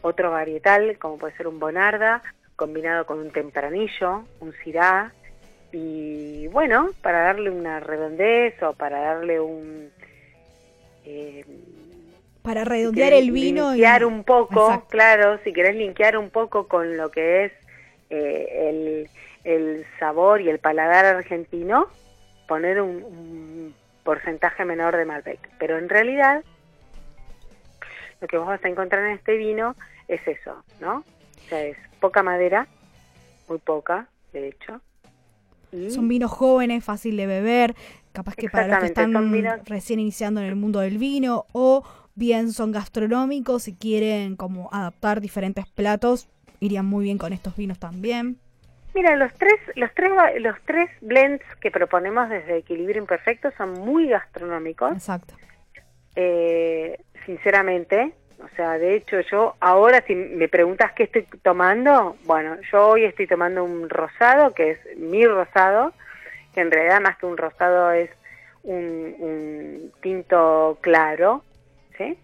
otro 0.02 0.30
varietal, 0.30 0.98
como 0.98 1.18
puede 1.18 1.36
ser 1.36 1.46
un 1.48 1.58
Bonarda, 1.58 2.22
combinado 2.56 3.06
con 3.06 3.18
un 3.18 3.30
Tempranillo, 3.30 4.24
un 4.40 4.52
Syrah, 4.62 5.12
y 5.72 6.46
bueno, 6.48 6.90
para 7.02 7.20
darle 7.22 7.50
una 7.50 7.80
redondez 7.80 8.62
o 8.62 8.74
para 8.74 9.00
darle 9.00 9.40
un, 9.40 9.90
eh, 11.04 11.44
Para 12.42 12.64
redondear 12.64 13.12
el 13.12 13.30
vino 13.32 13.72
y- 13.72 13.78
linkear 13.78 14.04
un 14.04 14.22
poco, 14.22 14.66
Exacto. 14.66 14.88
claro, 14.90 15.38
si 15.42 15.52
querés 15.52 15.74
linkear 15.74 16.16
un 16.16 16.30
poco 16.30 16.68
con 16.68 16.96
lo 16.96 17.10
que 17.10 17.46
es 17.46 17.52
eh, 18.10 18.68
el, 18.70 19.08
el 19.44 19.86
sabor 19.98 20.40
y 20.40 20.48
el 20.50 20.58
paladar 20.60 21.04
argentino, 21.06 21.88
poner 22.47 22.80
un, 22.80 23.03
un 23.03 23.74
porcentaje 24.03 24.64
menor 24.64 24.97
de 24.97 25.05
Malbec. 25.05 25.38
Pero 25.59 25.78
en 25.78 25.88
realidad, 25.88 26.42
lo 28.20 28.28
que 28.28 28.38
vos 28.38 28.47
vas 28.47 28.64
a 28.64 28.68
encontrar 28.68 29.05
en 29.05 29.12
este 29.16 29.36
vino 29.36 29.76
es 30.09 30.20
eso, 30.26 30.62
¿no? 30.80 30.99
O 30.99 31.49
sea, 31.49 31.64
es 31.64 31.76
poca 32.01 32.22
madera, 32.22 32.66
muy 33.49 33.59
poca, 33.59 34.09
de 34.32 34.49
hecho. 34.49 34.80
Y 35.72 35.90
Son 35.90 36.07
vinos 36.09 36.30
jóvenes, 36.30 36.84
fácil 36.84 37.16
de 37.16 37.26
beber, 37.26 37.74
capaz 38.12 38.36
que 38.36 38.49
para 38.49 38.68
los 38.68 38.78
que 38.78 38.86
están 38.86 39.12
vinos- 39.32 39.61
recién 39.66 39.99
iniciando 40.01 40.40
en 40.40 40.47
el 40.47 40.57
mundo 40.57 40.80
del 40.80 40.99
vino 40.99 41.47
o 41.53 41.84
bien 42.14 42.53
son 42.53 42.70
gastronómicos 42.70 43.66
y 43.66 43.74
quieren 43.74 44.36
como 44.36 44.68
adaptar 44.72 45.20
diferentes 45.20 45.66
platos, 45.66 46.28
irían 46.61 46.86
muy 46.86 47.05
bien 47.05 47.18
con 47.18 47.32
estos 47.32 47.57
vinos 47.57 47.78
también. 47.78 48.38
Mira, 48.95 49.16
los 49.16 49.32
tres, 49.34 49.55
los 49.74 49.92
tres, 49.92 50.11
los 50.40 50.57
tres 50.64 50.88
blends 51.01 51.45
que 51.61 51.70
proponemos 51.70 52.28
desde 52.28 52.59
Equilibrio 52.59 53.01
Imperfecto 53.03 53.51
son 53.57 53.72
muy 53.72 54.09
gastronómicos. 54.09 54.92
Exacto. 54.92 55.34
Eh, 56.16 56.99
sinceramente, 57.26 58.12
o 58.38 58.49
sea, 58.55 58.78
de 58.78 58.95
hecho 58.95 59.20
yo 59.22 59.57
ahora 59.59 60.05
si 60.07 60.14
me 60.14 60.49
preguntas 60.49 60.92
qué 60.92 61.05
estoy 61.05 61.26
tomando, 61.42 62.16
bueno, 62.24 62.57
yo 62.70 62.86
hoy 62.88 63.05
estoy 63.05 63.26
tomando 63.26 63.64
un 63.64 63.88
rosado, 63.90 64.55
que 64.55 64.72
es 64.72 64.78
mi 64.97 65.24
rosado, 65.26 65.92
que 66.55 66.61
en 66.61 66.70
realidad 66.70 67.01
más 67.01 67.16
que 67.18 67.26
un 67.26 67.36
rosado 67.36 67.90
es 67.90 68.11
un, 68.62 69.14
un 69.18 69.92
tinto 70.01 70.78
claro, 70.82 71.42
¿sí? 71.99 72.16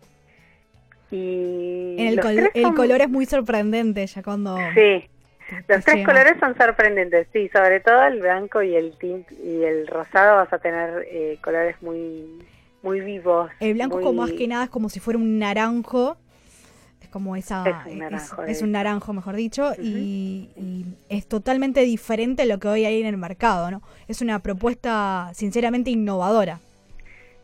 Y 1.10 1.96
el, 1.98 2.20
col- 2.20 2.50
el 2.54 2.74
color 2.74 3.00
es 3.00 3.08
muy 3.10 3.26
sorprendente 3.26 4.06
ya 4.06 4.22
cuando... 4.22 4.56
Sí, 4.74 5.08
los 5.68 5.84
tres 5.84 6.04
colores 6.04 6.34
son 6.40 6.56
sorprendentes, 6.56 7.26
sí, 7.32 7.48
sobre 7.52 7.80
todo 7.80 8.02
el 8.04 8.20
blanco 8.20 8.62
y 8.62 8.74
el 8.76 8.96
tint 8.98 9.30
y 9.32 9.62
el 9.64 9.86
rosado 9.86 10.36
vas 10.36 10.52
a 10.52 10.58
tener 10.58 11.06
eh, 11.10 11.38
colores 11.42 11.76
muy 11.82 12.42
muy 12.82 13.00
vivos. 13.00 13.50
El 13.60 13.74
blanco 13.74 13.96
muy- 13.96 14.04
como 14.04 14.22
más 14.22 14.32
que 14.32 14.48
nada 14.48 14.64
es 14.64 14.70
como 14.70 14.88
si 14.88 15.00
fuera 15.00 15.18
un 15.18 15.38
naranjo. 15.38 16.16
Es 17.02 17.08
como 17.08 17.36
esa... 17.36 17.64
Es 17.86 17.92
un 17.92 17.98
naranjo, 17.98 18.42
es- 18.42 18.46
de 18.46 18.52
es 18.52 18.62
un 18.62 18.68
hecho. 18.68 18.72
naranjo, 18.72 19.12
mejor 19.12 19.36
dicho, 19.36 19.72
y, 19.78 20.48
y 20.56 20.84
es 21.08 21.26
totalmente 21.26 21.80
diferente 21.80 22.42
a 22.42 22.46
lo 22.46 22.58
que 22.58 22.68
hoy 22.68 22.84
hay 22.86 23.00
en 23.00 23.06
el 23.06 23.16
mercado, 23.16 23.70
¿no? 23.70 23.82
Es 24.08 24.22
una 24.22 24.38
propuesta 24.38 25.30
sinceramente 25.34 25.90
innovadora. 25.90 26.60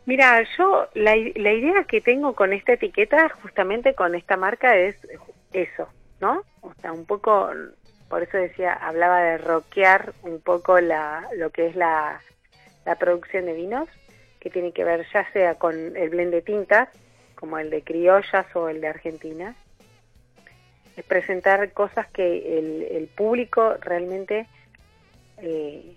Mira, 0.05 0.41
yo 0.57 0.87
la, 0.93 1.15
la 1.35 1.53
idea 1.53 1.83
que 1.83 1.99
tengo 2.01 2.33
con 2.33 2.53
esta 2.53 2.73
etiqueta, 2.73 3.29
justamente 3.41 3.93
con 3.93 4.15
esta 4.15 4.37
marca, 4.37 4.75
es 4.77 4.95
eso, 5.51 5.87
¿no? 6.21 6.43
O 6.61 6.73
sea, 6.81 6.93
un 6.93 7.05
poco, 7.05 7.49
por 8.09 8.23
eso 8.23 8.37
decía, 8.37 8.73
hablaba 8.73 9.21
de 9.21 9.37
rockear 9.37 10.13
un 10.23 10.39
poco 10.39 10.79
la, 10.79 11.27
lo 11.35 11.49
que 11.49 11.67
es 11.67 11.75
la, 11.75 12.21
la 12.85 12.95
producción 12.95 13.45
de 13.45 13.53
vinos, 13.53 13.89
que 14.39 14.49
tiene 14.49 14.71
que 14.71 14.83
ver 14.83 15.05
ya 15.13 15.29
sea 15.31 15.55
con 15.55 15.97
el 15.97 16.09
blend 16.09 16.31
de 16.31 16.41
tintas, 16.41 16.89
como 17.35 17.59
el 17.59 17.69
de 17.69 17.83
criollas 17.83 18.45
o 18.55 18.69
el 18.69 18.81
de 18.81 18.87
Argentina, 18.87 19.55
es 20.95 21.05
presentar 21.05 21.71
cosas 21.73 22.07
que 22.07 22.57
el, 22.57 22.83
el 22.89 23.07
público 23.07 23.75
realmente 23.81 24.47
eh, 25.37 25.95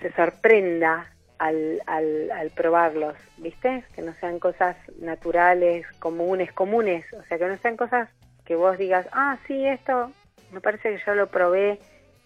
se 0.00 0.12
sorprenda 0.12 1.12
al, 1.38 1.82
al, 1.86 2.30
al 2.30 2.50
probarlos, 2.50 3.16
¿viste? 3.38 3.84
Que 3.94 4.02
no 4.02 4.14
sean 4.20 4.38
cosas 4.38 4.76
naturales, 5.00 5.86
comunes, 5.98 6.52
comunes, 6.52 7.04
o 7.12 7.22
sea, 7.24 7.38
que 7.38 7.46
no 7.46 7.56
sean 7.58 7.76
cosas 7.76 8.08
que 8.44 8.54
vos 8.54 8.78
digas, 8.78 9.06
ah, 9.12 9.38
sí, 9.46 9.66
esto 9.66 10.12
me 10.52 10.60
parece 10.60 10.96
que 10.96 11.02
yo 11.04 11.14
lo 11.14 11.28
probé. 11.28 11.78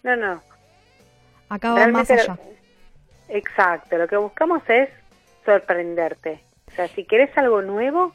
No, 0.03 0.15
no, 0.15 0.41
Acá 1.49 1.69
va 1.69 1.87
más 1.87 2.07
Realmente 2.07 2.13
allá. 2.13 2.37
Exacto, 3.29 3.97
lo 3.97 4.07
que 4.07 4.17
buscamos 4.17 4.63
es 4.67 4.89
sorprenderte. 5.45 6.43
O 6.67 6.71
sea, 6.71 6.87
si 6.87 7.05
querés 7.05 7.35
algo 7.37 7.61
nuevo, 7.61 8.11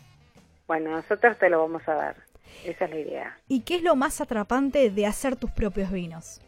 bueno, 0.66 0.90
nosotros 0.90 1.38
te 1.38 1.48
lo 1.48 1.60
vamos 1.60 1.86
a 1.88 1.94
dar. 1.94 2.16
Esa 2.64 2.86
es 2.86 2.90
la 2.90 2.96
idea. 2.96 3.38
¿Y 3.46 3.60
qué 3.60 3.76
es 3.76 3.82
lo 3.82 3.94
más 3.94 4.20
atrapante 4.20 4.90
de 4.90 5.06
hacer 5.06 5.36
tus 5.36 5.50
propios 5.52 5.92
vinos? 5.92 6.40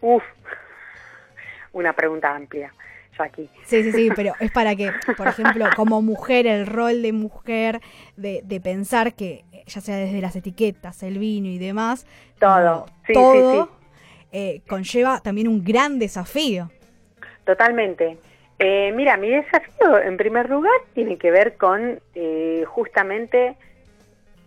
Uf, 0.00 0.22
una 1.72 1.92
pregunta 1.92 2.34
amplia, 2.34 2.72
Jackie. 3.24 3.48
Sí, 3.64 3.82
sí, 3.82 3.92
sí, 3.92 4.08
pero 4.16 4.32
es 4.40 4.50
para 4.50 4.74
que, 4.76 4.92
por 5.16 5.28
ejemplo, 5.28 5.66
como 5.76 6.02
mujer, 6.02 6.46
el 6.46 6.66
rol 6.66 7.02
de 7.02 7.12
mujer, 7.12 7.80
de, 8.16 8.40
de 8.44 8.60
pensar 8.60 9.14
que, 9.14 9.44
ya 9.66 9.80
sea 9.80 9.96
desde 9.96 10.20
las 10.20 10.34
etiquetas, 10.36 11.02
el 11.02 11.18
vino 11.18 11.48
y 11.48 11.58
demás, 11.58 12.06
Todo, 12.38 12.86
sí, 13.06 13.08
sí, 13.08 13.14
todo 13.14 13.64
sí. 13.64 13.70
eh, 14.32 14.62
conlleva 14.68 15.20
también 15.20 15.48
un 15.48 15.62
gran 15.62 15.98
desafío. 15.98 16.70
Totalmente. 17.44 18.18
Eh, 18.58 18.92
mira, 18.94 19.16
mi 19.16 19.30
desafío, 19.30 19.98
en 20.02 20.16
primer 20.16 20.50
lugar, 20.50 20.72
tiene 20.94 21.16
que 21.16 21.30
ver 21.30 21.56
con 21.56 21.98
eh, 22.14 22.64
justamente 22.66 23.56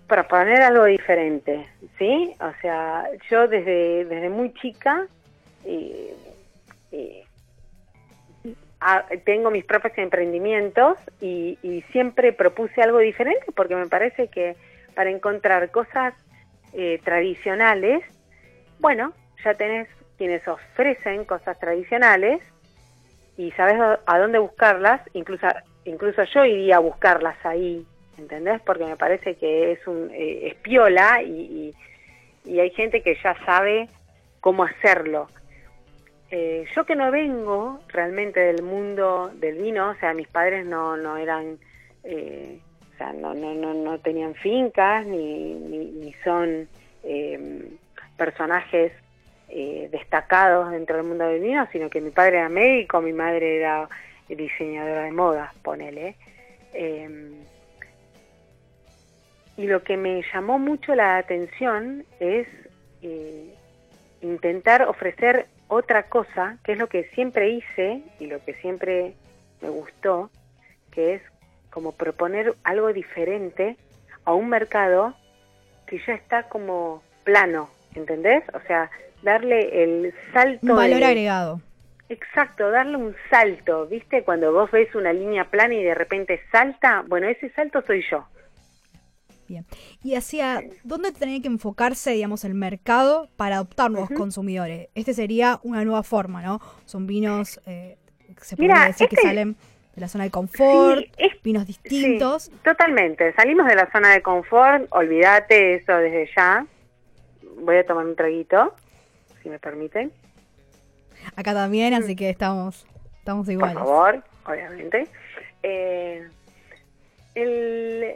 proponer 0.07 0.61
algo 0.61 0.85
diferente, 0.85 1.67
¿sí? 1.97 2.33
O 2.39 2.51
sea, 2.61 3.05
yo 3.31 3.47
desde, 3.47 4.05
desde 4.05 4.29
muy 4.29 4.53
chica 4.53 5.07
eh, 5.65 6.13
ah, 8.85 9.05
tengo 9.25 9.49
mis 9.51 9.65
propios 9.65 9.97
emprendimientos 9.97 10.97
y, 11.21 11.57
y 11.63 11.81
siempre 11.91 12.33
propuse 12.33 12.81
algo 12.81 12.99
diferente 12.99 13.45
porque 13.55 13.75
me 13.75 13.87
parece 13.87 14.27
que 14.27 14.55
para 14.95 15.09
encontrar 15.09 15.71
cosas 15.71 16.13
eh, 16.73 16.99
tradicionales, 17.03 18.03
bueno, 18.79 19.13
ya 19.43 19.53
tenés 19.55 19.87
quienes 20.17 20.47
ofrecen 20.47 21.25
cosas 21.25 21.57
tradicionales 21.59 22.41
y 23.37 23.51
sabes 23.51 23.79
a- 23.79 23.99
a 24.05 24.19
dónde 24.19 24.39
buscarlas, 24.39 25.01
incluso 25.13 25.47
incluso 25.85 26.23
yo 26.33 26.45
iría 26.45 26.77
a 26.77 26.79
buscarlas 26.79 27.35
ahí, 27.45 27.85
¿entendés? 28.17 28.61
Porque 28.61 28.85
me 28.85 28.95
parece 28.95 29.35
que 29.35 29.73
es 29.73 29.85
un 29.87 30.09
eh, 30.13 30.55
y, 31.25 31.73
y 32.45 32.59
hay 32.59 32.69
gente 32.71 33.01
que 33.01 33.17
ya 33.23 33.35
sabe 33.45 33.89
cómo 34.39 34.63
hacerlo. 34.63 35.27
Eh, 36.35 36.65
yo 36.75 36.83
que 36.83 36.95
no 36.95 37.11
vengo 37.11 37.79
realmente 37.89 38.39
del 38.39 38.63
mundo 38.63 39.29
del 39.35 39.59
vino, 39.59 39.91
o 39.91 39.95
sea, 39.97 40.15
mis 40.15 40.27
padres 40.27 40.65
no, 40.65 40.97
no 40.97 41.15
eran, 41.15 41.59
eh, 42.03 42.57
o 42.91 42.97
sea, 42.97 43.13
no, 43.13 43.35
no, 43.35 43.53
no, 43.53 43.75
no 43.75 43.99
tenían 43.99 44.33
fincas 44.33 45.05
ni, 45.05 45.53
ni, 45.53 45.91
ni 45.91 46.11
son 46.23 46.67
eh, 47.03 47.69
personajes 48.17 48.93
destacados 49.47 50.71
dentro 50.71 50.97
del 50.97 51.05
mundo 51.05 51.25
del 51.25 51.39
vino, 51.39 51.67
sino 51.71 51.87
que 51.87 52.01
mi 52.01 52.09
padre 52.09 52.39
era 52.39 52.49
médico, 52.49 52.99
mi 52.99 53.13
madre 53.13 53.57
era 53.57 53.87
diseñadora 54.27 55.03
de 55.03 55.11
modas, 55.11 55.53
ponele. 55.61 56.15
Eh, 56.73 57.31
y 59.55 59.67
lo 59.67 59.83
que 59.83 59.97
me 59.97 60.23
llamó 60.33 60.57
mucho 60.57 60.95
la 60.95 61.17
atención 61.17 62.03
es 62.19 62.47
intentar 64.23 64.81
ofrecer 64.87 65.45
otra 65.67 66.03
cosa, 66.03 66.57
que 66.63 66.73
es 66.73 66.77
lo 66.77 66.87
que 66.87 67.05
siempre 67.15 67.49
hice 67.49 68.01
y 68.19 68.27
lo 68.27 68.43
que 68.43 68.53
siempre 68.55 69.13
me 69.61 69.69
gustó, 69.69 70.29
que 70.91 71.15
es 71.15 71.21
como 71.69 71.91
proponer 71.93 72.53
algo 72.63 72.93
diferente 72.93 73.77
a 74.25 74.33
un 74.33 74.49
mercado 74.49 75.15
que 75.87 75.99
ya 76.05 76.13
está 76.13 76.43
como 76.43 77.01
plano, 77.23 77.69
¿entendés? 77.95 78.43
O 78.53 78.59
sea, 78.67 78.89
darle 79.21 79.83
el 79.83 80.13
salto. 80.33 80.59
Un 80.67 80.75
valor 80.75 80.99
de- 80.99 81.05
agregado. 81.05 81.61
Exacto, 82.09 82.69
darle 82.69 82.97
un 82.97 83.15
salto, 83.29 83.87
¿viste? 83.87 84.23
Cuando 84.23 84.51
vos 84.53 84.69
ves 84.69 84.93
una 84.93 85.13
línea 85.13 85.45
plana 85.45 85.73
y 85.73 85.83
de 85.83 85.95
repente 85.95 86.41
salta, 86.51 87.03
bueno, 87.07 87.27
ese 87.27 87.49
salto 87.51 87.81
soy 87.87 88.03
yo. 88.11 88.27
Bien. 89.53 89.65
¿Y 90.03 90.15
hacia 90.15 90.63
dónde 90.83 91.11
tiene 91.11 91.39
que 91.43 91.47
enfocarse, 91.47 92.09
digamos, 92.11 92.43
el 92.43 92.55
mercado 92.55 93.29
para 93.37 93.57
adoptar 93.57 93.91
nuevos 93.91 94.09
consumidores? 94.09 94.87
Este 94.95 95.13
sería 95.13 95.59
una 95.61 95.85
nueva 95.85 96.01
forma, 96.01 96.41
¿no? 96.41 96.59
Son 96.85 97.05
vinos, 97.05 97.59
eh, 97.67 97.97
se 98.41 98.55
Mira, 98.57 98.73
podría 98.73 98.87
decir 98.87 99.07
que 99.09 99.15
este- 99.15 99.27
salen 99.27 99.55
de 99.93 100.01
la 100.01 100.07
zona 100.07 100.23
de 100.23 100.31
confort, 100.31 101.01
Sí, 101.01 101.11
es- 101.17 101.43
vinos 101.43 101.67
distintos. 101.67 102.43
Sí, 102.45 102.51
totalmente. 102.63 103.31
Salimos 103.33 103.67
de 103.67 103.75
la 103.75 103.91
zona 103.91 104.11
de 104.13 104.23
confort, 104.23 104.87
olvídate 104.89 105.75
eso 105.75 105.95
desde 105.97 106.27
ya. 106.35 106.65
Voy 107.61 107.75
a 107.77 107.85
tomar 107.85 108.07
un 108.07 108.15
traguito, 108.15 108.73
si 109.43 109.49
me 109.49 109.59
permiten. 109.59 110.11
Acá 111.35 111.53
también, 111.53 111.93
así 111.93 112.15
que 112.15 112.31
estamos, 112.31 112.87
estamos 113.19 113.45
Por 113.45 113.53
iguales. 113.53 113.75
favor, 113.75 114.23
obviamente. 114.47 115.07
Eh, 115.61 116.27
el, 117.35 118.15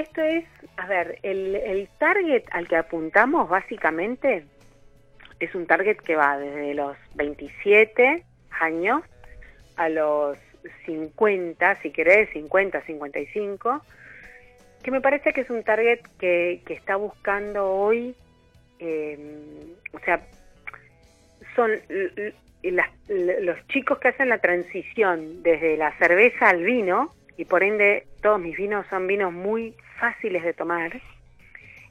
esto 0.00 0.22
es, 0.22 0.44
a 0.76 0.86
ver, 0.86 1.18
el, 1.22 1.54
el 1.56 1.88
target 1.98 2.44
al 2.50 2.66
que 2.68 2.76
apuntamos 2.76 3.48
básicamente 3.48 4.44
es 5.38 5.54
un 5.54 5.66
target 5.66 5.96
que 5.98 6.16
va 6.16 6.38
desde 6.38 6.74
los 6.74 6.96
27 7.14 8.24
años 8.60 9.02
a 9.76 9.88
los 9.88 10.36
50, 10.84 11.80
si 11.82 11.90
querés, 11.90 12.28
50, 12.32 12.82
55. 12.82 13.82
que 14.82 14.90
me 14.90 15.00
parece 15.00 15.32
que 15.32 15.42
es 15.42 15.50
un 15.50 15.62
target 15.62 16.00
que, 16.18 16.60
que 16.66 16.74
está 16.74 16.96
buscando 16.96 17.70
hoy, 17.70 18.14
eh, 18.78 19.18
o 19.92 19.98
sea, 20.00 20.22
son 21.54 21.70
las- 22.62 22.90
los 23.08 23.66
chicos 23.68 23.98
que 23.98 24.08
hacen 24.08 24.28
la 24.28 24.38
transición 24.38 25.42
desde 25.42 25.76
la 25.76 25.96
cerveza 25.98 26.48
al 26.50 26.62
vino, 26.62 27.12
y 27.40 27.46
por 27.46 27.62
ende 27.62 28.06
todos 28.20 28.38
mis 28.38 28.54
vinos 28.54 28.84
son 28.90 29.06
vinos 29.06 29.32
muy 29.32 29.74
fáciles 29.98 30.44
de 30.44 30.52
tomar, 30.52 31.00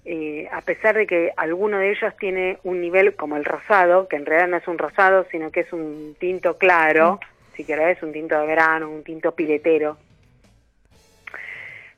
eh, 0.06 0.48
a 0.52 0.62
pesar 0.62 0.96
de 0.96 1.08
que 1.08 1.34
alguno 1.38 1.80
de 1.80 1.90
ellos 1.90 2.16
tiene 2.20 2.60
un 2.64 2.80
nivel 2.80 3.16
como 3.16 3.36
el 3.36 3.44
rosado, 3.44 4.08
que 4.08 4.16
en 4.16 4.28
realidad 4.28 4.48
no 4.48 4.58
es 4.58 4.68
un 4.68 4.78
rosado, 4.78 5.26
sino 5.32 5.50
que 5.50 5.62
es 5.62 5.74
un 5.74 6.16
tinto 6.20 6.60
claro, 6.60 7.20
si 7.56 7.64
querés, 7.64 8.04
un 8.04 8.12
tinto 8.12 8.40
de 8.40 8.46
verano, 8.46 8.92
un 8.92 9.04
tinto 9.04 9.32
piletero. 9.32 9.98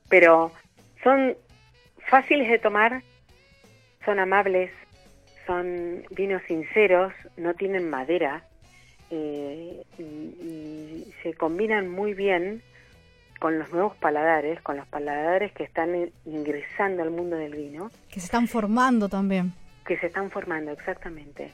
Pero 0.07 0.53
son 1.03 1.35
fáciles 2.07 2.49
de 2.49 2.57
tomar, 2.57 3.01
son 4.05 4.19
amables, 4.19 4.71
son 5.45 6.05
vinos 6.11 6.41
sinceros, 6.47 7.11
no 7.35 7.53
tienen 7.53 7.89
madera 7.89 8.45
eh, 9.09 9.83
y, 9.97 10.03
y 10.03 11.13
se 11.21 11.33
combinan 11.33 11.89
muy 11.89 12.13
bien 12.13 12.63
con 13.41 13.57
los 13.57 13.71
nuevos 13.71 13.95
paladares, 13.97 14.61
con 14.61 14.77
los 14.77 14.85
paladares 14.85 15.51
que 15.53 15.63
están 15.63 16.11
ingresando 16.25 17.01
al 17.01 17.09
mundo 17.09 17.35
del 17.37 17.55
vino, 17.55 17.89
Que 18.11 18.19
se 18.19 18.27
están 18.27 18.47
formando 18.47 19.09
también. 19.09 19.51
que 19.87 19.97
se 19.97 20.05
están 20.05 20.29
formando 20.29 20.69
exactamente 20.71 21.51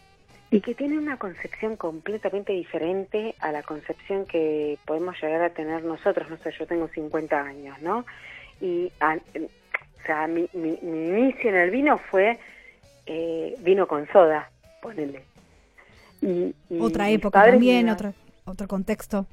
y 0.51 0.59
que 0.59 0.75
tienen 0.75 0.97
una 0.99 1.15
concepción 1.17 1.77
completamente 1.77 2.51
diferente 2.51 3.35
a 3.39 3.53
la 3.53 3.63
concepción 3.63 4.25
que 4.25 4.77
podemos 4.85 5.15
llegar 5.21 5.41
a 5.43 5.49
tener 5.51 5.81
nosotros. 5.85 6.29
No 6.29 6.35
sé, 6.39 6.51
yo 6.59 6.67
tengo 6.67 6.89
50 6.89 7.39
años, 7.39 7.81
¿no? 7.81 8.05
Y, 8.59 8.91
a- 8.99 9.15
o 9.15 10.05
sea, 10.05 10.27
mi, 10.27 10.45
mi- 10.51 10.79
mi 10.81 11.07
inicio 11.07 11.49
en 11.51 11.55
el 11.55 11.69
vino 11.71 11.97
fue 12.11 12.37
eh, 13.05 13.55
vino 13.59 13.87
con 13.87 14.05
soda, 14.11 14.49
ponele. 14.81 15.23
Y, 16.21 16.53
y 16.69 16.79
Otra 16.81 17.09
época 17.09 17.45
también, 17.45 17.87
otro, 17.89 18.13
otro 18.43 18.67
contexto. 18.67 19.25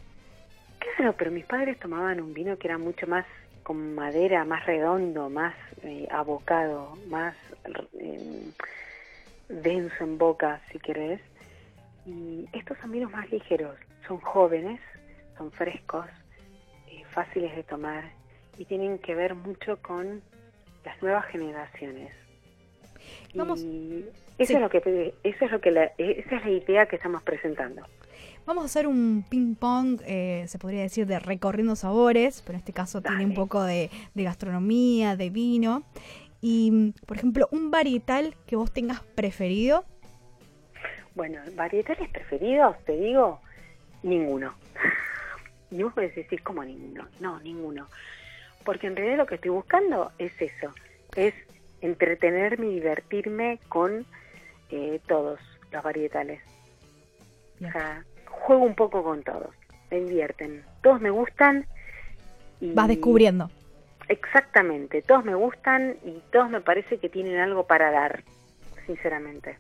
Pero 1.18 1.30
mis 1.30 1.44
padres 1.44 1.78
tomaban 1.78 2.20
un 2.20 2.32
vino 2.34 2.56
que 2.58 2.68
era 2.68 2.78
mucho 2.78 3.06
más 3.06 3.26
con 3.62 3.94
madera, 3.94 4.44
más 4.44 4.64
redondo, 4.66 5.30
más 5.30 5.54
eh, 5.82 6.06
abocado, 6.10 6.96
más 7.08 7.34
eh, 7.98 8.50
denso 9.48 10.04
en 10.04 10.18
boca, 10.18 10.60
si 10.70 10.78
querés. 10.78 11.20
Y 12.06 12.46
estos 12.52 12.76
son 12.78 12.92
vinos 12.92 13.10
más 13.10 13.30
ligeros, 13.30 13.76
son 14.06 14.18
jóvenes, 14.20 14.80
son 15.38 15.50
frescos, 15.52 16.06
eh, 16.90 17.02
fáciles 17.10 17.54
de 17.56 17.62
tomar 17.62 18.04
y 18.58 18.66
tienen 18.66 18.98
que 18.98 19.14
ver 19.14 19.34
mucho 19.34 19.78
con 19.80 20.22
las 20.84 21.02
nuevas 21.02 21.24
generaciones. 21.26 22.12
Vamos- 23.34 23.60
Y 23.60 24.04
eso 24.38 24.48
Sí. 24.50 24.54
es 24.54 24.60
lo 24.60 24.68
que 24.68 25.14
eso 25.24 25.44
es 25.44 25.50
lo 25.50 25.60
que 25.60 25.70
la, 25.70 25.84
esa 25.96 26.36
es 26.36 26.44
la 26.44 26.50
idea 26.50 26.86
que 26.86 26.96
estamos 26.96 27.22
presentando. 27.22 27.82
Vamos 28.46 28.62
a 28.62 28.66
hacer 28.66 28.86
un 28.86 29.24
ping 29.28 29.54
pong, 29.54 30.00
eh, 30.04 30.44
se 30.48 30.58
podría 30.58 30.82
decir, 30.82 31.06
de 31.06 31.18
recorriendo 31.18 31.76
sabores, 31.76 32.42
pero 32.42 32.56
en 32.56 32.58
este 32.58 32.74
caso 32.74 33.00
tiene 33.00 33.24
un 33.24 33.32
poco 33.32 33.62
de, 33.62 33.90
de 34.12 34.22
gastronomía, 34.22 35.16
de 35.16 35.30
vino. 35.30 35.82
Y, 36.42 36.92
por 37.06 37.16
ejemplo, 37.16 37.48
un 37.52 37.70
varietal 37.70 38.36
que 38.46 38.56
vos 38.56 38.70
tengas 38.70 39.00
preferido. 39.00 39.86
Bueno, 41.14 41.40
varietales 41.54 42.10
preferidos, 42.10 42.76
te 42.84 42.92
digo, 42.92 43.40
ninguno. 44.02 44.54
Y 45.70 45.82
vos 45.82 45.96
me 45.96 46.08
decís, 46.08 46.40
¿cómo 46.42 46.62
ninguno? 46.62 47.08
No, 47.18 47.40
ninguno. 47.40 47.88
Porque 48.64 48.86
en 48.86 48.94
realidad 48.94 49.16
lo 49.16 49.26
que 49.26 49.34
estoy 49.34 49.50
buscando 49.50 50.12
es 50.18 50.30
eso, 50.40 50.72
es 51.16 51.34
entretenerme 51.80 52.66
y 52.68 52.74
divertirme 52.74 53.58
con 53.68 54.06
eh, 54.70 55.00
todos 55.08 55.40
los 55.72 55.82
varietales. 55.82 56.40
Bien. 57.58 57.70
O 57.70 57.72
sea, 57.72 58.04
juego 58.44 58.64
un 58.64 58.74
poco 58.74 59.02
con 59.02 59.22
todos, 59.22 59.54
me 59.90 60.00
divierten. 60.00 60.62
Todos 60.82 61.00
me 61.00 61.10
gustan 61.10 61.66
y... 62.60 62.72
Vas 62.74 62.88
descubriendo. 62.88 63.50
Exactamente, 64.08 65.00
todos 65.00 65.24
me 65.24 65.34
gustan 65.34 65.96
y 66.04 66.20
todos 66.30 66.50
me 66.50 66.60
parece 66.60 66.98
que 66.98 67.08
tienen 67.08 67.38
algo 67.38 67.66
para 67.66 67.90
dar, 67.90 68.22
sinceramente. 68.86 69.56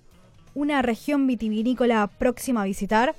Una 0.54 0.82
región 0.82 1.26
vitivinícola 1.26 2.06
próxima 2.18 2.62
a 2.62 2.64
visitar. 2.64 3.14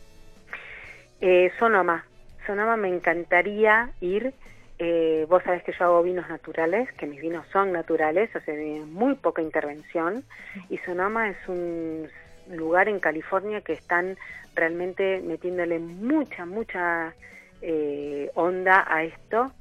Eh, 1.20 1.51
Sonoma. 1.57 2.05
Sonoma 2.45 2.78
me 2.78 2.89
encantaría 2.89 3.89
ir. 4.01 4.34
Eh, 4.78 5.26
vos 5.28 5.41
sabés 5.43 5.63
que 5.63 5.74
yo 5.78 5.86
hago 5.86 6.03
vinos 6.03 6.30
naturales, 6.30 6.91
que 6.93 7.07
mis 7.07 7.20
vinos 7.20 7.45
son 7.51 7.72
naturales, 7.72 8.30
o 8.36 8.39
sea, 8.41 8.53
muy 8.86 9.16
poca 9.16 9.41
intervención. 9.41 10.24
Y 10.70 10.78
Sonoma 10.80 11.30
es 11.30 11.38
un 11.47 12.07
lugar 12.49 12.88
en 12.88 12.99
California 12.99 13.61
que 13.61 13.74
están 13.74 14.18
realmente 14.55 15.21
metiéndole 15.21 15.79
mucha, 15.79 16.45
mucha 16.45 17.13
eh, 17.61 18.31
onda 18.35 18.85
a 18.87 19.03
esto. 19.03 19.51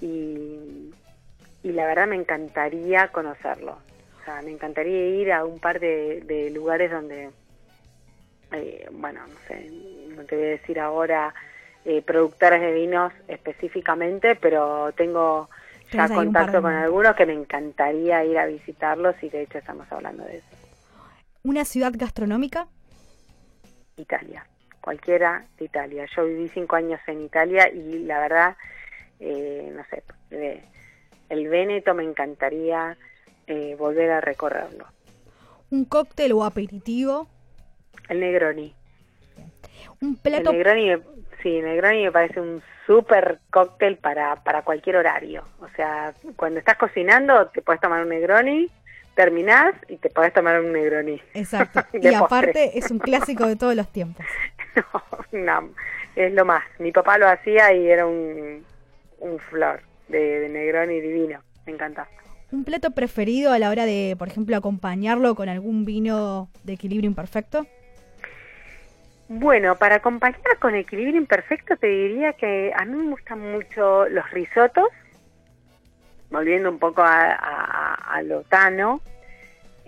Y, 0.00 0.92
y 1.62 1.72
la 1.72 1.86
verdad 1.86 2.06
me 2.06 2.16
encantaría 2.16 3.08
conocerlo. 3.08 3.78
O 4.20 4.24
sea, 4.24 4.42
me 4.42 4.50
encantaría 4.50 5.08
ir 5.08 5.32
a 5.32 5.44
un 5.44 5.58
par 5.58 5.80
de, 5.80 6.20
de 6.26 6.50
lugares 6.50 6.90
donde 6.90 7.30
eh, 8.52 8.88
bueno, 8.92 9.20
no 9.26 9.34
sé, 9.48 9.70
no 10.14 10.24
te 10.24 10.36
voy 10.36 10.44
a 10.46 10.48
decir 10.50 10.78
ahora 10.78 11.34
eh, 11.84 12.02
productores 12.02 12.60
de 12.60 12.72
vinos 12.72 13.12
específicamente, 13.28 14.36
pero 14.36 14.92
tengo 14.92 15.48
ya 15.92 16.08
contacto 16.08 16.62
con 16.62 16.72
algunos 16.72 17.14
que 17.16 17.26
me 17.26 17.32
encantaría 17.32 18.24
ir 18.24 18.38
a 18.38 18.46
visitarlos 18.46 19.14
y 19.22 19.28
de 19.28 19.42
hecho 19.42 19.58
estamos 19.58 19.90
hablando 19.90 20.24
de 20.24 20.38
eso. 20.38 20.46
Una 21.42 21.64
ciudad 21.64 21.92
gastronómica. 21.94 22.68
Italia, 23.96 24.46
cualquiera 24.80 25.46
de 25.58 25.64
Italia. 25.64 26.06
Yo 26.14 26.24
viví 26.24 26.48
cinco 26.48 26.76
años 26.76 27.00
en 27.06 27.22
Italia 27.22 27.68
y 27.70 28.04
la 28.04 28.20
verdad, 28.20 28.56
eh, 29.20 29.72
no 29.74 29.84
sé, 29.90 30.02
eh, 30.30 30.62
el 31.28 31.48
Véneto 31.48 31.94
me 31.94 32.04
encantaría 32.04 32.96
eh, 33.46 33.74
volver 33.78 34.10
a 34.10 34.20
recorrerlo. 34.20 34.86
Un 35.70 35.84
cóctel 35.84 36.32
o 36.32 36.44
aperitivo. 36.44 37.26
El 38.08 38.20
Negroni. 38.20 38.74
Un 40.00 40.16
plato. 40.16 40.50
El 40.50 40.58
Negroni, 40.58 41.02
sí, 41.42 41.56
el 41.56 41.64
Negroni 41.64 42.04
me 42.04 42.12
parece 42.12 42.40
un 42.40 42.62
súper 42.86 43.40
cóctel 43.50 43.96
para, 43.96 44.36
para 44.44 44.62
cualquier 44.62 44.96
horario. 44.96 45.44
O 45.60 45.68
sea, 45.70 46.14
cuando 46.36 46.60
estás 46.60 46.76
cocinando 46.76 47.48
te 47.48 47.62
puedes 47.62 47.80
tomar 47.80 48.02
un 48.02 48.10
Negroni, 48.10 48.70
terminás 49.16 49.74
y 49.88 49.96
te 49.96 50.10
puedes 50.10 50.32
tomar 50.32 50.60
un 50.60 50.72
Negroni. 50.72 51.20
Exacto. 51.34 51.80
Y 51.92 51.98
postre. 51.98 52.16
aparte 52.16 52.78
es 52.78 52.90
un 52.92 52.98
clásico 52.98 53.46
de 53.46 53.56
todos 53.56 53.74
los 53.74 53.90
tiempos. 53.90 54.24
No, 55.32 55.62
no, 55.62 55.70
es 56.14 56.32
lo 56.34 56.44
más. 56.44 56.62
Mi 56.78 56.92
papá 56.92 57.16
lo 57.16 57.26
hacía 57.26 57.72
y 57.72 57.88
era 57.88 58.06
un, 58.06 58.62
un 59.20 59.38
flor 59.38 59.80
de, 60.08 60.40
de 60.40 60.48
Negroni 60.50 61.00
divino. 61.00 61.40
Me 61.64 61.72
encanta. 61.72 62.06
Un 62.52 62.62
plato 62.62 62.90
preferido 62.90 63.52
a 63.52 63.58
la 63.58 63.70
hora 63.70 63.86
de, 63.86 64.16
por 64.18 64.28
ejemplo, 64.28 64.54
acompañarlo 64.54 65.34
con 65.34 65.48
algún 65.48 65.86
vino 65.86 66.50
de 66.62 66.74
equilibrio 66.74 67.08
imperfecto. 67.08 67.66
Bueno, 69.28 69.76
para 69.76 69.96
acompañar 69.96 70.58
con 70.60 70.74
equilibrio 70.74 71.16
imperfecto 71.16 71.76
te 71.76 71.86
diría 71.88 72.34
que 72.34 72.72
a 72.76 72.84
mí 72.84 72.94
me 72.96 73.10
gustan 73.10 73.40
mucho 73.40 74.06
los 74.08 74.30
risotos, 74.30 74.88
volviendo 76.30 76.68
un 76.70 76.78
poco 76.78 77.02
a, 77.02 77.32
a, 77.32 77.94
a 78.14 78.22
lo 78.22 78.42
tano, 78.44 79.00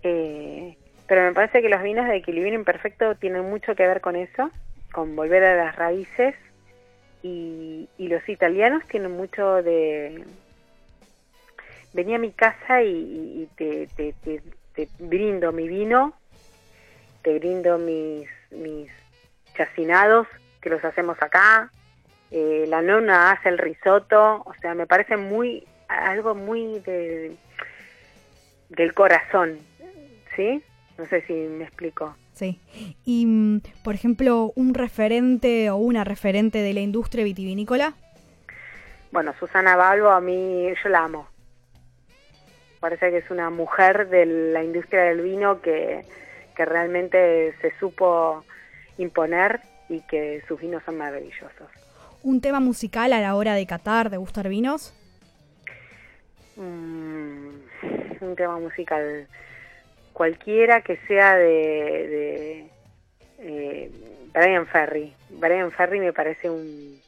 eh, 0.02 0.76
pero 1.06 1.22
me 1.22 1.32
parece 1.32 1.62
que 1.62 1.68
los 1.68 1.82
vinos 1.82 2.06
de 2.06 2.16
equilibrio 2.16 2.54
imperfecto 2.54 3.14
tienen 3.16 3.48
mucho 3.48 3.74
que 3.74 3.86
ver 3.86 4.00
con 4.00 4.16
eso, 4.16 4.50
con 4.92 5.16
volver 5.16 5.44
a 5.44 5.56
las 5.56 5.76
raíces, 5.76 6.34
y, 7.22 7.88
y 7.98 8.08
los 8.08 8.26
italianos 8.28 8.82
tienen 8.88 9.12
mucho 9.12 9.62
de... 9.62 10.24
Venía 11.92 12.16
a 12.16 12.20
mi 12.20 12.32
casa 12.32 12.82
y, 12.82 12.88
y- 12.90 13.42
y 13.42 13.46
te, 13.56 13.86
te, 13.96 14.12
te- 14.22 14.42
te 14.74 14.88
brindo 14.98 15.50
mi 15.52 15.66
vino, 15.66 16.14
te 17.22 17.38
brindo 17.38 17.78
mis, 17.78 18.28
mis 18.50 18.90
chacinados, 19.56 20.28
que 20.60 20.70
los 20.70 20.84
hacemos 20.84 21.16
acá, 21.20 21.72
eh, 22.30 22.66
la 22.68 22.82
nona 22.82 23.32
hace 23.32 23.48
el 23.48 23.58
risotto, 23.58 24.42
o 24.44 24.54
sea, 24.60 24.74
me 24.74 24.86
parece 24.86 25.16
muy 25.16 25.66
algo 25.88 26.34
muy 26.34 26.80
de, 26.80 27.36
del 28.68 28.94
corazón, 28.94 29.58
¿sí? 30.36 30.62
No 30.96 31.06
sé 31.06 31.22
si 31.22 31.32
me 31.32 31.64
explico. 31.64 32.14
Sí. 32.32 32.60
Y, 33.04 33.26
mm, 33.26 33.60
por 33.82 33.94
ejemplo, 33.94 34.52
un 34.54 34.74
referente 34.74 35.70
o 35.70 35.76
una 35.76 36.04
referente 36.04 36.58
de 36.58 36.72
la 36.72 36.80
industria 36.80 37.24
vitivinícola. 37.24 37.94
Bueno, 39.10 39.32
Susana 39.38 39.76
Balbo 39.76 40.10
a 40.10 40.20
mí, 40.20 40.68
yo 40.82 40.88
la 40.88 41.04
amo. 41.04 41.28
Parece 42.80 43.10
que 43.10 43.18
es 43.18 43.30
una 43.30 43.50
mujer 43.50 44.08
de 44.08 44.26
la 44.26 44.62
industria 44.62 45.02
del 45.04 45.22
vino 45.22 45.60
que, 45.60 46.04
que 46.54 46.64
realmente 46.64 47.54
se 47.60 47.76
supo 47.78 48.44
imponer 48.98 49.60
y 49.88 50.00
que 50.02 50.42
sus 50.46 50.60
vinos 50.60 50.82
son 50.84 50.98
maravillosos. 50.98 51.68
Un 52.22 52.40
tema 52.40 52.60
musical 52.60 53.12
a 53.12 53.20
la 53.20 53.34
hora 53.34 53.54
de 53.54 53.66
catar, 53.66 54.10
de 54.10 54.16
gustar 54.16 54.48
vinos. 54.48 54.94
Mm, 56.58 57.48
un 58.20 58.34
tema 58.36 58.58
musical 58.58 59.26
cualquiera 60.12 60.80
que 60.82 60.96
sea 61.06 61.36
de, 61.36 61.46
de 61.46 62.70
eh, 63.38 63.90
Brian 64.34 64.66
Ferry. 64.66 65.14
Brian 65.30 65.70
Ferry 65.70 66.00
me 66.00 66.12
parece 66.12 66.50
un 66.50 67.00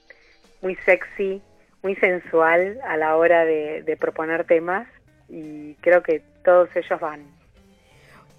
muy 0.63 0.77
sexy, 0.85 1.43
muy 1.83 1.97
sensual 1.97 2.79
a 2.87 2.97
la 2.97 3.17
hora 3.17 3.45
de, 3.45 3.83
de 3.83 3.97
proponer 3.97 4.45
temas 4.45 4.87
y 5.29 5.75
creo 5.81 6.03
que 6.03 6.23
todos 6.45 6.69
ellos 6.77 7.01
van. 7.01 7.23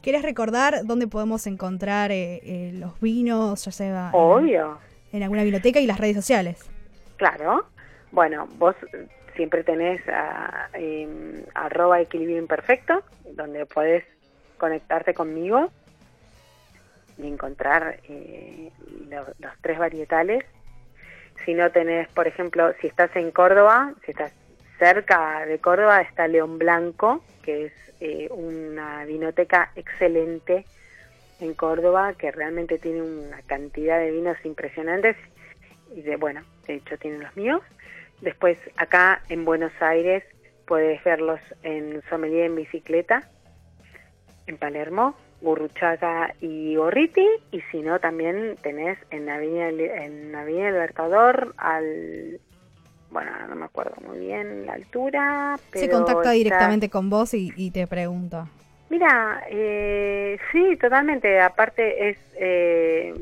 ¿Quieres 0.02 0.22
recordar 0.24 0.86
dónde 0.86 1.08
podemos 1.08 1.46
encontrar 1.46 2.12
eh, 2.12 2.40
eh, 2.44 2.72
los 2.74 3.00
vinos, 3.02 3.66
ya 3.66 3.72
sea 3.72 3.88
en- 4.08 4.10
Obvio. 4.14 4.80
en 5.12 5.24
alguna 5.24 5.44
biblioteca 5.44 5.80
y 5.82 5.86
las 5.88 6.00
redes 6.00 6.16
sociales? 6.16 6.58
Claro. 7.18 7.66
Bueno, 8.12 8.48
vos 8.58 8.76
siempre 9.42 9.64
tenés 9.64 10.08
a, 10.08 10.70
em, 10.74 11.42
arroba 11.56 12.00
equilibrio 12.00 12.38
imperfecto, 12.38 13.02
donde 13.26 13.66
podés 13.66 14.04
conectarte 14.60 15.16
conmigo 15.16 15.72
y 17.18 17.26
encontrar 17.28 18.00
eh, 18.08 18.70
lo- 19.10 19.34
los 19.40 19.52
tres 19.62 19.80
varietales. 19.80 20.46
Si 21.44 21.56
no 21.56 21.72
tenés, 21.72 22.08
por 22.10 22.28
ejemplo, 22.28 22.72
si 22.82 22.86
estás 22.86 23.16
en 23.16 23.32
Córdoba, 23.32 23.96
si 24.06 24.12
estás 24.12 24.32
cerca 24.78 25.44
de 25.48 25.58
Córdoba, 25.58 26.02
está 26.02 26.28
León 26.28 26.60
Blanco, 26.60 27.24
que 27.42 27.66
es 27.66 27.74
eh, 28.00 28.28
una 28.30 29.06
vinoteca 29.06 29.72
excelente 29.76 30.68
en 31.40 31.56
Córdoba, 31.56 32.14
que 32.14 32.30
realmente 32.30 32.78
tiene 32.78 33.02
una 33.02 33.42
cantidad 33.48 33.98
de 33.98 34.12
vinos 34.12 34.38
impresionantes 34.44 35.18
y 35.96 36.04
de 36.04 36.16
bueno, 36.18 36.44
de 36.68 36.76
hecho 36.76 36.96
tienen 37.00 37.22
los 37.24 37.36
míos. 37.36 37.62
Después 38.22 38.58
acá 38.78 39.22
en 39.30 39.46
Buenos 39.46 39.72
Aires 39.82 40.24
puedes 40.66 41.04
verlos 41.04 41.40
en 41.64 42.02
Sommelier 42.10 42.46
en 42.46 42.56
bicicleta, 42.56 43.28
en 44.48 44.58
Palermo, 44.58 45.16
Gurruchaga 45.42 46.34
y 46.40 46.76
Gorriti, 46.76 47.28
y 47.52 47.62
si 47.72 47.82
no 47.82 48.00
también 48.00 48.58
tenés 48.62 48.98
en 49.10 49.28
Avenida, 49.30 49.70
en 49.70 50.36
Avenida 50.36 50.72
Libertador 50.72 51.54
al 51.58 52.40
bueno, 53.10 53.30
no 53.50 53.56
me 53.58 53.66
acuerdo 53.66 53.96
muy 54.08 54.20
bien 54.20 54.66
la 54.66 54.74
altura, 54.74 55.58
pero 55.72 55.86
Se 55.86 55.92
contacta 55.92 56.22
está- 56.22 56.32
directamente 56.32 56.90
con 56.90 57.10
vos 57.10 57.34
y, 57.34 57.52
y 57.58 57.72
te 57.72 57.86
pregunta. 57.86 58.48
Mira, 58.90 59.44
eh, 59.50 60.38
sí, 60.52 60.78
totalmente. 60.80 61.40
Aparte 61.42 62.10
es 62.10 62.18
eh, 62.36 63.14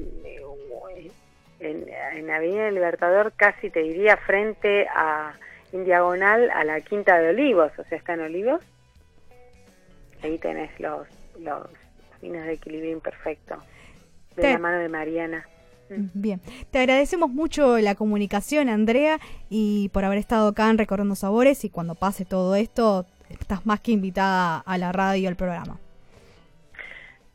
en, 1.59 1.85
en 2.13 2.29
Avenida 2.31 2.69
Libertador, 2.71 3.33
casi 3.35 3.69
te 3.69 3.81
diría 3.81 4.17
frente 4.17 4.87
a 4.89 5.33
en 5.71 5.85
diagonal 5.85 6.49
a 6.51 6.63
la 6.63 6.81
Quinta 6.81 7.19
de 7.19 7.29
Olivos, 7.29 7.71
o 7.77 7.83
sea, 7.83 7.97
está 7.97 8.13
en 8.13 8.21
Olivos. 8.21 8.61
Ahí 10.23 10.37
tenés 10.37 10.71
los 10.79 11.07
los 11.39 11.67
vinos 12.21 12.43
de 12.45 12.53
equilibrio 12.53 12.91
imperfecto 12.91 13.55
de 14.35 14.41
Te- 14.41 14.53
la 14.53 14.59
mano 14.59 14.77
de 14.79 14.89
Mariana. 14.89 15.47
Bien, 16.13 16.39
te 16.69 16.79
agradecemos 16.79 17.29
mucho 17.31 17.79
la 17.79 17.95
comunicación, 17.95 18.69
Andrea, 18.69 19.19
y 19.49 19.89
por 19.89 20.05
haber 20.05 20.19
estado 20.19 20.49
acá 20.49 20.69
en 20.69 20.77
Recorriendo 20.77 21.15
Sabores. 21.15 21.65
Y 21.65 21.69
cuando 21.71 21.95
pase 21.95 22.25
todo 22.25 22.55
esto, 22.55 23.07
estás 23.29 23.65
más 23.65 23.79
que 23.79 23.91
invitada 23.91 24.59
a 24.59 24.77
la 24.77 24.91
radio 24.91 25.23
y 25.23 25.25
al 25.27 25.35
programa. 25.35 25.79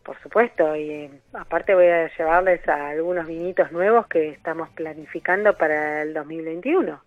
Por 0.05 0.21
supuesto, 0.23 0.77
y 0.77 0.91
eh, 0.91 1.11
aparte 1.33 1.75
voy 1.75 1.87
a 1.87 2.15
llevarles 2.17 2.67
a 2.69 2.91
algunos 2.91 3.27
vinitos 3.27 3.73
nuevos 3.73 4.07
que 4.07 4.29
estamos 4.29 4.69
planificando 4.71 5.57
para 5.57 6.03
el 6.03 6.13
2021. 6.13 7.03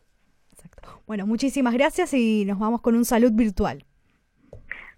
Exacto. 0.51 1.01
Bueno, 1.05 1.27
muchísimas 1.27 1.75
gracias 1.75 2.13
y 2.13 2.43
nos 2.45 2.57
vamos 2.57 2.81
con 2.81 2.95
un 2.95 3.05
salud 3.05 3.31
virtual. 3.33 3.83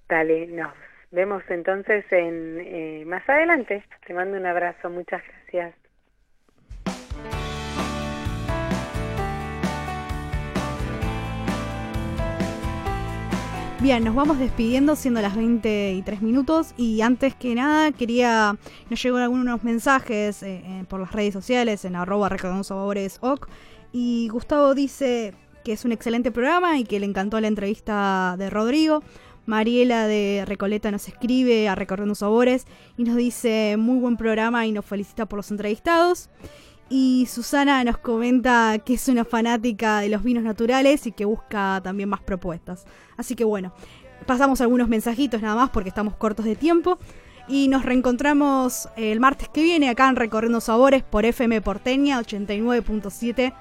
Dale, 0.08 0.48
nos 0.48 0.74
vemos 1.12 1.44
entonces 1.50 2.06
en 2.12 2.60
eh, 2.62 3.04
más 3.06 3.28
adelante. 3.28 3.84
Te 4.08 4.14
mando 4.14 4.38
un 4.38 4.46
abrazo, 4.46 4.90
muchas 4.90 5.22
gracias. 5.28 5.76
Bien, 13.82 14.04
nos 14.04 14.14
vamos 14.14 14.38
despidiendo 14.38 14.98
siendo 14.98 15.22
las 15.22 15.38
20 15.38 15.94
y 15.94 16.02
3 16.02 16.22
minutos 16.22 16.74
y 16.76 17.00
antes 17.00 17.34
que 17.34 17.56
nada 17.56 17.94
quería, 17.94 18.58
nos 18.90 19.02
llegó 19.02 19.16
algunos 19.16 19.64
mensajes 19.64 20.44
eh, 20.44 20.62
eh, 20.66 20.84
por 20.90 21.00
las 21.00 21.14
redes 21.14 21.34
sociales 21.34 21.86
en 21.86 21.96
arroba 21.96 22.30
sabores 22.64 23.20
oc 23.22 23.48
y 23.94 24.28
Gustavo 24.34 24.76
dice 24.76 25.34
que 25.64 25.72
es 25.72 25.86
un 25.86 25.94
excelente 25.94 26.30
programa 26.30 26.78
y 26.78 26.84
que 26.84 27.00
le 27.00 27.06
encantó 27.06 27.40
la 27.40 27.48
entrevista 27.48 28.36
de 28.38 28.50
Rodrigo. 28.50 29.02
Mariela 29.46 30.08
de 30.08 30.44
Recoleta 30.46 30.92
nos 30.92 31.08
escribe 31.08 31.70
a 31.70 31.76
Recorriendo 31.76 32.16
Sabores 32.16 32.66
y 32.98 33.04
nos 33.06 33.16
dice 33.16 33.78
muy 33.80 33.98
buen 34.00 34.18
programa 34.18 34.66
y 34.68 34.74
nos 34.74 34.86
felicita 34.86 35.26
por 35.26 35.38
los 35.38 35.52
entrevistados. 35.52 36.30
Y 36.90 37.28
Susana 37.28 37.84
nos 37.84 38.00
comenta 38.00 38.80
que 38.80 38.96
es 38.96 39.08
una 39.08 39.24
fanática 39.24 40.00
de 40.00 40.10
los 40.10 40.24
vinos 40.24 40.44
naturales 40.44 41.06
y 41.06 41.12
que 41.12 41.26
busca 41.26 41.80
también 41.84 42.10
más 42.10 42.22
propuestas. 42.22 42.86
Así 43.16 43.36
que 43.36 43.44
bueno, 43.44 43.74
pasamos 44.26 44.60
algunos 44.62 44.90
mensajitos 44.90 45.42
nada 45.42 45.56
más 45.56 45.70
porque 45.70 45.90
estamos 45.90 46.16
cortos 46.16 46.46
de 46.46 46.56
tiempo. 46.56 46.98
Y 47.48 47.68
nos 47.68 47.84
reencontramos 47.84 48.90
el 48.96 49.20
martes 49.20 49.50
que 49.50 49.64
viene 49.64 49.90
acá 49.90 50.08
en 50.08 50.16
Recorriendo 50.16 50.62
Sabores 50.62 51.04
por 51.04 51.26
FM 51.26 51.62
Porteña 51.62 52.20
89.7. 52.22 53.54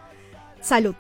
Salud. 0.61 0.95